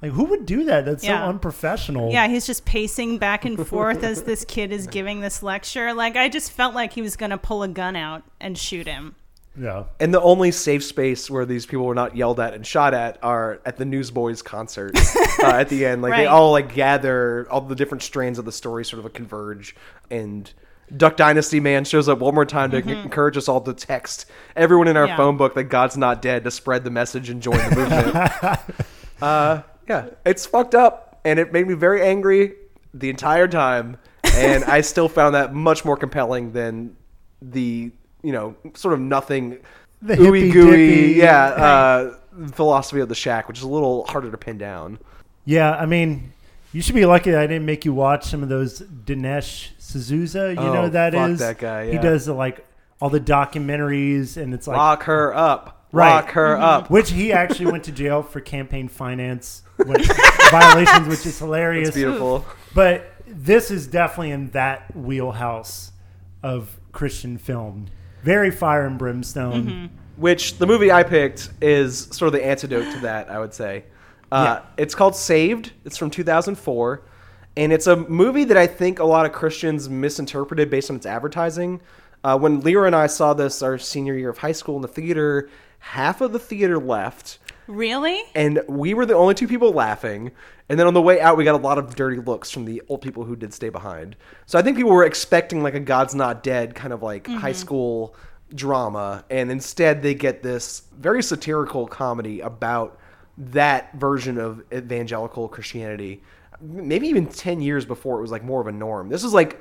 Like, 0.00 0.10
who 0.12 0.24
would 0.24 0.46
do 0.46 0.64
that? 0.64 0.84
That's 0.84 1.04
Yeah. 1.04 1.22
so 1.22 1.28
unprofessional. 1.28 2.10
Yeah, 2.10 2.26
he's 2.26 2.44
just 2.44 2.64
pacing 2.64 3.18
back 3.18 3.44
and 3.44 3.64
forth 3.64 4.02
as 4.02 4.24
this 4.24 4.44
kid 4.44 4.72
is 4.72 4.86
giving 4.98 5.20
this 5.20 5.44
lecture. 5.44 5.94
Like 5.94 6.16
I 6.16 6.28
just 6.28 6.50
felt 6.50 6.74
like 6.74 6.92
he 6.94 7.02
was 7.02 7.14
going 7.14 7.30
to 7.30 7.38
pull 7.38 7.62
a 7.62 7.68
gun 7.68 7.94
out 7.94 8.24
and 8.40 8.58
shoot 8.58 8.88
him. 8.88 9.14
Yeah. 9.58 9.84
and 10.00 10.12
the 10.14 10.20
only 10.20 10.50
safe 10.50 10.82
space 10.84 11.30
where 11.30 11.44
these 11.44 11.66
people 11.66 11.84
were 11.86 11.94
not 11.94 12.16
yelled 12.16 12.40
at 12.40 12.54
and 12.54 12.66
shot 12.66 12.94
at 12.94 13.18
are 13.22 13.60
at 13.66 13.76
the 13.76 13.84
Newsboys 13.84 14.42
concert 14.42 14.96
uh, 15.42 15.46
at 15.46 15.68
the 15.68 15.84
end. 15.86 16.02
Like 16.02 16.14
they 16.16 16.26
all 16.26 16.52
like 16.52 16.74
gather, 16.74 17.46
all 17.50 17.60
the 17.60 17.74
different 17.74 18.02
strands 18.02 18.38
of 18.38 18.44
the 18.44 18.52
story 18.52 18.84
sort 18.84 19.04
of 19.04 19.12
converge, 19.12 19.76
and 20.10 20.50
Duck 20.96 21.16
Dynasty 21.16 21.58
man 21.60 21.84
shows 21.84 22.08
up 22.08 22.18
one 22.18 22.34
more 22.34 22.44
time 22.44 22.70
to 22.72 22.76
encourage 22.78 23.36
us 23.38 23.48
all 23.48 23.60
to 23.62 23.72
text 23.72 24.26
everyone 24.56 24.88
in 24.88 24.96
our 24.96 25.04
Mm-hmm. 25.04 25.10
Yeah. 25.10 25.16
phone 25.16 25.36
book 25.38 25.54
that 25.54 25.64
God's 25.64 25.96
not 25.96 26.20
dead 26.20 26.44
to 26.44 26.50
spread 26.50 26.84
the 26.84 26.90
message 26.90 27.30
and 27.30 27.40
join 27.42 27.56
the 27.70 27.76
movement. 27.76 28.76
uh, 29.22 29.62
yeah, 29.88 30.08
it's 30.26 30.44
fucked 30.46 30.74
up, 30.74 31.20
and 31.24 31.38
it 31.38 31.52
made 31.52 31.66
me 31.66 31.74
very 31.74 32.02
angry 32.02 32.54
the 32.94 33.08
entire 33.10 33.48
time, 33.48 33.96
and 34.22 34.64
I 34.64 34.82
still 34.82 35.08
found 35.08 35.34
that 35.34 35.54
much 35.54 35.84
more 35.84 35.96
compelling 35.96 36.52
than 36.52 36.96
the 37.40 37.90
you 38.22 38.32
know 38.32 38.54
sort 38.74 38.94
of 38.94 39.00
nothing 39.00 39.58
The 40.00 40.14
ooey 40.16 40.52
gooey 40.52 41.14
yeah 41.14 41.44
uh, 41.44 42.14
philosophy 42.52 43.00
of 43.00 43.08
the 43.08 43.14
shack, 43.14 43.48
which 43.48 43.58
is 43.58 43.64
a 43.64 43.68
little 43.68 44.04
harder 44.06 44.30
to 44.30 44.38
pin 44.38 44.58
down. 44.58 44.98
Yeah, 45.44 45.72
I 45.72 45.86
mean, 45.86 46.32
you 46.72 46.80
should 46.82 46.94
be 46.94 47.04
lucky 47.04 47.30
that 47.32 47.40
I 47.40 47.46
didn't 47.46 47.66
make 47.66 47.84
you 47.84 47.92
watch 47.92 48.24
some 48.26 48.42
of 48.42 48.48
those 48.48 48.80
Dinesh 48.80 49.70
D'Souza. 49.78 50.54
You 50.54 50.60
Oh, 50.60 50.72
know 50.72 50.82
who 50.84 50.90
that 50.90 51.14
is 51.14 51.38
that 51.40 51.58
guy, 51.58 51.86
He 51.86 51.92
yeah. 51.94 52.00
does 52.02 52.28
like 52.28 52.64
all 53.00 53.10
the 53.10 53.20
documentaries, 53.20 54.36
and 54.36 54.54
it's 54.54 54.66
like 54.66 54.76
Lock 54.76 55.02
her 55.04 55.34
up, 55.34 55.86
Right. 55.92 56.08
lock 56.14 56.30
her 56.30 56.56
up. 56.56 56.90
which 56.90 57.10
he 57.10 57.32
actually 57.32 57.70
went 57.70 57.84
to 57.84 57.92
jail 57.92 58.22
for 58.22 58.40
campaign 58.40 58.88
finance 58.88 59.62
which, 59.76 60.06
violations, 60.50 61.08
which 61.08 61.26
is 61.26 61.38
hilarious. 61.38 61.88
It's 61.88 61.96
beautiful. 61.96 62.44
But 62.74 63.12
this 63.26 63.70
is 63.70 63.86
definitely 63.88 64.30
in 64.30 64.50
that 64.50 64.94
wheelhouse 64.96 65.90
of 66.42 66.78
Christian 66.92 67.36
film. 67.38 67.86
Very 68.22 68.50
fire 68.50 68.86
and 68.86 68.98
brimstone. 68.98 69.64
Mm-hmm. 69.64 69.86
Which 70.16 70.58
the 70.58 70.66
movie 70.66 70.92
I 70.92 71.02
picked 71.02 71.50
is 71.60 72.06
sort 72.12 72.28
of 72.28 72.32
the 72.32 72.44
antidote 72.44 72.92
to 72.94 73.00
that, 73.00 73.30
I 73.30 73.38
would 73.38 73.54
say. 73.54 73.84
Uh, 74.30 74.60
It's 74.76 74.94
called 74.94 75.16
Saved. 75.16 75.72
It's 75.84 75.96
from 75.96 76.10
2004. 76.10 77.02
And 77.56 77.72
it's 77.72 77.86
a 77.86 77.96
movie 77.96 78.44
that 78.44 78.56
I 78.56 78.66
think 78.66 78.98
a 78.98 79.04
lot 79.04 79.26
of 79.26 79.32
Christians 79.32 79.88
misinterpreted 79.88 80.70
based 80.70 80.90
on 80.90 80.96
its 80.96 81.06
advertising. 81.06 81.80
Uh, 82.24 82.38
when 82.38 82.60
Lyra 82.60 82.86
and 82.86 82.96
I 82.96 83.08
saw 83.08 83.34
this 83.34 83.62
our 83.62 83.78
senior 83.78 84.14
year 84.14 84.30
of 84.30 84.38
high 84.38 84.52
school 84.52 84.76
in 84.76 84.82
the 84.82 84.88
theater, 84.88 85.48
half 85.80 86.20
of 86.20 86.32
the 86.32 86.38
theater 86.38 86.78
left. 86.78 87.38
Really? 87.66 88.22
and 88.34 88.62
we 88.68 88.94
were 88.94 89.06
the 89.06 89.14
only 89.14 89.34
two 89.34 89.48
people 89.48 89.72
laughing. 89.72 90.32
And 90.68 90.78
then 90.78 90.86
on 90.86 90.94
the 90.94 91.02
way 91.02 91.20
out, 91.20 91.36
we 91.36 91.44
got 91.44 91.54
a 91.54 91.58
lot 91.62 91.78
of 91.78 91.94
dirty 91.94 92.18
looks 92.18 92.50
from 92.50 92.64
the 92.64 92.82
old 92.88 93.02
people 93.02 93.24
who 93.24 93.36
did 93.36 93.52
stay 93.52 93.68
behind. 93.68 94.16
So 94.46 94.58
I 94.58 94.62
think 94.62 94.76
people 94.76 94.92
were 94.92 95.04
expecting 95.04 95.62
like 95.62 95.74
a 95.74 95.80
God's 95.80 96.14
Not 96.14 96.42
Dead 96.42 96.74
kind 96.74 96.92
of 96.92 97.02
like 97.02 97.26
high 97.26 97.50
mm-hmm. 97.50 97.58
school 97.58 98.16
drama, 98.54 99.24
and 99.30 99.50
instead 99.50 100.02
they 100.02 100.14
get 100.14 100.42
this 100.42 100.82
very 100.98 101.22
satirical 101.22 101.86
comedy 101.86 102.40
about 102.40 102.98
that 103.38 103.94
version 103.94 104.38
of 104.38 104.62
evangelical 104.72 105.48
Christianity. 105.48 106.22
Maybe 106.60 107.08
even 107.08 107.26
ten 107.26 107.60
years 107.60 107.84
before 107.84 108.18
it 108.18 108.22
was 108.22 108.30
like 108.30 108.44
more 108.44 108.60
of 108.60 108.66
a 108.66 108.72
norm. 108.72 109.08
This 109.08 109.24
is 109.24 109.32
like 109.32 109.60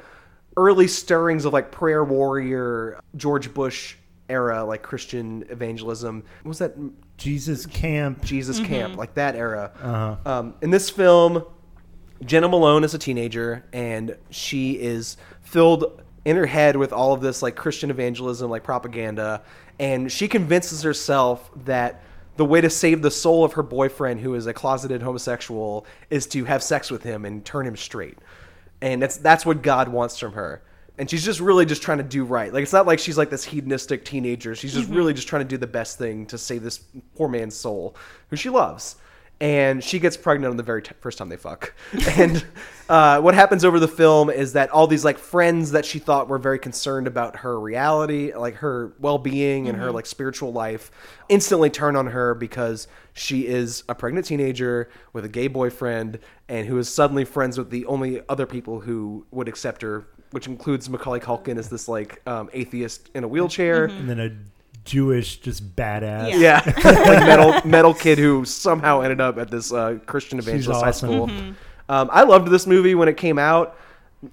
early 0.58 0.88
stirrings 0.88 1.46
of 1.46 1.54
like 1.54 1.72
prayer 1.72 2.04
warrior 2.04 3.00
George 3.16 3.54
Bush 3.54 3.96
era, 4.30 4.64
like 4.64 4.82
Christian 4.82 5.46
evangelism. 5.50 6.24
What 6.44 6.50
was 6.50 6.60
that 6.60 6.76
Jesus 7.22 7.66
Camp. 7.66 8.24
Jesus 8.24 8.60
Mm-hmm. 8.60 8.66
Camp, 8.66 8.98
like 8.98 9.14
that 9.14 9.36
era. 9.36 9.72
Uh-huh. 9.82 10.16
Um, 10.26 10.56
in 10.62 10.72
this 10.72 10.90
film, 10.90 11.44
Jena 12.26 12.48
Malone 12.48 12.84
is 12.84 12.94
a 12.94 12.98
teenager, 12.98 13.64
and 13.72 14.18
she 14.30 14.74
is 14.74 15.18
filled 15.42 16.02
in 16.26 16.36
her 16.36 16.46
head 16.46 16.76
with 16.76 16.92
all 16.94 17.14
of 17.14 17.22
this 17.22 17.42
like 17.42 17.56
Christian 17.56 17.90
evangelism, 17.90 18.50
like 18.50 18.64
propaganda, 18.64 19.42
and 19.80 20.12
she 20.12 20.28
convinces 20.28 20.84
herself 20.84 21.50
that 21.66 22.04
the 22.38 22.46
way 22.46 22.62
to 22.62 22.70
save 22.70 23.02
the 23.02 23.12
soul 23.12 23.44
of 23.44 23.54
her 23.54 23.64
boyfriend, 23.64 24.20
who 24.20 24.36
is 24.36 24.48
a 24.48 24.54
closeted 24.54 25.02
homosexual, 25.02 25.86
is 26.10 26.28
to 26.28 26.46
have 26.46 26.64
sex 26.64 26.90
with 26.90 27.04
him 27.04 27.26
and 27.26 27.44
turn 27.46 27.66
him 27.66 27.76
straight, 27.76 28.18
and 28.82 29.02
that's 29.02 29.18
that's 29.18 29.46
what 29.46 29.62
God 29.62 29.90
wants 29.90 30.18
from 30.18 30.34
her. 30.34 30.62
And 30.98 31.10
she's 31.10 31.24
just 31.24 31.40
really 31.40 31.66
just 31.66 31.82
trying 31.82 31.98
to 31.98 32.04
do 32.04 32.24
right. 32.24 32.54
Like 32.54 32.64
it's 32.64 32.74
not 32.74 32.86
like 32.86 33.00
she's 33.00 33.18
like 33.18 33.30
this 33.30 33.44
hedonistic 33.44 34.06
teenager. 34.06 34.56
She's 34.56 34.74
just 34.74 34.90
really 34.90 35.14
just 35.14 35.28
trying 35.28 35.42
to 35.42 35.48
do 35.48 35.58
the 35.58 35.68
best 35.68 35.98
thing 35.98 36.26
to 36.28 36.38
save 36.38 36.64
this 36.64 36.80
poor 37.16 37.28
man's 37.28 37.56
soul, 37.56 37.96
who 38.30 38.36
she 38.36 38.50
loves 38.50 38.98
and 39.42 39.84
she 39.84 39.98
gets 39.98 40.16
pregnant 40.16 40.52
on 40.52 40.58
the 40.58 40.64
very 40.64 40.84
t- 40.84 40.92
first 41.00 41.18
time 41.18 41.28
they 41.28 41.36
fuck. 41.36 41.74
And 42.16 42.46
uh, 42.88 43.20
what 43.22 43.34
happens 43.34 43.66
over 43.66 43.80
the 43.80 43.88
film 43.88 44.30
is 44.30 44.54
that 44.54 44.70
all 44.70 44.86
these 44.86 45.04
like 45.04 45.18
friends 45.18 45.72
that 45.72 45.84
she 45.84 45.98
thought 45.98 46.28
were 46.28 46.38
very 46.38 46.60
concerned 46.60 47.08
about 47.08 47.38
her 47.38 47.60
reality, 47.60 48.34
like 48.34 48.56
her 48.56 48.94
well-being 49.00 49.68
and 49.68 49.78
her 49.78 49.92
like 49.92 50.06
spiritual 50.06 50.54
life, 50.54 50.92
instantly 51.28 51.72
turn 51.72 51.96
on 51.96 52.08
her 52.08 52.36
because 52.36 52.88
she 53.14 53.48
is 53.48 53.84
a 53.90 53.96
pregnant 53.96 54.28
teenager 54.28 54.90
with 55.12 55.26
a 55.26 55.30
gay 55.30 55.48
boyfriend 55.48 56.20
and 56.48 56.68
who 56.68 56.78
is 56.78 56.88
suddenly 56.94 57.26
friends 57.26 57.58
with 57.58 57.72
the 57.72 57.86
only 57.88 58.22
other 58.30 58.46
people 58.46 58.82
who 58.82 59.26
would 59.32 59.48
accept 59.48 59.82
her. 59.82 60.06
Which 60.32 60.48
includes 60.48 60.90
Macaulay 60.90 61.20
Culkin 61.20 61.58
as 61.58 61.70
this 61.70 61.88
like 61.88 62.22
um, 62.26 62.50
atheist 62.54 63.10
in 63.14 63.24
a 63.24 63.28
wheelchair, 63.28 63.86
And 63.86 64.10
then 64.10 64.20
a 64.20 64.32
Jewish, 64.86 65.38
just 65.38 65.76
badass. 65.76 66.32
Yeah. 66.32 66.62
yeah, 66.66 66.74
like 66.84 67.26
metal 67.26 67.70
metal 67.70 67.94
kid 67.94 68.18
who 68.18 68.46
somehow 68.46 69.02
ended 69.02 69.22
up 69.22 69.38
at 69.38 69.52
this 69.52 69.72
uh, 69.72 70.00
Christian 70.06 70.40
evangelist 70.40 70.82
high 70.82 70.90
awesome. 70.90 71.10
school. 71.10 71.30
Um, 71.90 72.10
I 72.12 72.24
loved 72.24 72.50
this 72.50 72.66
movie 72.66 72.96
when 72.96 73.08
it 73.08 73.18
came 73.18 73.38
out. 73.38 73.78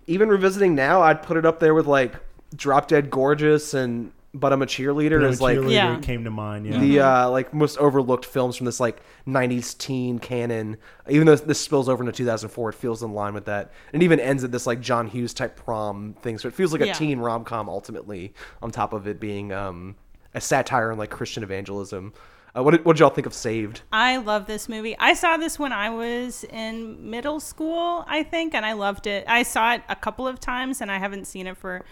Even 0.06 0.28
revisiting 0.28 0.74
now, 0.74 1.02
I'd 1.02 1.22
put 1.22 1.36
it 1.36 1.44
up 1.44 1.60
there 1.60 1.74
with 1.74 1.86
like 1.86 2.14
Drop 2.54 2.88
Dead 2.88 3.10
Gorgeous 3.10 3.74
and 3.74 4.12
But 4.38 4.52
I'm 4.52 4.62
a 4.62 4.66
Cheerleader 4.66 5.20
But 5.20 5.40
a 5.40 5.42
like 5.42 5.58
cheerleader 5.58 5.72
Yeah. 5.72 5.98
came 6.00 6.24
to 6.24 6.30
mind. 6.30 6.66
Yeah. 6.66 6.78
the 6.78 7.00
uh, 7.00 7.30
like 7.30 7.52
most 7.54 7.76
overlooked 7.78 8.24
films 8.24 8.56
from 8.56 8.66
this 8.66 8.78
like 8.78 9.00
90s 9.26 9.76
teen 9.76 10.18
canon. 10.18 10.76
Even 11.08 11.26
though 11.26 11.36
this 11.36 11.60
spills 11.60 11.88
over 11.88 12.02
into 12.02 12.12
2004, 12.12 12.70
it 12.70 12.74
feels 12.74 13.02
in 13.02 13.12
line 13.12 13.34
with 13.34 13.46
that. 13.46 13.72
It 13.92 14.02
even 14.02 14.20
ends 14.20 14.44
at 14.44 14.52
this 14.52 14.66
like 14.66 14.80
John 14.80 15.06
Hughes 15.08 15.34
type 15.34 15.56
prom 15.56 16.14
thing. 16.22 16.38
So 16.38 16.46
it 16.48 16.54
feels 16.54 16.72
like 16.72 16.82
a 16.82 16.92
teen 16.94 17.18
rom 17.18 17.44
com 17.44 17.68
ultimately, 17.68 18.34
on 18.62 18.70
top 18.70 18.92
of 18.92 19.06
it 19.08 19.18
being 19.18 19.52
um, 19.52 19.96
a 20.34 20.40
satire 20.40 20.92
on 20.92 20.98
like 20.98 21.10
Christian 21.10 21.42
evangelism. 21.42 22.12
Uh, 22.56 22.62
what, 22.62 22.70
did, 22.72 22.84
what 22.84 22.94
did 22.96 23.00
y'all 23.00 23.10
think 23.10 23.26
of 23.26 23.34
Saved? 23.34 23.82
I 23.92 24.16
love 24.16 24.46
this 24.46 24.68
movie. 24.68 24.96
I 24.98 25.12
saw 25.14 25.36
this 25.36 25.58
when 25.58 25.72
I 25.72 25.90
was 25.90 26.44
in 26.44 27.10
middle 27.10 27.40
school, 27.40 28.04
I 28.08 28.22
think, 28.22 28.54
and 28.54 28.64
I 28.64 28.72
loved 28.72 29.06
it. 29.06 29.24
I 29.28 29.42
saw 29.42 29.74
it 29.74 29.82
a 29.88 29.94
couple 29.94 30.26
of 30.26 30.40
times, 30.40 30.80
and 30.80 30.90
I 30.90 30.98
haven't 30.98 31.26
seen 31.26 31.46
it 31.46 31.56
for 31.58 31.84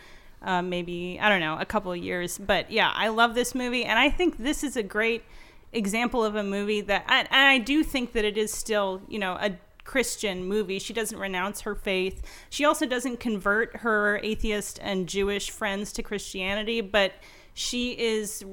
uh, 0.46 0.62
maybe 0.62 1.18
I 1.20 1.28
don't 1.28 1.40
know 1.40 1.58
a 1.58 1.66
couple 1.66 1.92
of 1.92 1.98
years. 1.98 2.38
But 2.38 2.70
yeah, 2.70 2.92
I 2.94 3.08
love 3.08 3.34
this 3.34 3.54
movie, 3.54 3.84
and 3.84 3.98
I 3.98 4.08
think 4.08 4.38
this 4.38 4.64
is 4.64 4.76
a 4.76 4.82
great 4.82 5.24
example 5.72 6.24
of 6.24 6.36
a 6.36 6.42
movie 6.42 6.80
that, 6.80 7.04
and 7.08 7.28
I 7.30 7.58
do 7.58 7.82
think 7.82 8.12
that 8.12 8.24
it 8.24 8.38
is 8.38 8.52
still, 8.52 9.02
you 9.08 9.18
know, 9.18 9.32
a 9.32 9.58
Christian 9.84 10.44
movie. 10.44 10.78
She 10.78 10.92
doesn't 10.92 11.18
renounce 11.18 11.62
her 11.62 11.74
faith. 11.74 12.22
She 12.50 12.64
also 12.64 12.86
doesn't 12.86 13.20
convert 13.20 13.76
her 13.78 14.18
atheist 14.22 14.78
and 14.82 15.08
Jewish 15.08 15.50
friends 15.50 15.92
to 15.92 16.02
Christianity, 16.02 16.80
but 16.80 17.12
she 17.54 17.92
is 17.92 18.44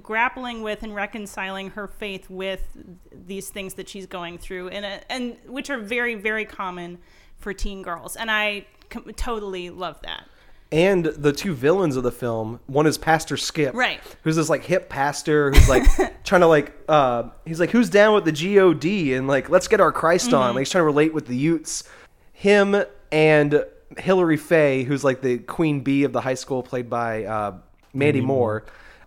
grappling 0.00 0.62
with 0.62 0.82
and 0.82 0.94
reconciling 0.94 1.70
her 1.70 1.86
faith 1.86 2.30
with 2.30 2.62
these 3.12 3.50
things 3.50 3.74
that 3.74 3.88
she's 3.88 4.06
going 4.06 4.38
through 4.38 4.68
and 4.68 4.86
and 5.10 5.36
which 5.46 5.68
are 5.68 5.78
very 5.78 6.14
very 6.14 6.46
common 6.46 6.98
for 7.36 7.52
teen 7.52 7.82
girls 7.82 8.16
and 8.16 8.30
I 8.30 8.66
com- 8.88 9.12
totally 9.14 9.68
love 9.68 10.00
that. 10.02 10.26
And 10.72 11.04
the 11.04 11.32
two 11.32 11.54
villains 11.54 11.94
of 11.96 12.02
the 12.02 12.10
film, 12.10 12.58
one 12.66 12.86
is 12.88 12.98
Pastor 12.98 13.36
Skip, 13.36 13.72
Right. 13.74 14.00
Who's 14.24 14.34
this 14.36 14.48
like 14.48 14.64
hip 14.64 14.88
pastor 14.88 15.52
who's 15.52 15.68
like 15.68 15.84
trying 16.24 16.40
to 16.40 16.48
like 16.48 16.72
uh 16.88 17.24
he's 17.44 17.60
like 17.60 17.70
who's 17.70 17.88
down 17.88 18.14
with 18.14 18.24
the 18.24 18.32
God 18.32 19.16
and 19.16 19.28
like 19.28 19.48
let's 19.48 19.68
get 19.68 19.80
our 19.80 19.92
Christ 19.92 20.32
on. 20.32 20.54
Like 20.54 20.62
he's 20.62 20.70
trying 20.70 20.82
to 20.82 20.86
relate 20.86 21.14
with 21.14 21.26
the 21.28 21.36
Utes. 21.36 21.84
Him 22.32 22.76
and 23.12 23.64
Hillary 23.96 24.36
Faye, 24.36 24.82
who's 24.82 25.04
like 25.04 25.20
the 25.22 25.38
queen 25.38 25.80
bee 25.80 26.02
of 26.02 26.12
the 26.12 26.20
high 26.20 26.34
school, 26.34 26.62
played 26.64 26.90
by 26.90 27.24
uh, 27.24 27.54
Mandy 27.94 28.20
Moore. 28.20 28.64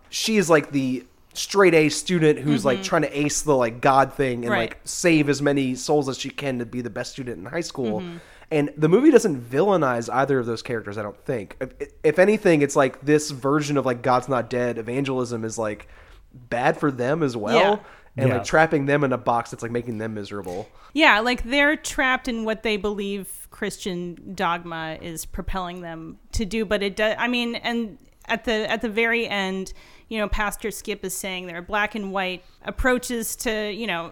She 0.08 0.38
is 0.38 0.48
like 0.48 0.72
the 0.72 1.04
straight 1.34 1.74
A 1.74 1.90
student 1.90 2.38
who's 2.40 2.64
like 2.64 2.82
trying 2.82 3.02
to 3.02 3.16
ace 3.18 3.42
the 3.42 3.54
like 3.54 3.80
God 3.82 4.14
thing 4.14 4.44
and 4.44 4.50
Right. 4.50 4.70
like 4.70 4.80
save 4.84 5.28
as 5.28 5.40
many 5.42 5.74
souls 5.76 6.08
as 6.08 6.18
she 6.18 6.30
can 6.30 6.58
to 6.58 6.66
be 6.66 6.80
the 6.80 6.90
best 6.90 7.12
student 7.12 7.38
in 7.38 7.44
high 7.44 7.60
school. 7.60 8.02
And 8.50 8.70
the 8.76 8.88
movie 8.88 9.10
doesn't 9.12 9.40
villainize 9.42 10.12
either 10.12 10.38
of 10.40 10.46
those 10.46 10.60
characters, 10.62 10.98
I 10.98 11.02
don't 11.02 11.16
think. 11.24 11.56
If, 11.60 11.72
if 12.02 12.18
anything, 12.18 12.62
it's 12.62 12.74
like 12.74 13.00
this 13.00 13.30
version 13.30 13.76
of 13.76 13.86
like 13.86 14.02
God's 14.02 14.28
not 14.28 14.50
dead 14.50 14.76
evangelism 14.78 15.44
is 15.44 15.56
like 15.56 15.86
bad 16.32 16.76
for 16.76 16.90
them 16.90 17.22
as 17.22 17.36
well. 17.36 17.54
Yeah. 17.58 17.76
And 18.16 18.28
Yeah. 18.28 18.34
like 18.38 18.44
trapping 18.44 18.86
them 18.86 19.04
in 19.04 19.12
a 19.12 19.18
box 19.18 19.50
that's 19.52 19.62
like 19.62 19.70
making 19.70 19.98
them 19.98 20.14
miserable. 20.14 20.68
Yeah, 20.94 21.20
like 21.20 21.44
they're 21.44 21.76
trapped 21.76 22.26
in 22.26 22.44
what 22.44 22.64
they 22.64 22.76
believe 22.76 23.46
Christian 23.52 24.32
dogma 24.34 24.98
is 25.00 25.24
propelling 25.24 25.80
them 25.82 26.18
to 26.32 26.44
do, 26.44 26.64
but 26.64 26.82
it 26.82 26.96
does 26.96 27.14
I 27.18 27.28
mean 27.28 27.54
and 27.54 27.98
at 28.26 28.44
the 28.44 28.68
at 28.68 28.82
the 28.82 28.88
very 28.88 29.28
end, 29.28 29.72
you 30.08 30.18
know, 30.18 30.26
Pastor 30.28 30.72
Skip 30.72 31.04
is 31.04 31.16
saying 31.16 31.46
there 31.46 31.58
are 31.58 31.62
black 31.62 31.94
and 31.94 32.10
white 32.12 32.44
approaches 32.64 33.36
to, 33.36 33.70
you 33.70 33.86
know, 33.86 34.10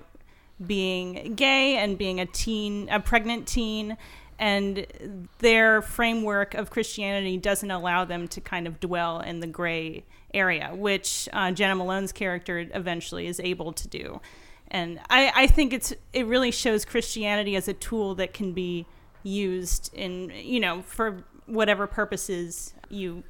being 0.64 1.34
gay 1.34 1.76
and 1.76 1.98
being 1.98 2.20
a 2.20 2.26
teen, 2.26 2.88
a 2.90 3.00
pregnant 3.00 3.46
teen, 3.46 3.96
and 4.38 5.28
their 5.38 5.82
framework 5.82 6.54
of 6.54 6.70
Christianity 6.70 7.36
doesn't 7.36 7.70
allow 7.70 8.04
them 8.04 8.28
to 8.28 8.40
kind 8.40 8.66
of 8.66 8.78
dwell 8.80 9.20
in 9.20 9.40
the 9.40 9.46
gray 9.46 10.04
area, 10.32 10.70
which 10.74 11.28
uh, 11.32 11.50
Jena 11.50 11.74
Malone's 11.74 12.12
character 12.12 12.66
eventually 12.74 13.26
is 13.26 13.40
able 13.40 13.72
to 13.72 13.88
do. 13.88 14.20
And 14.68 15.00
I, 15.08 15.32
I 15.34 15.46
think 15.46 15.72
it's 15.72 15.94
it 16.12 16.26
really 16.26 16.50
shows 16.50 16.84
Christianity 16.84 17.56
as 17.56 17.68
a 17.68 17.72
tool 17.72 18.14
that 18.16 18.34
can 18.34 18.52
be 18.52 18.86
used 19.24 19.90
in 19.94 20.30
you 20.34 20.60
know 20.60 20.82
for 20.82 21.24
whatever 21.46 21.86
purposes 21.86 22.74
you 22.90 23.24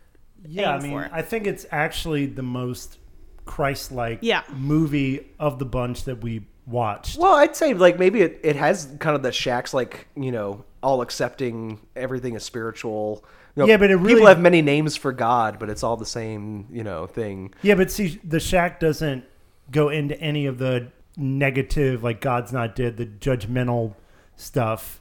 Yeah, 0.45 0.75
I 0.75 0.81
mean, 0.81 0.91
for. 0.93 1.09
I 1.13 1.23
think 1.23 1.47
it's 1.47 1.65
actually 1.71 2.27
the 2.27 2.43
most 2.43 2.99
Christ-like 3.47 4.19
Yeah. 4.23 4.43
movie 4.55 5.27
of 5.39 5.59
the 5.59 5.65
bunch 5.65 6.05
that 6.05 6.23
we 6.23 6.47
watched. 6.69 7.19
Well, 7.19 7.35
I'd 7.35 7.57
say 7.57 7.75
like 7.75 7.99
maybe 7.99 8.21
it, 8.23 8.41
it 8.43 8.57
has 8.57 8.89
kind 9.01 9.17
of 9.17 9.23
the 9.23 9.33
Shack's 9.33 9.73
like, 9.75 10.07
you 10.17 10.31
know, 10.33 10.65
all 10.83 11.01
accepting 11.03 11.81
everything 11.97 12.35
is 12.35 12.45
spiritual. 12.45 13.25
You 13.57 13.63
know, 13.63 13.67
Yeah, 13.67 13.77
but 13.77 13.91
it 13.91 13.97
really- 13.97 14.15
people 14.15 14.27
have 14.29 14.41
many 14.41 14.63
names 14.63 14.97
for 14.97 15.13
God, 15.13 15.59
but 15.59 15.69
it's 15.71 15.83
all 15.83 15.97
the 15.97 16.07
same, 16.07 16.67
you 16.71 16.85
know, 16.85 17.07
thing. 17.07 17.53
Yeah, 17.63 17.75
but 17.75 17.91
see, 17.91 18.21
the 18.23 18.39
Shack 18.41 18.79
doesn't 18.79 19.25
go 19.71 19.89
into 19.89 20.19
any 20.21 20.47
of 20.47 20.59
the 20.59 20.89
negative, 21.17 22.05
like 22.05 22.21
God's 22.21 22.53
not 22.53 22.77
dead, 22.77 22.97
the 22.97 23.07
judgmental 23.07 23.95
stuff. 24.37 25.01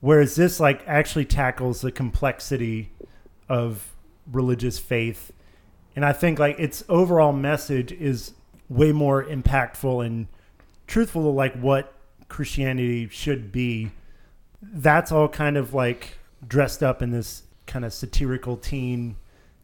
Whereas 0.00 0.34
this, 0.34 0.58
like, 0.58 0.82
actually 0.86 1.26
tackles 1.26 1.82
the 1.82 1.92
complexity 1.92 2.90
of 3.48 3.92
religious 4.30 4.78
faith, 4.78 5.30
and 5.94 6.04
I 6.04 6.12
think 6.12 6.38
like 6.38 6.58
its 6.58 6.82
overall 6.88 7.32
message 7.32 7.92
is 7.92 8.32
way 8.68 8.92
more 8.92 9.22
impactful 9.24 10.04
and 10.06 10.26
truthful 10.86 11.22
to 11.22 11.28
like 11.28 11.54
what 11.54 11.92
Christianity 12.28 13.08
should 13.08 13.52
be. 13.52 13.90
That's 14.62 15.10
all 15.12 15.28
kind 15.28 15.56
of 15.56 15.74
like 15.74 16.18
dressed 16.46 16.82
up 16.82 17.02
in 17.02 17.10
this 17.10 17.42
kind 17.66 17.84
of 17.84 17.92
satirical 17.92 18.56
teen 18.56 19.16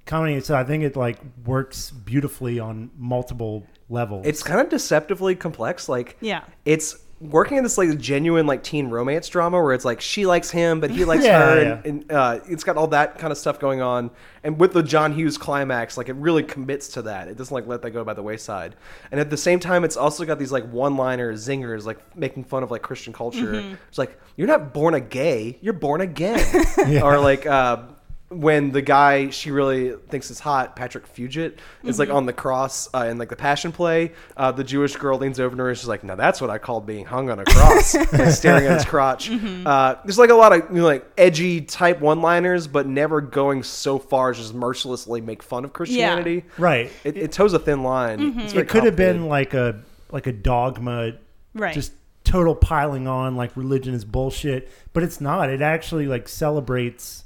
comedy. 0.06 0.40
So 0.40 0.56
I 0.56 0.64
think 0.64 0.82
it 0.84 0.96
like 0.96 1.18
works 1.44 1.90
beautifully 1.90 2.58
on 2.58 2.90
multiple 2.96 3.66
levels. 3.88 4.26
It's 4.26 4.42
kind 4.42 4.60
of 4.60 4.68
deceptively 4.68 5.34
complex. 5.34 5.88
Like, 5.88 6.16
Yeah. 6.20 6.42
it's 6.64 6.96
working 7.20 7.56
in 7.56 7.64
this 7.64 7.76
like 7.76 7.98
genuine 7.98 8.46
like 8.46 8.62
teen 8.62 8.88
romance 8.88 9.28
drama 9.28 9.60
where 9.60 9.72
it's 9.72 9.84
like 9.84 10.00
she 10.00 10.24
likes 10.26 10.50
him, 10.50 10.80
but 10.80 10.90
he 10.90 11.04
likes 11.04 11.24
Yeah, 11.28 11.38
her, 11.38 11.62
yeah. 11.62 11.80
and, 11.84 12.02
and 12.02 12.12
uh, 12.12 12.40
it's 12.48 12.62
got 12.62 12.76
all 12.76 12.86
that 12.88 13.18
kind 13.18 13.32
of 13.32 13.38
stuff 13.38 13.58
going 13.58 13.82
on. 13.82 14.10
And 14.44 14.58
with 14.58 14.72
the 14.72 14.82
John 14.82 15.12
Hughes 15.12 15.36
climax, 15.36 15.96
like 15.96 16.08
it 16.08 16.14
really 16.14 16.42
commits 16.44 16.88
to 16.90 17.02
that. 17.02 17.28
It 17.28 17.36
doesn't 17.36 17.52
like 17.52 17.66
let 17.66 17.82
that 17.82 17.90
go 17.90 18.04
by 18.04 18.14
the 18.14 18.22
wayside. 18.22 18.76
And 19.10 19.20
at 19.20 19.30
the 19.30 19.36
same 19.36 19.58
time, 19.58 19.84
it's 19.84 19.96
also 19.96 20.24
got 20.24 20.38
these 20.38 20.52
like 20.52 20.70
one-liner 20.70 21.34
zingers, 21.34 21.84
like 21.84 22.16
making 22.16 22.44
fun 22.44 22.62
of 22.62 22.70
like 22.70 22.82
Christian 22.82 23.12
culture. 23.12 23.52
Mm-hmm. 23.54 23.74
It's 23.88 23.98
like 23.98 24.18
you're 24.36 24.48
not 24.48 24.72
born 24.72 24.94
a 24.94 25.00
gay, 25.00 25.58
you're 25.60 25.72
born 25.72 26.00
again, 26.00 26.40
or 27.02 27.18
like. 27.18 27.46
Uh, 27.46 27.82
when 28.30 28.72
the 28.72 28.82
guy 28.82 29.30
she 29.30 29.50
really 29.50 29.92
thinks 30.08 30.30
is 30.30 30.38
hot, 30.38 30.76
Patrick 30.76 31.12
Fugit, 31.14 31.58
is 31.82 31.98
like 31.98 32.10
on 32.10 32.26
the 32.26 32.32
cross 32.32 32.88
uh, 32.94 33.06
in 33.06 33.16
like 33.18 33.30
the 33.30 33.36
Passion 33.36 33.72
play. 33.72 34.12
Uh, 34.36 34.52
the 34.52 34.64
Jewish 34.64 34.96
girl 34.96 35.18
leans 35.18 35.40
over 35.40 35.56
to 35.56 35.62
her 35.62 35.68
and 35.70 35.78
she's 35.78 35.88
like, 35.88 36.04
"Now 36.04 36.14
that's 36.14 36.40
what 36.40 36.50
I 36.50 36.58
call 36.58 36.80
being 36.80 37.06
hung 37.06 37.30
on 37.30 37.38
a 37.38 37.44
cross," 37.44 37.94
like, 38.12 38.30
staring 38.30 38.66
at 38.66 38.72
his 38.74 38.84
crotch. 38.84 39.30
Uh, 39.30 39.96
there's 40.04 40.18
like 40.18 40.30
a 40.30 40.34
lot 40.34 40.52
of 40.52 40.70
you 40.70 40.82
know, 40.82 40.84
like 40.84 41.10
edgy 41.16 41.62
type 41.62 42.00
one-liners, 42.00 42.66
but 42.66 42.86
never 42.86 43.20
going 43.20 43.62
so 43.62 43.98
far 43.98 44.30
as 44.30 44.36
just 44.38 44.52
mercilessly 44.54 45.20
make 45.22 45.42
fun 45.42 45.64
of 45.64 45.72
Christianity. 45.72 46.44
Right. 46.58 46.90
It, 47.04 47.16
it 47.16 47.32
toes 47.32 47.54
a 47.54 47.58
thin 47.58 47.82
line. 47.82 48.38
It's 48.40 48.52
very 48.52 48.64
it 48.66 48.68
could 48.68 48.84
have 48.84 48.96
been 48.96 49.28
like 49.28 49.54
a 49.54 49.82
like 50.10 50.26
a 50.26 50.32
dogma 50.32 51.12
Right. 51.54 51.74
just 51.74 51.92
total 52.24 52.54
piling 52.54 53.08
on 53.08 53.36
like 53.36 53.56
religion 53.56 53.94
is 53.94 54.04
bullshit 54.04 54.70
but 54.92 55.02
it's 55.02 55.18
not 55.20 55.48
it 55.48 55.62
actually 55.62 56.06
like 56.06 56.28
celebrates 56.28 57.24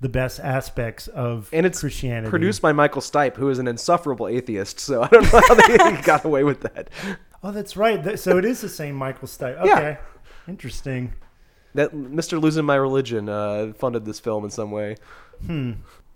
the 0.00 0.08
best 0.08 0.38
aspects 0.40 1.08
of 1.08 1.48
and 1.52 1.66
it's 1.66 1.80
christianity 1.80 2.30
produced 2.30 2.62
by 2.62 2.72
Michael 2.72 3.02
Stipe, 3.02 3.36
who 3.36 3.48
is 3.50 3.58
an 3.58 3.66
insufferable 3.68 4.28
atheist. 4.28 4.78
So 4.80 5.02
I 5.04 5.08
don't 5.08 5.24
know 5.32 5.40
how 5.48 5.54
they 5.54 6.02
got 6.04 6.24
away 6.24 6.44
with 6.44 6.60
that. 6.60 6.88
oh 7.42 7.50
that's 7.52 7.76
right 7.76 8.18
so 8.18 8.38
it 8.38 8.44
is 8.44 8.60
the 8.60 8.68
same 8.68 8.94
michael 8.94 9.28
stipe 9.28 9.56
Yeah. 9.64 9.72
okay 9.76 9.98
interesting 10.48 11.12
That 11.74 11.92
Mr. 11.94 12.40
Losing 12.40 12.64
My 12.64 12.76
Religion 12.76 13.28
uh, 13.28 13.72
funded 13.76 14.04
this 14.06 14.18
film 14.18 14.44
in 14.44 14.50
some 14.50 14.70
way. 14.70 14.96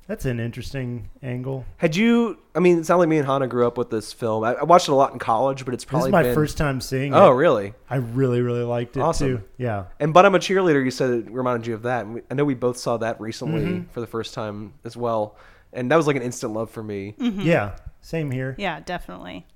That's 0.08 0.24
an 0.24 0.40
interesting 0.40 1.08
angle 1.22 1.64
Had 1.76 1.96
you? 1.96 2.38
I 2.54 2.58
mean, 2.60 2.78
it 2.78 2.86
sounded 2.86 3.00
like 3.00 3.08
me 3.08 3.18
and 3.18 3.26
Hanna 3.26 3.46
grew 3.46 3.66
up 3.66 3.78
with 3.78 3.88
this 3.90 4.12
film. 4.12 4.44
I, 4.44 4.54
I 4.54 4.64
watched 4.64 4.88
it 4.88 4.92
a 4.92 4.94
lot 4.94 5.12
in 5.12 5.18
college, 5.18 5.64
but 5.64 5.72
it's 5.74 5.84
probably 5.84 6.10
this 6.10 6.12
probably 6.12 6.20
is 6.20 6.24
my 6.26 6.28
been- 6.30 6.34
first 6.34 6.58
time 6.58 6.80
seeing 6.80 7.12
it. 7.12 7.16
Oh, 7.16 7.30
it 7.32 7.34
really? 7.36 7.74
i 7.88 7.96
really 7.96 8.40
really 8.42 8.64
liked 8.64 8.96
it 8.96 9.00
Awesome. 9.00 9.38
too 9.38 9.44
yeah 9.58 9.84
And 10.00 10.12
but 10.12 10.26
I'm 10.26 10.34
a 10.34 10.38
cheerleader. 10.38 10.84
You 10.84 10.90
said 10.90 11.10
it 11.10 11.30
reminded 11.30 11.66
you 11.66 11.74
of 11.74 11.82
that. 11.82 12.04
And 12.04 12.14
we- 12.14 12.22
I 12.30 12.34
know 12.34 12.44
we 12.44 12.54
both 12.54 12.76
saw 12.76 12.96
that 12.98 13.20
recently 13.20 13.62
Mm-hmm. 13.62 13.90
for 13.90 14.00
the 14.00 14.06
first 14.06 14.34
time 14.34 14.74
as 14.84 14.96
well, 14.96 15.36
and 15.72 15.90
that 15.90 15.96
was 15.96 16.06
like 16.06 16.16
an 16.16 16.22
instant 16.22 16.52
love 16.52 16.70
for 16.70 16.82
me. 16.82 17.14
yeah 17.18 17.76
same 18.00 18.30
here 18.32 18.54
Yeah, 18.58 18.80
definitely. 18.80 19.46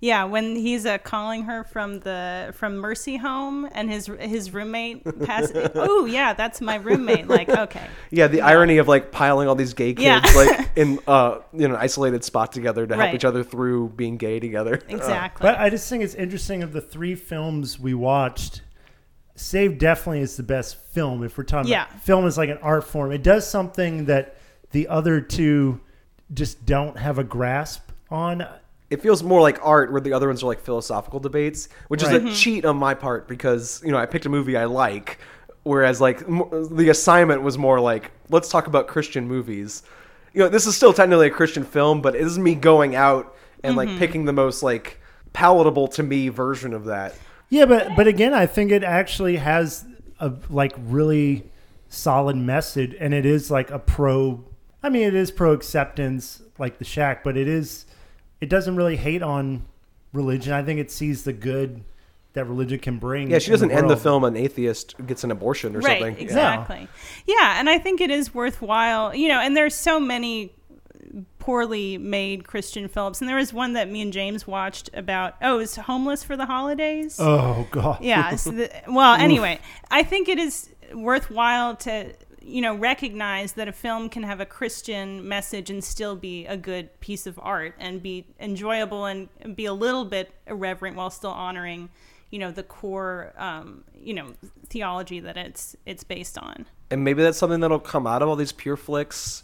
Yeah, 0.00 0.24
when 0.24 0.54
he's 0.54 0.86
uh, 0.86 0.98
calling 0.98 1.42
her 1.44 1.64
from 1.64 1.98
the 2.00 2.52
from 2.56 2.76
Mercy 2.76 3.16
Home 3.16 3.68
and 3.72 3.90
his 3.90 4.06
his 4.20 4.52
roommate 4.54 5.02
passes. 5.24 5.70
oh 5.74 6.04
yeah, 6.04 6.34
that's 6.34 6.60
my 6.60 6.76
roommate. 6.76 7.26
Like 7.26 7.48
okay, 7.48 7.88
Yeah, 8.10 8.28
the 8.28 8.42
irony 8.42 8.78
of 8.78 8.86
like 8.86 9.10
piling 9.10 9.48
all 9.48 9.56
these 9.56 9.74
gay 9.74 9.94
kids 9.94 10.04
Yeah. 10.04 10.20
like 10.36 10.70
in 10.76 11.00
uh 11.08 11.38
you 11.52 11.66
know 11.66 11.74
an 11.74 11.80
isolated 11.80 12.22
spot 12.22 12.52
together 12.52 12.86
to 12.86 12.94
help 12.94 13.06
Right. 13.06 13.14
each 13.16 13.24
other 13.24 13.42
through 13.42 13.88
being 13.96 14.18
gay 14.18 14.38
together. 14.38 14.74
exactly. 14.88 15.42
But 15.42 15.58
I 15.58 15.68
just 15.68 15.88
think 15.88 16.04
it's 16.04 16.14
interesting 16.14 16.62
of 16.62 16.72
the 16.72 16.80
three 16.80 17.16
films 17.16 17.80
we 17.80 17.92
watched. 17.94 18.62
Save 19.34 19.78
definitely 19.78 20.20
is 20.20 20.36
the 20.36 20.42
best 20.44 20.76
film 20.76 21.24
if 21.24 21.36
we're 21.36 21.42
talking 21.44 21.70
Yeah. 21.72 21.86
about 21.88 22.02
film 22.02 22.26
is 22.26 22.38
like 22.38 22.50
an 22.50 22.58
art 22.62 22.84
form. 22.84 23.10
It 23.10 23.24
does 23.24 23.48
something 23.48 24.04
that 24.04 24.36
the 24.70 24.86
other 24.86 25.20
two 25.20 25.80
just 26.32 26.64
don't 26.66 26.96
have 26.98 27.18
a 27.18 27.24
grasp 27.24 27.90
on. 28.10 28.46
It 28.90 29.02
feels 29.02 29.22
more 29.22 29.40
like 29.40 29.58
art 29.62 29.92
where 29.92 30.00
the 30.00 30.12
other 30.12 30.28
ones 30.28 30.42
are 30.42 30.46
like 30.46 30.60
philosophical 30.60 31.20
debates 31.20 31.68
which 31.88 32.02
Right. 32.02 32.14
is 32.14 32.22
a 32.22 32.24
mm-hmm. 32.24 32.34
cheat 32.34 32.64
on 32.64 32.76
my 32.76 32.94
part 32.94 33.28
because 33.28 33.82
you 33.84 33.92
know 33.92 33.98
i 33.98 34.06
picked 34.06 34.26
a 34.26 34.28
movie 34.28 34.56
i 34.56 34.64
like 34.64 35.18
whereas 35.62 36.00
like 36.00 36.22
m- 36.22 36.68
the 36.74 36.88
assignment 36.88 37.42
was 37.42 37.58
more 37.58 37.80
like 37.80 38.10
let's 38.30 38.48
talk 38.48 38.66
about 38.66 38.86
christian 38.88 39.28
movies 39.28 39.82
you 40.32 40.40
know 40.40 40.48
this 40.48 40.66
is 40.66 40.76
still 40.76 40.92
technically 40.92 41.26
a 41.26 41.30
christian 41.30 41.64
film 41.64 42.00
but 42.00 42.14
it 42.14 42.22
is 42.22 42.38
me 42.38 42.54
going 42.54 42.94
out 42.94 43.34
and 43.64 43.76
like 43.76 43.88
mm-hmm. 43.88 43.98
picking 43.98 44.24
the 44.24 44.32
most 44.32 44.62
like 44.62 45.00
palatable 45.32 45.88
to 45.88 46.02
me 46.02 46.28
version 46.28 46.72
of 46.72 46.84
that 46.86 47.14
Yeah, 47.50 47.64
but 47.64 47.96
but 47.96 48.06
again, 48.06 48.34
I 48.34 48.44
think 48.46 48.70
it 48.70 48.84
actually 48.84 49.36
has 49.36 49.86
a 50.20 50.32
like 50.50 50.74
really 50.76 51.50
solid 51.88 52.36
message, 52.36 52.94
and 53.00 53.14
it 53.14 53.24
is 53.24 53.50
like 53.50 53.70
a 53.70 53.78
pro. 53.78 54.44
I 54.82 54.90
mean, 54.90 55.02
it 55.02 55.14
is 55.14 55.30
pro 55.30 55.52
acceptance, 55.54 56.42
like 56.58 56.78
the 56.78 56.84
Shack, 56.84 57.24
but 57.24 57.36
it 57.38 57.48
is. 57.48 57.86
It 58.40 58.48
doesn't 58.48 58.76
really 58.76 58.96
hate 58.96 59.22
on 59.22 59.64
religion. 60.12 60.52
I 60.52 60.62
think 60.62 60.80
it 60.80 60.90
sees 60.90 61.24
the 61.24 61.32
good 61.32 61.84
that 62.34 62.44
religion 62.44 62.78
can 62.78 62.98
bring. 62.98 63.30
yeah 63.30 63.38
she 63.38 63.50
doesn't 63.50 63.70
end 63.70 63.90
the 63.90 63.96
film 63.96 64.22
an 64.22 64.36
atheist 64.36 64.94
gets 65.06 65.24
an 65.24 65.30
abortion 65.30 65.74
or 65.74 65.80
right, 65.80 66.00
something 66.00 66.16
Yeah. 66.16 66.22
exactly. 66.22 66.88
Yeah. 67.26 67.58
and 67.58 67.68
I 67.68 67.78
think 67.78 68.00
it 68.00 68.10
is 68.10 68.34
worthwhile. 68.34 69.14
You 69.14 69.28
know, 69.28 69.40
and 69.40 69.56
there's 69.56 69.74
so 69.74 69.98
many 69.98 70.52
poorly 71.38 71.96
made 71.96 72.46
Christian 72.46 72.86
films, 72.88 73.20
and 73.20 73.28
there 73.28 73.36
was 73.36 73.52
one 73.52 73.72
that 73.72 73.90
me 73.90 74.02
and 74.02 74.12
James 74.12 74.46
watched 74.46 74.90
about. 74.92 75.34
Oh, 75.40 75.58
it's 75.58 75.76
homeless 75.76 76.22
for 76.22 76.36
the 76.36 76.46
holidays. 76.46 77.16
Oh 77.18 77.66
god. 77.70 78.02
yeah 78.02 78.36
so 78.36 78.50
the, 78.50 78.70
well 78.86 79.14
anyway 79.18 79.58
i 79.90 80.02
think 80.02 80.28
it 80.28 80.38
is 80.38 80.68
worthwhile 80.94 81.76
to 81.76 82.12
you 82.48 82.60
know 82.62 82.74
recognize 82.74 83.52
that 83.52 83.68
a 83.68 83.72
film 83.72 84.08
can 84.08 84.22
have 84.22 84.40
a 84.40 84.46
christian 84.46 85.26
message 85.28 85.68
and 85.70 85.84
still 85.84 86.16
be 86.16 86.46
a 86.46 86.56
good 86.56 86.98
piece 87.00 87.26
of 87.26 87.38
art 87.42 87.74
and 87.78 88.02
be 88.02 88.24
enjoyable 88.40 89.04
and 89.04 89.28
be 89.54 89.66
a 89.66 89.72
little 89.72 90.04
bit 90.04 90.30
irreverent 90.46 90.96
while 90.96 91.10
still 91.10 91.30
honoring 91.30 91.88
you 92.30 92.38
know 92.38 92.50
the 92.50 92.62
core 92.62 93.32
um, 93.36 93.84
you 93.94 94.14
know 94.14 94.32
theology 94.68 95.20
that 95.20 95.36
it's 95.36 95.76
it's 95.86 96.04
based 96.04 96.38
on 96.38 96.66
and 96.90 97.04
maybe 97.04 97.22
that's 97.22 97.38
something 97.38 97.60
that'll 97.60 97.78
come 97.78 98.06
out 98.06 98.22
of 98.22 98.28
all 98.28 98.36
these 98.36 98.52
Pure 98.52 98.76
Flix 98.76 99.42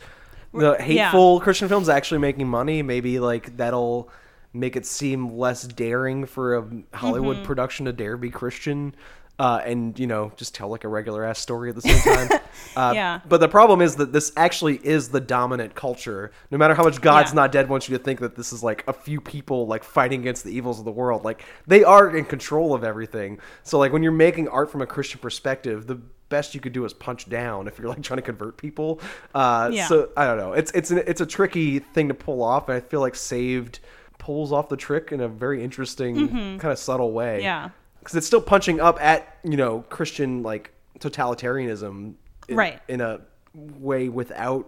the 0.52 0.76
Yeah. 0.78 0.82
hateful 1.10 1.40
christian 1.40 1.68
films 1.68 1.88
actually 1.88 2.18
making 2.20 2.48
money 2.48 2.82
maybe 2.82 3.18
like 3.20 3.56
that'll 3.56 4.08
make 4.52 4.76
it 4.76 4.86
seem 4.86 5.36
less 5.36 5.64
daring 5.64 6.26
for 6.26 6.54
a 6.56 6.64
hollywood 6.94 7.36
Mm-hmm. 7.38 7.46
production 7.46 7.86
to 7.86 7.92
dare 7.92 8.16
be 8.16 8.30
christian 8.30 8.94
uh, 9.38 9.60
and 9.64 9.98
you 9.98 10.06
know 10.06 10.30
just 10.36 10.54
tell 10.54 10.68
like 10.68 10.84
a 10.84 10.88
regular 10.88 11.24
ass 11.24 11.38
story 11.40 11.68
at 11.68 11.74
the 11.74 11.82
same 11.82 12.00
time 12.00 12.38
uh, 12.76 12.92
Yeah. 12.94 13.20
but 13.28 13.40
the 13.40 13.48
problem 13.48 13.80
is 13.80 13.96
that 13.96 14.12
this 14.12 14.32
actually 14.36 14.76
is 14.84 15.08
the 15.08 15.20
dominant 15.20 15.74
culture 15.74 16.30
no 16.52 16.58
matter 16.58 16.74
how 16.74 16.84
much 16.84 17.00
god's 17.00 17.32
Yeah. 17.32 17.36
not 17.36 17.52
dead 17.52 17.68
wants 17.68 17.88
you 17.88 17.98
to 17.98 18.02
think 18.04 18.20
that 18.20 18.36
this 18.36 18.52
is 18.52 18.62
like 18.62 18.84
a 18.86 18.92
few 18.92 19.20
people 19.20 19.66
like 19.66 19.82
fighting 19.82 20.20
against 20.20 20.44
the 20.44 20.52
evils 20.52 20.78
of 20.78 20.84
the 20.84 20.92
world 20.92 21.24
like 21.24 21.44
they 21.66 21.82
are 21.82 22.16
in 22.16 22.24
control 22.24 22.74
of 22.74 22.84
everything 22.84 23.40
so 23.64 23.78
like 23.78 23.92
when 23.92 24.02
you're 24.04 24.12
making 24.12 24.48
art 24.48 24.70
from 24.70 24.82
a 24.82 24.86
christian 24.86 25.18
perspective 25.20 25.86
the 25.88 26.00
best 26.28 26.54
you 26.54 26.60
could 26.60 26.72
do 26.72 26.84
is 26.84 26.92
punch 26.92 27.28
down 27.28 27.66
if 27.68 27.78
you're 27.78 27.88
like 27.88 28.02
trying 28.02 28.18
to 28.18 28.22
convert 28.22 28.56
people 28.56 29.00
uh 29.34 29.68
Yeah. 29.72 29.86
so 29.88 30.10
i 30.16 30.24
don't 30.26 30.38
know 30.38 30.52
it's 30.52 30.70
it's 30.72 30.90
an, 30.92 31.02
it's 31.06 31.20
a 31.20 31.26
tricky 31.26 31.80
thing 31.80 32.06
to 32.08 32.14
pull 32.14 32.42
off 32.42 32.68
and 32.68 32.76
i 32.76 32.80
feel 32.80 33.00
like 33.00 33.14
saved 33.16 33.80
pulls 34.18 34.52
off 34.52 34.68
the 34.68 34.76
trick 34.76 35.10
in 35.12 35.20
a 35.20 35.28
very 35.28 35.62
interesting 35.62 36.28
kind 36.58 36.72
of 36.72 36.78
subtle 36.78 37.10
way 37.12 37.38
Mm-hmm. 37.38 37.42
Yeah. 37.42 37.70
Because 38.04 38.14
it's 38.16 38.26
still 38.26 38.40
punching 38.40 38.78
up 38.80 39.02
at 39.02 39.38
you 39.42 39.56
know 39.56 39.80
christian 39.88 40.42
like 40.42 40.70
totalitarianism 41.00 42.14
in, 42.48 42.56
Right. 42.56 42.80
in 42.88 43.00
a 43.00 43.20
way 43.54 44.08
without 44.08 44.66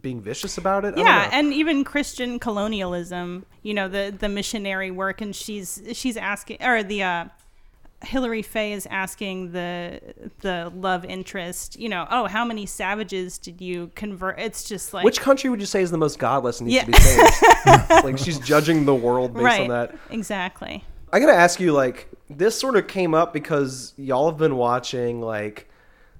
being 0.00 0.20
vicious 0.20 0.58
about 0.58 0.84
it 0.84 0.96
yeah 0.98 1.30
and 1.32 1.52
even 1.54 1.82
christian 1.82 2.38
colonialism 2.38 3.46
you 3.62 3.72
know 3.72 3.88
the 3.88 4.14
the 4.16 4.28
missionary 4.28 4.90
work 4.90 5.20
and 5.22 5.34
she's 5.34 5.82
she's 5.92 6.16
asking 6.16 6.62
or 6.62 6.82
the 6.82 7.02
uh 7.02 7.24
Hillary 8.02 8.42
Faye 8.42 8.74
is 8.74 8.86
asking 8.90 9.52
the 9.52 10.00
the 10.40 10.70
love 10.76 11.06
interest, 11.06 11.80
you 11.80 11.88
know, 11.88 12.06
oh, 12.10 12.26
how 12.26 12.44
many 12.44 12.66
savages 12.66 13.38
did 13.38 13.62
you 13.62 13.90
convert? 13.94 14.38
It's 14.38 14.64
just 14.64 14.92
like 14.92 15.02
which 15.02 15.18
country 15.18 15.48
would 15.48 15.60
you 15.60 15.66
say 15.66 15.80
is 15.80 15.90
the 15.90 15.96
most 15.96 16.18
godless 16.18 16.60
and 16.60 16.68
needs 16.68 16.76
Yeah. 16.76 16.84
to 16.84 16.90
be 16.92 16.98
saved 16.98 17.90
like 18.04 18.18
she's 18.18 18.38
judging 18.38 18.84
the 18.84 18.94
world 18.94 19.32
based 19.32 19.44
right, 19.44 19.60
on 19.62 19.68
that 19.68 19.94
exactly. 20.10 20.84
I 21.16 21.18
gotta 21.18 21.32
ask 21.32 21.60
you, 21.60 21.72
like, 21.72 22.10
this 22.28 22.60
sort 22.60 22.76
of 22.76 22.86
came 22.86 23.14
up 23.14 23.32
because 23.32 23.94
y'all 23.96 24.28
have 24.28 24.36
been 24.36 24.56
watching 24.56 25.22
like 25.22 25.66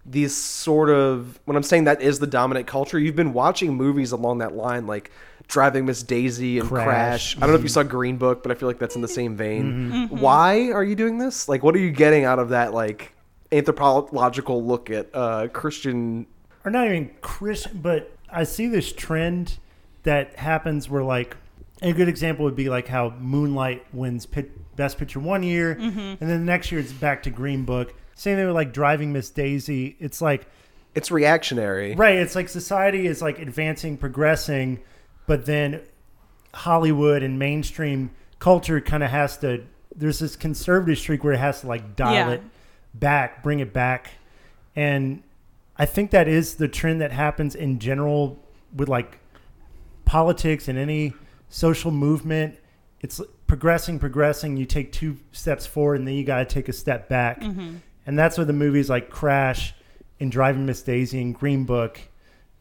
these 0.07 0.34
sort 0.34 0.88
of 0.88 1.38
when 1.44 1.55
I'm 1.55 1.62
saying 1.62 1.84
that 1.84 2.01
is 2.01 2.18
the 2.18 2.26
dominant 2.26 2.66
culture, 2.66 2.99
you've 2.99 3.14
been 3.14 3.34
watching 3.34 3.74
movies 3.74 4.12
along 4.12 4.38
that 4.38 4.55
line, 4.55 4.86
like 4.86 5.11
Driving 5.49 5.84
Miss 5.84 6.03
Daisy 6.03 6.61
and 6.61 6.66
Crash. 6.66 6.86
Crash. 6.86 7.36
I 7.36 7.40
don't 7.40 7.51
know 7.51 7.57
if 7.57 7.62
you 7.62 7.68
saw 7.68 7.82
Green 7.82 8.16
Book, 8.16 8.42
but 8.42 8.51
I 8.51 8.55
feel 8.55 8.70
like 8.70 8.78
that's 8.78 8.97
in 8.97 9.03
the 9.03 9.09
same 9.09 9.36
vein. 9.36 9.90
Mm-hmm. 10.09 10.16
Why 10.18 10.70
are 10.70 10.82
you 10.82 10.94
doing 10.94 11.18
this? 11.18 11.47
Like, 11.47 11.62
what 11.62 11.74
are 11.74 11.78
you 11.78 11.90
getting 11.90 12.24
out 12.24 12.38
of 12.38 12.49
that 12.49 12.72
like 12.72 13.12
anthropological 13.53 14.64
look 14.64 14.88
at 14.88 15.14
uh, 15.14 15.49
Christian? 15.49 16.26
or 16.64 16.70
not 16.70 16.86
even 16.86 17.11
Christian, 17.20 17.80
but 17.82 18.16
I 18.30 18.44
see 18.44 18.66
this 18.66 18.94
trend 18.94 19.59
that 20.05 20.36
happens 20.36 20.88
where 20.88 21.03
like 21.03 21.36
a 21.82 21.92
good 21.92 22.09
example 22.09 22.44
would 22.44 22.57
be 22.57 22.68
like 22.68 22.88
how 22.88 23.11
Moonlight 23.20 23.84
wins 23.92 24.24
pit, 24.24 24.51
Best 24.77 24.99
Picture 24.99 25.20
one 25.20 25.43
year, 25.43 25.74
mm-hmm. 25.74 25.99
and 25.99 26.18
then 26.20 26.29
the 26.29 26.39
next 26.39 26.70
year 26.70 26.81
it's 26.81 26.93
back 26.93 27.22
to 27.24 27.31
Green 27.31 27.64
Book. 27.64 27.95
Same 28.14 28.37
thing 28.37 28.47
with 28.47 28.55
like 28.55 28.72
Driving 28.72 29.12
Miss 29.12 29.31
Daisy. 29.31 29.97
It's 29.99 30.20
like 30.22 30.47
It's 30.95 31.11
reactionary, 31.11 31.95
right. 31.95 32.16
It's 32.16 32.35
like 32.35 32.49
society 32.49 33.07
is 33.07 33.20
like 33.20 33.39
advancing, 33.39 33.97
progressing, 33.97 34.81
but 35.27 35.47
then 35.47 35.83
Hollywood 36.55 37.22
and 37.22 37.39
mainstream 37.39 38.11
culture 38.39 38.81
kind 38.81 39.03
of 39.03 39.11
has 39.11 39.37
to. 39.39 39.64
There's 39.95 40.18
this 40.18 40.37
conservative 40.37 40.99
streak 40.99 41.24
where 41.24 41.33
it 41.33 41.39
has 41.39 41.62
to 41.62 41.66
like 41.66 41.97
dial 41.97 42.12
Yeah. 42.14 42.31
it 42.31 42.43
back, 42.95 43.43
bring 43.43 43.61
it 43.61 43.72
back, 43.72 44.11
and 44.74 45.22
I 45.79 45.85
think 45.85 46.11
that 46.12 46.29
is 46.29 46.55
the 46.55 46.68
trend 46.68 47.01
that 47.03 47.12
happens 47.12 47.55
in 47.55 47.79
general 47.79 48.43
with 48.74 48.89
like 48.89 49.18
politics 50.07 50.68
and 50.68 50.79
any 50.79 51.12
social 51.49 51.91
movement. 51.91 52.57
It's 53.01 53.20
progressing, 53.47 53.99
progressing. 53.99 54.57
You 54.57 54.66
take 54.66 54.92
two 54.92 55.18
steps 55.32 55.66
forward, 55.66 56.01
and 56.01 56.09
then 56.09 56.14
you 56.14 56.24
got 56.24 56.38
to 56.38 56.44
take 56.44 56.68
a 56.68 56.72
step 56.72 57.09
back, 57.09 57.40
mm-hmm. 57.40 57.76
and 58.07 58.18
that's 58.18 58.38
where 58.38 58.44
the 58.44 58.53
movies 58.53 58.90
like 58.90 59.11
Crash 59.11 59.74
and 60.20 60.30
Driving 60.30 60.66
Miss 60.66 60.82
Daisy 60.82 61.20
and 61.20 61.34
Green 61.34 61.64
Book 61.64 62.01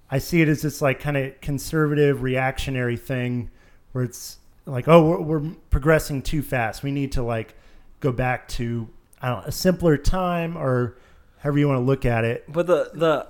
I 0.10 0.20
see 0.20 0.42
it 0.42 0.48
as 0.48 0.62
this 0.62 0.82
like 0.82 1.00
kind 1.00 1.18
of 1.18 1.40
conservative 1.42 2.22
reactionary 2.22 2.98
thing 2.98 3.50
where 3.92 4.04
it's 4.04 4.38
like, 4.66 4.88
oh, 4.88 5.04
we're, 5.04 5.22
we're 5.22 5.52
progressing 5.70 6.22
too 6.22 6.42
fast. 6.42 6.84
We 6.84 6.92
need 6.92 7.14
to 7.14 7.24
like 7.24 7.56
go 8.00 8.12
back 8.12 8.48
to 8.50 8.88
I 9.22 9.30
don't 9.30 9.42
know, 9.42 9.48
a 9.48 9.52
simpler 9.52 9.98
time 9.98 10.58
or 10.58 10.98
however 11.40 11.60
you 11.60 11.68
want 11.68 11.80
to 11.80 11.84
look 11.86 12.06
at 12.06 12.24
it. 12.24 12.46
But 12.48 12.68
the 12.68 12.92
the 12.94 13.28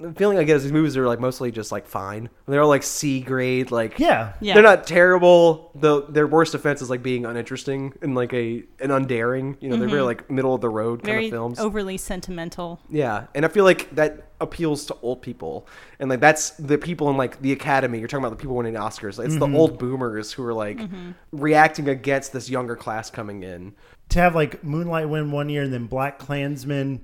the 0.00 0.12
feeling 0.14 0.38
I 0.38 0.44
get 0.44 0.56
is 0.56 0.62
these 0.62 0.72
movies 0.72 0.96
are 0.96 1.06
like 1.06 1.20
mostly 1.20 1.50
just 1.52 1.70
like 1.70 1.86
fine. 1.86 2.30
They're 2.46 2.62
all 2.62 2.68
like 2.68 2.82
C 2.82 3.20
grade, 3.20 3.70
like 3.70 3.98
Yeah. 3.98 4.32
Yeah. 4.40 4.54
They're 4.54 4.62
not 4.62 4.86
terrible. 4.86 5.70
The 5.74 6.06
their 6.08 6.26
worst 6.26 6.54
offense 6.54 6.80
is 6.82 6.88
like 6.90 7.02
being 7.02 7.26
uninteresting 7.26 7.92
and 8.02 8.14
like 8.14 8.32
a 8.32 8.64
an 8.80 8.90
undaring. 8.90 9.56
You 9.60 9.68
know, 9.68 9.76
they're 9.76 9.88
very 9.88 10.02
like 10.02 10.30
middle 10.30 10.54
of 10.54 10.60
the 10.62 10.68
road 10.70 11.02
kind 11.02 11.10
Mm-hmm. 11.10 11.12
Very 11.16 11.24
of 11.26 11.30
films. 11.32 11.60
overly 11.60 11.96
sentimental. 11.98 12.80
Yeah, 12.88 13.26
and 13.34 13.44
I 13.44 13.48
feel 13.48 13.64
like 13.64 13.94
that 13.94 14.28
appeals 14.40 14.86
to 14.86 14.96
old 15.02 15.20
people, 15.20 15.66
and 15.98 16.08
like 16.08 16.20
that's 16.20 16.50
the 16.52 16.78
people 16.78 17.10
in 17.10 17.16
like 17.18 17.40
the 17.42 17.52
Academy. 17.52 17.98
You're 17.98 18.08
talking 18.08 18.24
about 18.24 18.36
the 18.38 18.40
people 18.42 18.56
winning 18.56 18.74
Oscars. 18.74 19.22
It's 19.22 19.34
Mm-hmm. 19.34 19.52
the 19.52 19.58
old 19.58 19.78
boomers 19.78 20.32
who 20.32 20.44
are 20.46 20.54
like 20.54 20.78
Mm-hmm. 20.78 21.10
reacting 21.32 21.88
against 21.90 22.32
this 22.32 22.48
younger 22.48 22.74
class 22.76 23.10
coming 23.10 23.42
in. 23.42 23.74
To 24.10 24.18
have 24.18 24.34
like 24.34 24.64
Moonlight 24.64 25.08
win 25.08 25.30
one 25.30 25.48
year 25.50 25.62
and 25.64 25.72
then 25.72 25.88
BlacKkKlansman 25.88 27.00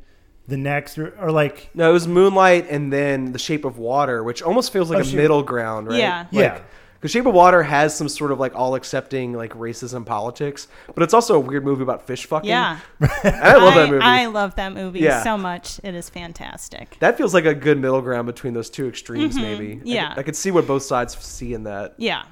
the 0.49 0.57
next, 0.57 0.97
or, 0.99 1.09
or 1.21 1.31
like 1.33 1.71
No, 1.75 1.91
it 1.91 1.93
was 1.93 2.07
Moonlight 2.07 2.67
and 2.71 2.93
then 2.93 3.33
The 3.33 3.39
Shape 3.39 3.65
of 3.65 3.79
Water, 3.79 4.23
which 4.23 4.43
almost 4.43 4.73
feels 4.73 4.91
like 4.91 4.99
Oh, 4.99 5.01
a 5.03 5.05
Shape- 5.05 5.17
middle 5.17 5.43
ground, 5.43 5.89
right? 5.89 5.99
Yeah. 5.99 6.27
Yeah. 6.31 6.61
Because 6.95 7.11
Shape 7.11 7.27
of 7.27 7.35
Water 7.35 7.63
has 7.63 7.95
some 7.95 8.09
sort 8.09 8.33
of 8.33 8.41
like 8.41 8.55
all 8.55 8.75
accepting 8.75 9.35
like 9.35 9.53
racism 9.53 10.07
politics, 10.07 10.67
but 10.95 11.03
it's 11.03 11.13
also 11.13 11.35
a 11.37 11.41
weird 11.41 11.63
movie 11.65 11.83
about 11.83 12.07
fish 12.07 12.25
fucking. 12.27 12.49
Yeah. 12.49 12.79
I 13.01 13.55
love 13.57 13.75
that 13.75 13.91
movie. 13.91 14.03
I 14.03 14.27
love 14.27 14.55
that 14.55 14.73
movie 14.73 15.01
Yeah. 15.01 15.23
so 15.23 15.37
much. 15.37 15.79
It 15.85 15.95
is 15.95 16.09
fantastic. 16.09 16.97
that 17.01 17.19
feels 17.19 17.35
like 17.35 17.45
a 17.45 17.55
good 17.55 17.79
middle 17.79 18.01
ground 18.01 18.27
between 18.27 18.55
those 18.55 18.71
two 18.71 18.89
extremes, 18.89 19.37
maybe. 19.37 19.77
Mm-hmm. 19.77 19.87
Yeah. 19.87 20.09
could- 20.15 20.19
I 20.19 20.23
could 20.23 20.37
see 20.37 20.51
what 20.51 20.67
both 20.67 20.85
sides 20.85 21.17
see 21.19 21.53
in 21.55 21.65
that. 21.65 21.95
Yeah. 21.99 22.23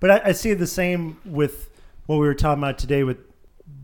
But 0.00 0.10
I, 0.10 0.20
I 0.26 0.32
see 0.32 0.52
the 0.54 0.66
same 0.66 1.18
with 1.24 1.70
what 2.06 2.16
we 2.16 2.26
were 2.26 2.34
talking 2.34 2.62
about 2.62 2.76
today 2.78 3.04
with 3.04 3.18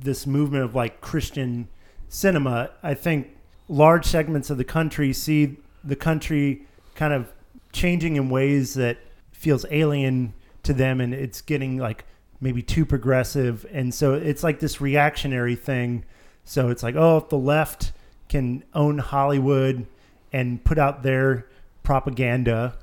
this 0.01 0.27
movement 0.27 0.65
of 0.65 0.75
like 0.75 1.01
Christian 1.01 1.69
cinema. 2.09 2.71
I 2.83 2.95
think 2.95 3.29
large 3.69 4.05
segments 4.07 4.51
of 4.51 4.57
the 4.57 4.65
country 4.65 5.13
see 5.13 5.57
the 5.85 5.97
country 5.97 6.63
kind 6.95 7.13
of 7.13 7.31
changing 7.73 8.17
in 8.17 8.31
ways 8.31 8.75
that 8.75 8.97
feels 9.33 9.65
alien 9.71 10.33
to 10.63 10.73
them 10.73 11.01
and 11.01 11.13
it's 11.15 11.41
getting 11.43 11.77
like 11.77 12.05
maybe 12.41 12.63
too 12.63 12.85
progressive 12.85 13.67
and 13.73 13.93
so 13.95 14.15
it's 14.15 14.43
like 14.43 14.59
this 14.61 14.81
reactionary 14.81 15.55
thing 15.55 16.05
so 16.45 16.71
it's 16.71 16.83
like 16.83 16.95
oh 16.97 17.19
if 17.19 17.29
the 17.29 17.37
left 17.39 17.93
can 18.29 18.63
own 18.75 18.99
hollywood 18.99 19.87
and 20.33 20.63
put 20.65 20.79
out 20.79 21.03
their 21.03 21.47
propaganda 21.83 22.77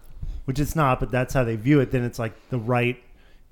which 0.46 0.60
it's 0.60 0.76
not 0.76 1.00
but 1.00 1.10
that's 1.12 1.34
how 1.34 1.44
they 1.44 1.56
view 1.56 1.80
it 1.80 1.92
then 1.92 2.04
it's 2.04 2.20
like 2.20 2.34
the 2.50 2.58
right 2.58 3.02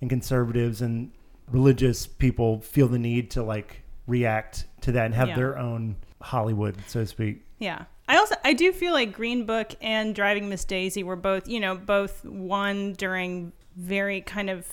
and 0.01 0.09
conservatives 0.09 0.81
and 0.81 1.11
religious 1.51 2.05
people 2.07 2.59
feel 2.61 2.87
the 2.87 2.99
need 2.99 3.29
to 3.31 3.41
like 3.43 3.81
react 4.07 4.65
to 4.81 4.91
that 4.91 5.05
and 5.05 5.15
have 5.15 5.29
Yeah. 5.29 5.35
their 5.35 5.57
own 5.57 5.95
hollywood 6.23 6.75
so 6.87 7.01
to 7.01 7.05
speak 7.07 7.43
Yeah. 7.59 7.83
I 8.07 8.17
also 8.17 8.35
I 8.43 8.51
do 8.53 8.73
feel 8.73 8.91
like 8.91 9.13
Green 9.13 9.45
Book 9.45 9.75
and 9.81 10.13
Driving 10.13 10.49
Miss 10.49 10.65
Daisy 10.65 11.03
were 11.03 11.15
both, 11.15 11.47
you 11.47 11.61
know, 11.61 11.75
both 11.75 12.25
won 12.25 12.91
during 12.93 13.53
very 13.77 14.19
kind 14.19 14.49
of 14.49 14.67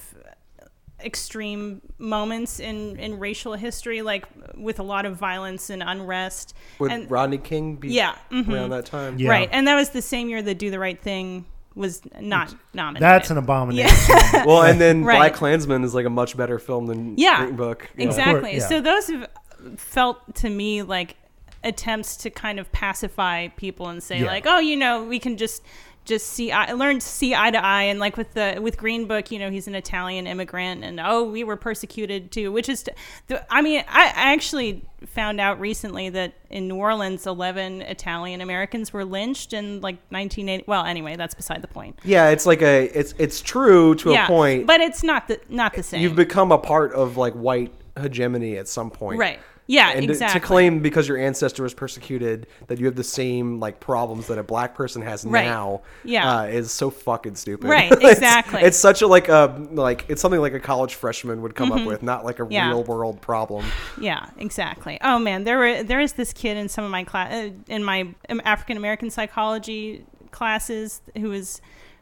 extreme 1.02 1.80
moments 1.98 2.60
in 2.60 2.98
in 2.98 3.18
racial 3.18 3.54
history 3.54 4.02
like 4.02 4.26
with 4.56 4.78
a 4.80 4.82
lot 4.82 5.06
of 5.06 5.16
violence 5.16 5.70
and 5.70 5.82
unrest. 5.82 6.54
Would 6.78 6.92
and 6.92 7.10
Rodney 7.10 7.38
King 7.38 7.76
be 7.76 7.88
Yeah, 7.90 8.16
mhm. 8.30 8.52
around 8.52 8.70
that 8.70 8.86
time? 8.86 9.18
Yeah. 9.18 9.30
right. 9.30 9.48
And 9.52 9.66
that 9.68 9.76
was 9.76 9.90
the 9.90 10.02
same 10.02 10.28
year 10.28 10.42
that 10.42 10.58
Do 10.58 10.70
the 10.70 10.78
Right 10.80 11.00
Thing 11.00 11.46
was 11.76 12.02
not 12.20 12.52
nominated. 12.74 13.02
that's 13.02 13.30
an 13.30 13.38
abomination 13.38 13.96
Well, 14.44 14.62
and 14.64 14.80
then 14.80 15.04
Right. 15.04 15.16
Black 15.18 15.34
Klansman 15.34 15.84
is 15.84 15.94
like 15.94 16.04
a 16.04 16.10
much 16.10 16.36
better 16.36 16.58
film 16.58 16.86
than 16.86 17.16
Yeah, 17.16 17.44
Green 17.44 17.56
Book. 17.56 17.88
Yeah. 17.96 18.06
Exactly. 18.06 18.54
yeah. 18.56 18.66
So 18.68 18.80
those 18.80 19.06
have 19.06 19.28
felt 19.76 20.34
to 20.36 20.50
me 20.50 20.82
like 20.82 21.16
attempts 21.62 22.16
to 22.16 22.30
kind 22.30 22.58
of 22.58 22.70
pacify 22.72 23.48
people 23.48 23.88
and 23.88 24.02
say 24.02 24.20
Yeah. 24.20 24.26
like, 24.26 24.46
oh, 24.46 24.58
you 24.58 24.76
know, 24.76 25.04
we 25.04 25.18
can 25.18 25.36
just 25.36 25.62
just 26.06 26.28
see 26.28 26.50
I 26.50 26.72
learned 26.72 27.02
to 27.02 27.06
see 27.06 27.34
eye 27.34 27.50
to 27.50 27.62
eye 27.62 27.84
and 27.84 28.00
like 28.00 28.16
with 28.16 28.32
the 28.32 28.58
with 28.60 28.76
Green 28.78 29.06
Book, 29.06 29.30
you 29.30 29.38
know, 29.38 29.50
he's 29.50 29.68
an 29.68 29.74
Italian 29.74 30.26
immigrant 30.26 30.82
and 30.82 30.98
oh, 30.98 31.24
we 31.24 31.44
were 31.44 31.56
persecuted 31.56 32.32
too, 32.32 32.50
which 32.50 32.68
is 32.68 32.84
the, 33.28 33.52
I 33.52 33.60
mean, 33.62 33.84
I, 33.86 34.06
I 34.06 34.32
actually 34.32 34.84
found 35.06 35.40
out 35.40 35.60
recently 35.60 36.08
that 36.10 36.34
in 36.48 36.68
New 36.68 36.76
Orleans 36.76 37.26
11 37.26 37.82
Italian 37.82 38.40
Americans 38.40 38.92
were 38.92 39.04
lynched 39.04 39.52
in 39.52 39.82
like 39.82 39.96
1980 40.08 40.64
well, 40.66 40.84
anyway, 40.84 41.16
that's 41.16 41.34
beside 41.34 41.62
the 41.62 41.68
point. 41.68 41.98
Yeah, 42.02 42.30
it's 42.30 42.46
like 42.46 42.62
a 42.62 42.84
it's 42.98 43.14
it's 43.18 43.40
true 43.42 43.94
to 43.96 44.10
yeah. 44.12 44.24
a 44.24 44.26
point. 44.26 44.66
But 44.66 44.80
it's 44.80 45.02
not 45.04 45.28
the 45.28 45.38
not 45.48 45.74
the 45.74 45.82
same. 45.82 46.00
You've 46.00 46.16
become 46.16 46.50
a 46.50 46.58
part 46.58 46.92
of 46.92 47.18
like 47.18 47.34
white 47.34 47.72
hegemony 48.00 48.56
at 48.56 48.68
some 48.68 48.90
point. 48.90 49.18
right. 49.18 49.38
Yeah, 49.70 49.90
And 49.90 50.06
to- 50.06 50.12
exactly. 50.12 50.40
to 50.40 50.46
claim 50.46 50.80
because 50.80 51.06
your 51.06 51.16
ancestor 51.16 51.62
was 51.62 51.74
persecuted 51.74 52.48
that 52.66 52.80
you 52.80 52.86
have 52.86 52.96
the 52.96 53.04
same 53.04 53.60
like 53.60 53.78
problems 53.78 54.26
that 54.26 54.36
a 54.36 54.42
black 54.42 54.74
person 54.74 55.00
has 55.02 55.24
Right. 55.24 55.44
now 55.44 55.82
Yeah. 56.02 56.38
uh, 56.40 56.42
is 56.46 56.72
so 56.72 56.90
fucking 56.90 57.36
stupid. 57.36 57.68
Right, 57.70 57.92
exactly. 58.02 58.62
It's, 58.62 58.76
such 58.76 59.00
a 59.02 59.06
like 59.06 59.28
a 59.28 59.64
like 59.70 60.06
it's 60.08 60.20
something 60.20 60.40
like 60.40 60.54
a 60.54 60.60
college 60.60 60.94
freshman 60.94 61.40
would 61.42 61.54
come 61.54 61.70
up 61.70 61.86
with, 61.86 62.02
not 62.02 62.24
like 62.24 62.38
a 62.40 62.42
Mm-hmm. 62.42 62.52
Yeah. 62.52 62.68
real 62.70 62.82
world 62.84 63.20
problem. 63.20 63.64
Yeah, 64.00 64.26
exactly. 64.38 64.98
Oh 65.02 65.18
man, 65.20 65.44
there 65.44 65.58
were 65.58 65.82
there 65.84 66.00
is 66.00 66.14
this 66.14 66.32
kid 66.32 66.56
in 66.56 66.68
some 66.68 66.84
of 66.84 66.90
my 66.90 67.04
class 67.04 67.32
uh, 67.32 67.50
in 67.68 67.84
my 67.84 68.08
African 68.44 68.76
American 68.76 69.08
psychology 69.10 70.04
classes 70.32 71.00
who 71.16 71.28
was 71.28 71.60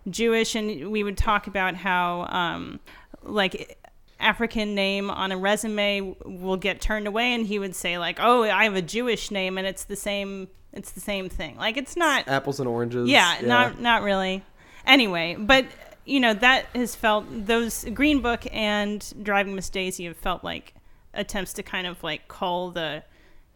Jewish, 0.09 0.55
and 0.55 0.91
we 0.91 1.03
would 1.03 1.19
talk 1.19 1.47
about 1.49 1.75
how 1.75 2.27
um, 2.31 2.81
like 3.23 3.79
African 4.21 4.75
name 4.75 5.11
on 5.11 5.33
a 5.33 5.37
resume 5.37 6.17
will 6.25 6.57
get 6.57 6.81
turned 6.81 7.07
away, 7.07 7.35
and 7.35 7.47
he 7.47 7.59
would 7.59 7.75
say 7.75 7.99
like, 7.99 8.19
"Oh, 8.21 8.43
I 8.43 8.65
have 8.65 8.75
a 8.75 8.83
Jewish 8.83 9.31
name, 9.31 9.59
and 9.59 9.67
it's 9.67 9.85
the 9.85 9.97
same. 9.97 10.49
It's 10.73 10.93
the 10.93 11.01
same 11.01 11.29
thing. 11.29 11.57
Like 11.57 11.77
it's 11.77 11.97
not. 11.97 12.29
Apples 12.29 12.61
and 12.61 12.69
oranges. 12.69 13.09
Yeah, 13.09 13.39
not 13.43 13.81
not 13.81 14.03
really. 14.03 14.43
Anyway, 14.87 15.37
but 15.39 15.67
you 16.05 16.21
know 16.21 16.35
that 16.35 16.67
has 16.75 16.95
felt 16.95 17.27
those 17.31 17.85
Green 17.95 18.21
Book 18.21 18.47
and 18.53 19.13
Driving 19.23 19.55
Miss 19.55 19.71
Daisy 19.71 20.05
have 20.07 20.17
felt 20.17 20.43
like 20.43 20.75
attempts 21.15 21.53
to 21.55 21.63
kind 21.63 21.87
of 21.87 22.03
like 22.03 22.29
call 22.29 22.71
the 22.71 23.05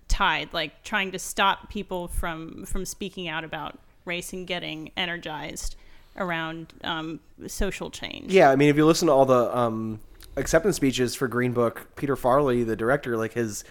tide, 0.08 0.50
like 0.52 0.82
trying 0.84 1.10
to 1.12 1.18
stop 1.18 1.70
people 1.70 2.08
from 2.08 2.64
from 2.66 2.84
speaking 2.84 3.28
out 3.28 3.44
about 3.44 3.78
race 4.04 4.32
and 4.32 4.46
getting 4.46 4.90
energized 4.96 5.76
around 6.16 6.72
um, 6.84 7.20
social 7.46 7.90
change. 7.90 8.32
Yeah, 8.32 8.50
I 8.50 8.56
mean, 8.56 8.68
if 8.68 8.76
you 8.76 8.84
listen 8.84 9.06
to 9.06 9.12
all 9.12 9.24
the 9.24 9.56
um, 9.56 10.00
acceptance 10.36 10.76
speeches 10.76 11.14
for 11.14 11.28
Green 11.28 11.52
Book, 11.52 11.88
Peter 11.96 12.16
Farrelly, 12.16 12.64
the 12.66 12.76
director, 12.76 13.16
like 13.16 13.32
his 13.34 13.64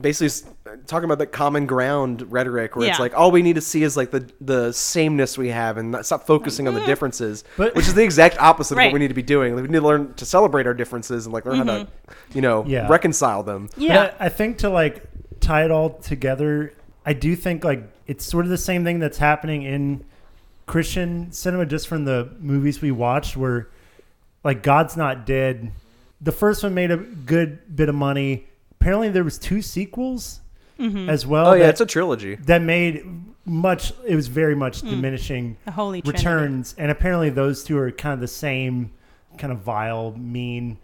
basically 0.00 0.50
talking 0.86 1.04
about 1.04 1.18
the 1.18 1.26
common 1.26 1.66
ground 1.66 2.30
rhetoric, 2.30 2.76
where 2.76 2.88
it's 2.88 3.00
like 3.00 3.16
all 3.16 3.30
we 3.30 3.42
need 3.42 3.56
to 3.56 3.60
see 3.60 3.82
is 3.82 3.96
like 3.96 4.10
the 4.10 4.30
the 4.40 4.72
sameness 4.72 5.36
we 5.36 5.48
have, 5.48 5.76
and 5.76 5.90
not, 5.90 6.06
stop 6.06 6.26
focusing 6.26 6.68
on 6.68 6.74
the 6.74 6.80
mm-hmm. 6.80 6.88
differences, 6.88 7.44
But- 7.56 7.74
which 7.74 7.86
is 7.86 7.94
the 7.94 8.04
exact 8.04 8.40
opposite 8.40 8.78
of 8.78 8.84
what 8.84 8.92
we 8.92 8.98
need 8.98 9.08
to 9.08 9.14
be 9.14 9.22
doing. 9.22 9.54
Like, 9.54 9.62
we 9.62 9.68
need 9.68 9.78
to 9.78 9.84
learn 9.86 10.14
to 10.14 10.24
celebrate 10.24 10.66
our 10.66 10.74
differences 10.74 11.26
and 11.26 11.32
like 11.32 11.44
learn 11.44 11.56
how 11.56 11.64
to, 11.64 11.70
mm-hmm. 11.72 12.12
you 12.34 12.40
know, 12.42 12.64
Yeah. 12.66 12.88
reconcile 12.88 13.42
them. 13.42 13.68
Yeah. 13.76 13.94
But 13.94 14.16
I, 14.20 14.26
I 14.26 14.28
think 14.28 14.58
to 14.58 14.70
like 14.70 15.02
tie 15.40 15.64
it 15.64 15.70
all 15.70 15.90
together, 15.90 16.72
I 17.04 17.12
do 17.12 17.34
think 17.34 17.64
like 17.64 17.82
it's 18.06 18.24
sort 18.24 18.44
of 18.44 18.50
the 18.50 18.58
same 18.58 18.84
thing 18.84 19.00
that's 19.00 19.18
happening 19.18 19.62
in 19.62 20.04
Christian 20.66 21.32
cinema, 21.32 21.66
just 21.66 21.88
from 21.88 22.04
the 22.04 22.30
movies 22.38 22.80
we 22.80 22.92
watched, 22.92 23.36
where 23.36 23.68
like 24.44 24.62
God's 24.62 24.96
Not 24.96 25.26
Dead. 25.26 25.72
The 26.20 26.32
first 26.32 26.62
one 26.62 26.74
made 26.74 26.90
a 26.90 26.96
good 26.96 27.74
bit 27.74 27.88
of 27.88 27.94
money. 27.94 28.46
Apparently, 28.72 29.08
there 29.08 29.24
was 29.24 29.38
two 29.38 29.62
sequels 29.62 30.40
mm-hmm. 30.78 31.08
as 31.08 31.26
well. 31.26 31.48
Oh 31.48 31.52
yeah, 31.54 31.64
that, 31.64 31.70
it's 31.70 31.80
a 31.80 31.86
trilogy. 31.86 32.36
that 32.36 32.62
made 32.62 33.04
much. 33.44 33.92
It 34.06 34.16
was 34.16 34.28
very 34.28 34.54
much 34.54 34.82
mm. 34.82 34.90
diminishing 34.90 35.56
The 35.64 35.72
Holy 35.72 36.02
Trinity. 36.02 36.18
returns, 36.18 36.74
and 36.78 36.90
apparently 36.90 37.30
those 37.30 37.64
two 37.64 37.78
are 37.78 37.90
kind 37.90 38.14
of 38.14 38.20
the 38.20 38.28
same, 38.28 38.92
kind 39.38 39.52
of 39.52 39.60
vile, 39.60 40.12
mean, 40.16 40.78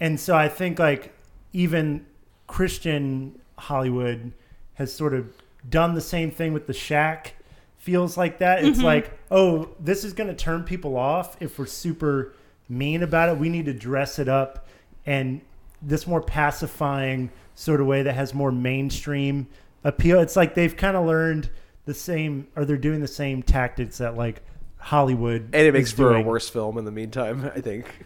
and 0.00 0.18
so 0.18 0.36
I 0.36 0.48
think 0.48 0.78
like 0.78 1.12
even 1.52 2.06
Christian 2.46 3.38
Hollywood 3.58 4.32
has 4.74 4.92
sort 4.92 5.14
of 5.14 5.32
done 5.68 5.94
the 5.94 6.00
same 6.00 6.30
thing 6.30 6.52
with 6.52 6.66
the 6.66 6.72
Shack. 6.72 7.34
Feels 7.78 8.16
like 8.16 8.38
that. 8.38 8.64
It's 8.64 8.78
mm-hmm. 8.78 8.86
like, 8.86 9.18
oh, 9.30 9.70
this 9.80 10.04
is 10.04 10.12
going 10.12 10.28
to 10.28 10.34
turn 10.34 10.64
people 10.64 10.96
off 10.96 11.36
if 11.40 11.58
we're 11.58 11.66
super 11.66 12.34
mean 12.68 13.02
about 13.02 13.28
it. 13.30 13.38
We 13.38 13.48
need 13.48 13.64
to 13.66 13.74
dress 13.74 14.18
it 14.18 14.28
up 14.28 14.66
and 15.06 15.40
this 15.80 16.06
more 16.06 16.20
pacifying 16.20 17.30
sort 17.54 17.80
of 17.80 17.86
way 17.86 18.02
that 18.02 18.14
has 18.14 18.34
more 18.34 18.52
mainstream 18.52 19.46
appeal. 19.84 20.20
It's 20.20 20.36
like 20.36 20.54
they've 20.54 20.76
kind 20.76 20.96
of 20.96 21.06
learned 21.06 21.50
the 21.86 21.94
same, 21.94 22.46
or 22.56 22.64
they're 22.64 22.76
doing 22.76 23.00
the 23.00 23.08
same 23.08 23.42
tactics 23.42 23.98
that 23.98 24.16
like 24.16 24.42
Hollywood 24.76 25.50
And 25.52 25.66
it 25.66 25.72
makes 25.72 25.90
is 25.90 25.96
for 25.96 26.14
a 26.14 26.20
worse 26.20 26.48
film 26.48 26.78
in 26.78 26.84
the 26.84 26.90
meantime, 26.90 27.50
I 27.54 27.60
think. 27.60 28.04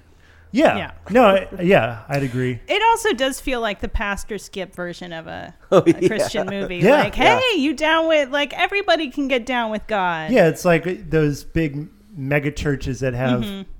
Yeah. 0.54 0.76
Yeah. 0.76 0.90
No, 1.10 1.24
I- 1.24 1.48
yeah, 1.62 2.02
I'd 2.08 2.22
agree. 2.22 2.60
It 2.68 2.82
also 2.90 3.14
does 3.14 3.40
feel 3.40 3.60
like 3.62 3.80
the 3.80 3.88
pastor 3.88 4.36
skip 4.36 4.74
version 4.74 5.12
of 5.12 5.26
a, 5.26 5.54
Oh, 5.70 5.78
a 5.86 5.92
Christian 6.06 6.46
movie. 6.46 6.76
Yeah. 6.76 7.00
like, 7.04 7.14
hey, 7.14 7.40
you 7.56 7.72
down 7.74 8.06
with 8.06 8.28
like 8.30 8.52
everybody 8.52 9.10
can 9.10 9.28
get 9.28 9.46
down 9.46 9.70
with 9.70 9.86
God. 9.86 10.30
Yeah, 10.30 10.48
it's 10.48 10.64
like 10.66 11.08
those 11.10 11.42
big 11.42 11.88
mega 12.14 12.52
churches 12.52 13.00
that 13.00 13.14
have 13.14 13.40
Mm-hmm. 13.40 13.70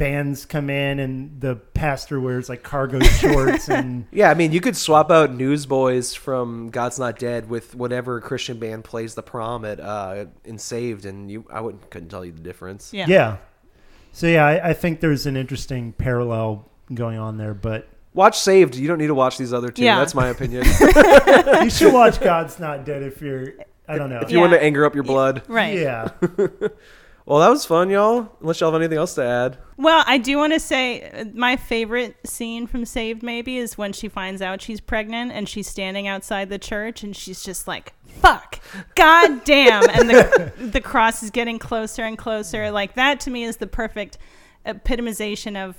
Bands 0.00 0.46
come 0.46 0.70
in 0.70 0.98
and 0.98 1.38
the 1.42 1.54
pastor 1.54 2.18
wears 2.18 2.48
like 2.48 2.62
cargo 2.62 2.98
shorts 3.20 3.68
and 3.68 4.06
Yeah, 4.10 4.30
I 4.30 4.34
mean, 4.34 4.50
you 4.50 4.62
could 4.62 4.74
swap 4.74 5.10
out 5.10 5.30
Newsboys 5.30 6.14
from 6.14 6.70
God's 6.70 6.98
Not 6.98 7.18
Dead 7.18 7.50
with 7.50 7.74
whatever 7.74 8.18
Christian 8.22 8.58
band 8.58 8.82
plays 8.82 9.14
the 9.14 9.22
prom 9.22 9.66
at 9.66 9.78
uh, 9.78 10.24
in 10.42 10.56
Saved, 10.56 11.04
and 11.04 11.30
you, 11.30 11.44
I 11.52 11.60
wouldn't 11.60 11.90
couldn't 11.90 12.08
tell 12.08 12.24
you 12.24 12.32
the 12.32 12.40
difference. 12.40 12.94
Yeah. 12.94 13.04
yeah. 13.08 13.36
So 14.12 14.26
yeah, 14.26 14.46
I, 14.46 14.70
I 14.70 14.72
think 14.72 15.00
there's 15.00 15.26
an 15.26 15.36
interesting 15.36 15.92
parallel 15.92 16.66
going 16.94 17.18
on 17.18 17.36
there, 17.36 17.52
but 17.52 17.86
Watch 18.14 18.38
Saved. 18.40 18.76
You 18.76 18.88
don't 18.88 18.98
need 18.98 19.08
to 19.08 19.14
watch 19.14 19.36
these 19.36 19.52
other 19.52 19.70
two. 19.70 19.84
Yeah. 19.84 19.98
That's 19.98 20.14
my 20.14 20.28
opinion. 20.28 20.64
you 21.62 21.70
should 21.70 21.92
watch 21.92 22.20
God's 22.20 22.58
Not 22.58 22.86
Dead 22.86 23.02
if 23.02 23.20
you're 23.20 23.52
I 23.86 23.98
don't 23.98 24.08
know. 24.08 24.20
if 24.20 24.30
you 24.30 24.40
want 24.40 24.52
to 24.52 24.62
anger 24.62 24.86
up 24.86 24.94
your 24.94 25.04
blood. 25.04 25.42
Right. 25.46 25.76
Yeah. 25.78 26.08
Well, 27.26 27.40
that 27.40 27.50
was 27.50 27.64
fun, 27.64 27.90
y'all. 27.90 28.28
Unless 28.40 28.60
y'all 28.60 28.72
have 28.72 28.80
anything 28.80 28.98
else 28.98 29.14
to 29.14 29.24
add. 29.24 29.58
Well, 29.76 30.04
I 30.06 30.18
do 30.18 30.36
want 30.36 30.52
to 30.52 30.60
say 30.60 31.30
my 31.34 31.56
favorite 31.56 32.16
scene 32.26 32.66
from 32.66 32.84
Saved 32.84 33.22
maybe 33.22 33.56
is 33.56 33.78
when 33.78 33.92
she 33.92 34.08
finds 34.08 34.42
out 34.42 34.60
she's 34.60 34.80
pregnant 34.80 35.32
and 35.32 35.48
she's 35.48 35.68
standing 35.68 36.06
outside 36.06 36.48
the 36.48 36.58
church 36.58 37.02
and 37.02 37.14
she's 37.14 37.42
just 37.42 37.68
like, 37.68 37.92
"Fuck, 38.06 38.60
god 38.94 39.44
damn!" 39.44 39.88
and 39.90 40.10
the 40.10 40.52
the 40.58 40.80
cross 40.80 41.22
is 41.22 41.30
getting 41.30 41.58
closer 41.58 42.02
and 42.02 42.18
closer. 42.18 42.70
Like 42.70 42.94
that 42.94 43.20
to 43.20 43.30
me 43.30 43.44
is 43.44 43.58
the 43.58 43.66
perfect 43.66 44.18
epitomization 44.66 45.56
of 45.56 45.76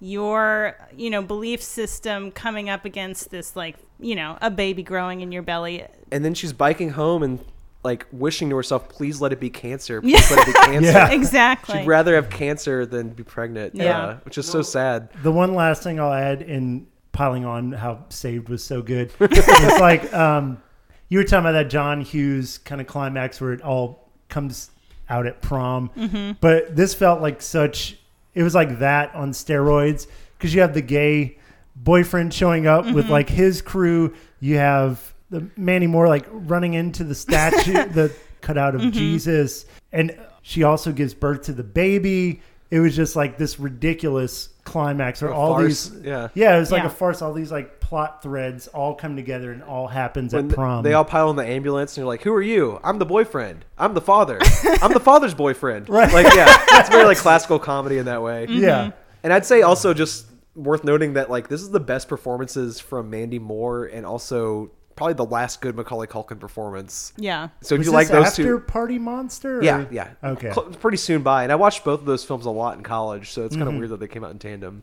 your 0.00 0.76
you 0.96 1.10
know 1.10 1.22
belief 1.22 1.62
system 1.62 2.30
coming 2.30 2.70
up 2.70 2.84
against 2.84 3.30
this 3.30 3.56
like 3.56 3.76
you 3.98 4.14
know 4.14 4.38
a 4.40 4.50
baby 4.50 4.82
growing 4.82 5.20
in 5.20 5.32
your 5.32 5.42
belly. 5.42 5.84
And 6.10 6.24
then 6.24 6.34
she's 6.34 6.52
biking 6.52 6.90
home 6.90 7.22
and 7.22 7.44
like 7.90 8.06
wishing 8.12 8.50
to 8.50 8.56
herself, 8.56 8.88
"Please 8.88 9.20
let 9.20 9.32
it 9.32 9.40
be 9.40 9.50
cancer. 9.50 10.00
Please 10.02 10.30
let 10.30 10.40
it 10.40 10.46
be 10.46 10.52
cancer." 10.52 10.92
Yeah. 10.92 11.10
Exactly. 11.20 11.78
She'd 11.80 11.86
rather 11.86 12.14
have 12.14 12.28
cancer 12.30 12.84
than 12.86 13.08
be 13.10 13.22
pregnant. 13.24 13.74
Yeah. 13.74 13.98
uh, 14.00 14.16
which 14.24 14.36
is 14.38 14.46
so 14.46 14.62
sad. 14.62 15.08
The 15.22 15.32
one 15.32 15.54
last 15.54 15.82
thing 15.82 15.98
I'll 16.00 16.12
add 16.12 16.42
in 16.42 16.86
piling 17.12 17.44
on 17.44 17.72
how 17.72 18.04
Saved 18.10 18.48
was 18.48 18.62
so 18.62 18.82
good. 18.82 19.10
it's 19.20 19.80
like 19.80 20.12
um, 20.14 20.62
you 21.08 21.18
were 21.18 21.24
talking 21.24 21.40
about 21.40 21.52
that 21.52 21.70
John 21.70 22.00
Hughes 22.02 22.58
kind 22.58 22.80
of 22.80 22.86
climax 22.86 23.40
where 23.40 23.52
it 23.52 23.62
all 23.62 24.08
comes 24.28 24.70
out 25.10 25.26
at 25.26 25.40
prom, 25.40 25.90
Mm-hmm. 25.96 26.32
but 26.40 26.76
this 26.76 26.94
felt 26.94 27.20
like 27.22 27.40
such. 27.42 27.96
It 28.34 28.42
was 28.42 28.54
like 28.54 28.78
that 28.80 29.14
on 29.14 29.32
steroids 29.32 30.06
because 30.36 30.54
you 30.54 30.60
have 30.60 30.74
the 30.74 30.82
gay 30.82 31.38
boyfriend 31.74 32.32
showing 32.34 32.66
up 32.66 32.84
with 32.84 33.04
Mm-hmm. 33.06 33.12
like 33.12 33.28
his 33.30 33.62
crew. 33.62 34.14
You 34.40 34.56
have 34.58 35.14
the 35.30 35.46
Mandy 35.56 35.86
Moore 35.86 36.08
like 36.08 36.26
running 36.30 36.74
into 36.74 37.04
the 37.04 37.14
statue, 37.14 37.72
the 37.88 38.12
cutout 38.40 38.74
Mm-hmm. 38.74 38.88
of 38.88 38.92
Jesus, 38.94 39.66
and 39.92 40.18
she 40.42 40.62
also 40.62 40.92
gives 40.92 41.14
birth 41.14 41.42
to 41.42 41.52
the 41.52 41.64
baby. 41.64 42.40
It 42.70 42.80
was 42.80 42.94
just 42.94 43.16
like 43.16 43.38
this 43.38 43.58
ridiculous 43.58 44.50
climax 44.64 45.22
or 45.22 45.28
A 45.28 45.34
all 45.34 45.54
farce, 45.54 45.88
these 45.88 46.02
yeah. 46.04 46.28
yeah, 46.34 46.54
it 46.56 46.60
was 46.60 46.70
like 46.70 46.82
Yeah. 46.82 46.88
a 46.88 46.90
farce. 46.90 47.22
All 47.22 47.32
these 47.32 47.50
like 47.50 47.80
plot 47.80 48.22
threads 48.22 48.68
all 48.68 48.94
come 48.94 49.16
together 49.16 49.50
and 49.52 49.62
all 49.62 49.86
happens 49.86 50.34
When 50.34 50.50
at 50.50 50.54
prom. 50.54 50.82
they 50.84 50.92
all 50.92 51.04
pile 51.06 51.30
in 51.30 51.36
the 51.36 51.46
ambulance 51.46 51.92
and 51.96 52.02
you're 52.02 52.06
like, 52.08 52.22
"Who 52.22 52.32
are 52.34 52.42
you? 52.42 52.78
I'm 52.84 52.98
the 52.98 53.06
boyfriend. 53.06 53.64
I'm 53.78 53.94
the 53.94 54.02
father. 54.02 54.38
I'm 54.82 54.92
the 54.92 55.00
father's 55.00 55.32
boyfriend." 55.34 55.88
Right. 55.98 56.12
Like, 56.12 56.34
yeah, 56.34 56.54
it's 56.72 56.90
very 56.90 57.04
like 57.06 57.16
classical 57.26 57.58
comedy 57.58 57.96
in 57.96 58.04
that 58.04 58.22
way. 58.22 58.46
yeah, 58.50 58.90
And 59.22 59.32
I'd 59.32 59.46
say 59.46 59.62
also 59.62 59.94
just 59.94 60.26
worth 60.54 60.84
noting 60.84 61.14
that 61.14 61.30
like 61.30 61.48
this 61.48 61.62
is 61.62 61.70
the 61.70 61.80
best 61.80 62.06
performances 62.08 62.78
from 62.80 63.08
Mandy 63.08 63.38
Moore 63.38 63.86
and 63.86 64.04
also 64.04 64.70
probably 64.98 65.14
the 65.14 65.24
last 65.24 65.62
good 65.62 65.74
Macaulay 65.76 66.06
Culkin 66.06 66.38
performance. 66.38 67.12
yeah. 67.16 67.48
So 67.62 67.74
if 67.74 67.78
was 67.78 67.86
you 67.86 67.92
like 67.94 68.08
those 68.08 68.26
after 68.26 68.42
two, 68.42 68.60
Party 68.60 68.98
Monster? 68.98 69.58
or- 69.60 69.62
yeah, 69.64 69.86
yeah, 69.90 70.10
Okay. 70.22 70.52
Cl- 70.52 70.66
pretty 70.72 70.98
soon 70.98 71.22
by. 71.22 71.44
And 71.44 71.50
I 71.52 71.54
watched 71.54 71.84
both 71.84 72.00
of 72.00 72.06
those 72.06 72.24
films 72.24 72.44
a 72.44 72.50
lot 72.50 72.76
in 72.76 72.82
college, 72.82 73.30
so 73.30 73.44
it's 73.46 73.54
kind 73.56 73.62
of 73.62 73.68
Mm-hmm. 73.70 73.78
weird 73.78 73.90
that 73.92 74.00
they 74.00 74.08
came 74.08 74.24
out 74.24 74.30
in 74.32 74.38
tandem. 74.38 74.82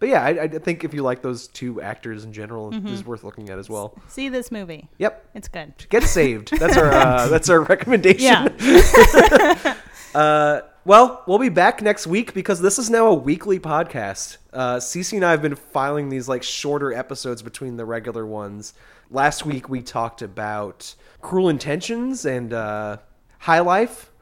But 0.00 0.08
yeah, 0.08 0.24
I, 0.24 0.28
I 0.44 0.48
think 0.48 0.82
if 0.82 0.94
you 0.94 1.02
like 1.02 1.20
those 1.20 1.46
two 1.46 1.82
actors 1.82 2.24
in 2.24 2.32
general, 2.32 2.70
Mm-hmm. 2.72 2.88
it's 2.88 3.04
worth 3.04 3.22
looking 3.22 3.50
at 3.50 3.58
as 3.58 3.68
well. 3.68 3.98
See 4.08 4.30
this 4.30 4.50
movie. 4.50 4.88
Yep. 4.98 5.26
It's 5.34 5.46
good. 5.48 5.74
Get 5.90 6.04
saved. 6.04 6.58
That's 6.58 6.76
our 6.78 6.90
uh, 6.90 7.28
that's 7.34 7.50
our 7.50 7.60
recommendation. 7.60 8.22
Yeah. 8.58 9.76
Uh, 10.14 10.62
well, 10.84 11.22
we'll 11.28 11.38
be 11.38 11.48
back 11.50 11.82
next 11.82 12.04
week 12.06 12.34
because 12.34 12.60
this 12.60 12.80
is 12.80 12.90
now 12.90 13.06
a 13.06 13.14
weekly 13.14 13.60
podcast. 13.60 14.38
Uh, 14.52 14.76
Cece 14.78 15.12
and 15.12 15.24
I 15.24 15.30
have 15.30 15.40
been 15.40 15.54
filing 15.54 16.08
these 16.08 16.28
like 16.28 16.42
shorter 16.42 16.92
episodes 16.92 17.42
between 17.42 17.76
the 17.76 17.84
regular 17.84 18.26
ones. 18.26 18.74
Last 19.10 19.44
week 19.44 19.68
we 19.68 19.82
talked 19.82 20.22
about 20.22 20.94
Cruel 21.20 21.48
Intentions 21.48 22.24
and 22.24 22.52
uh, 22.52 22.98
High 23.38 23.58
Life, 23.60 24.12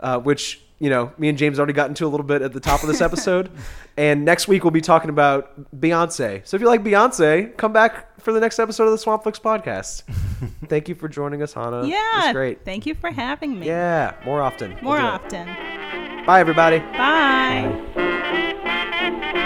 uh, 0.00 0.18
which 0.18 0.62
you 0.78 0.88
know 0.88 1.12
me 1.18 1.28
and 1.28 1.36
James 1.36 1.58
already 1.58 1.74
got 1.74 1.88
into 1.88 2.06
a 2.06 2.08
little 2.08 2.24
bit 2.24 2.40
at 2.40 2.54
the 2.54 2.60
top 2.60 2.82
of 2.82 2.88
this 2.88 3.02
episode. 3.02 3.50
and 3.98 4.24
next 4.24 4.48
week 4.48 4.64
we'll 4.64 4.70
be 4.70 4.80
talking 4.80 5.10
about 5.10 5.70
Beyonce. 5.78 6.46
So 6.46 6.54
if 6.56 6.62
you 6.62 6.68
like 6.68 6.82
Beyonce, 6.82 7.54
come 7.58 7.72
back 7.74 8.18
for 8.20 8.32
the 8.32 8.40
next 8.40 8.58
episode 8.58 8.84
of 8.84 8.92
the 8.98 9.04
Swampflix 9.04 9.38
podcast. 9.40 10.04
Thank 10.68 10.88
you 10.88 10.94
for 10.94 11.06
joining 11.06 11.42
us, 11.42 11.52
Hanna. 11.52 11.86
Yeah. 11.86 11.98
it's 12.24 12.32
great. 12.32 12.64
Thank 12.64 12.86
you 12.86 12.94
for 12.94 13.10
having 13.10 13.58
me. 13.60 13.66
Yeah, 13.66 14.14
more 14.24 14.40
often. 14.40 14.72
We'll 14.76 14.84
More 14.84 14.98
it. 14.98 15.02
often. 15.04 15.46
Bye, 16.24 16.40
everybody. 16.40 16.78
Bye. 16.78 17.68
Mary, 17.94 19.39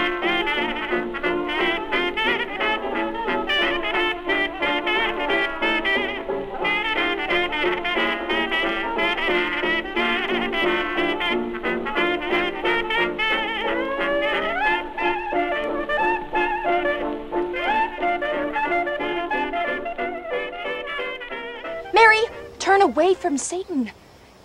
away 22.84 23.14
from 23.14 23.38
Satan. 23.38 23.90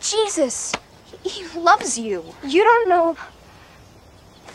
Jesus, 0.01 0.73
he 1.23 1.45
loves 1.59 1.99
you. 1.99 2.23
You 2.43 2.63
don't 2.63 2.89
know 2.89 3.17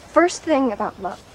first 0.09 0.43
thing 0.43 0.73
about 0.73 1.03
love. 1.03 1.34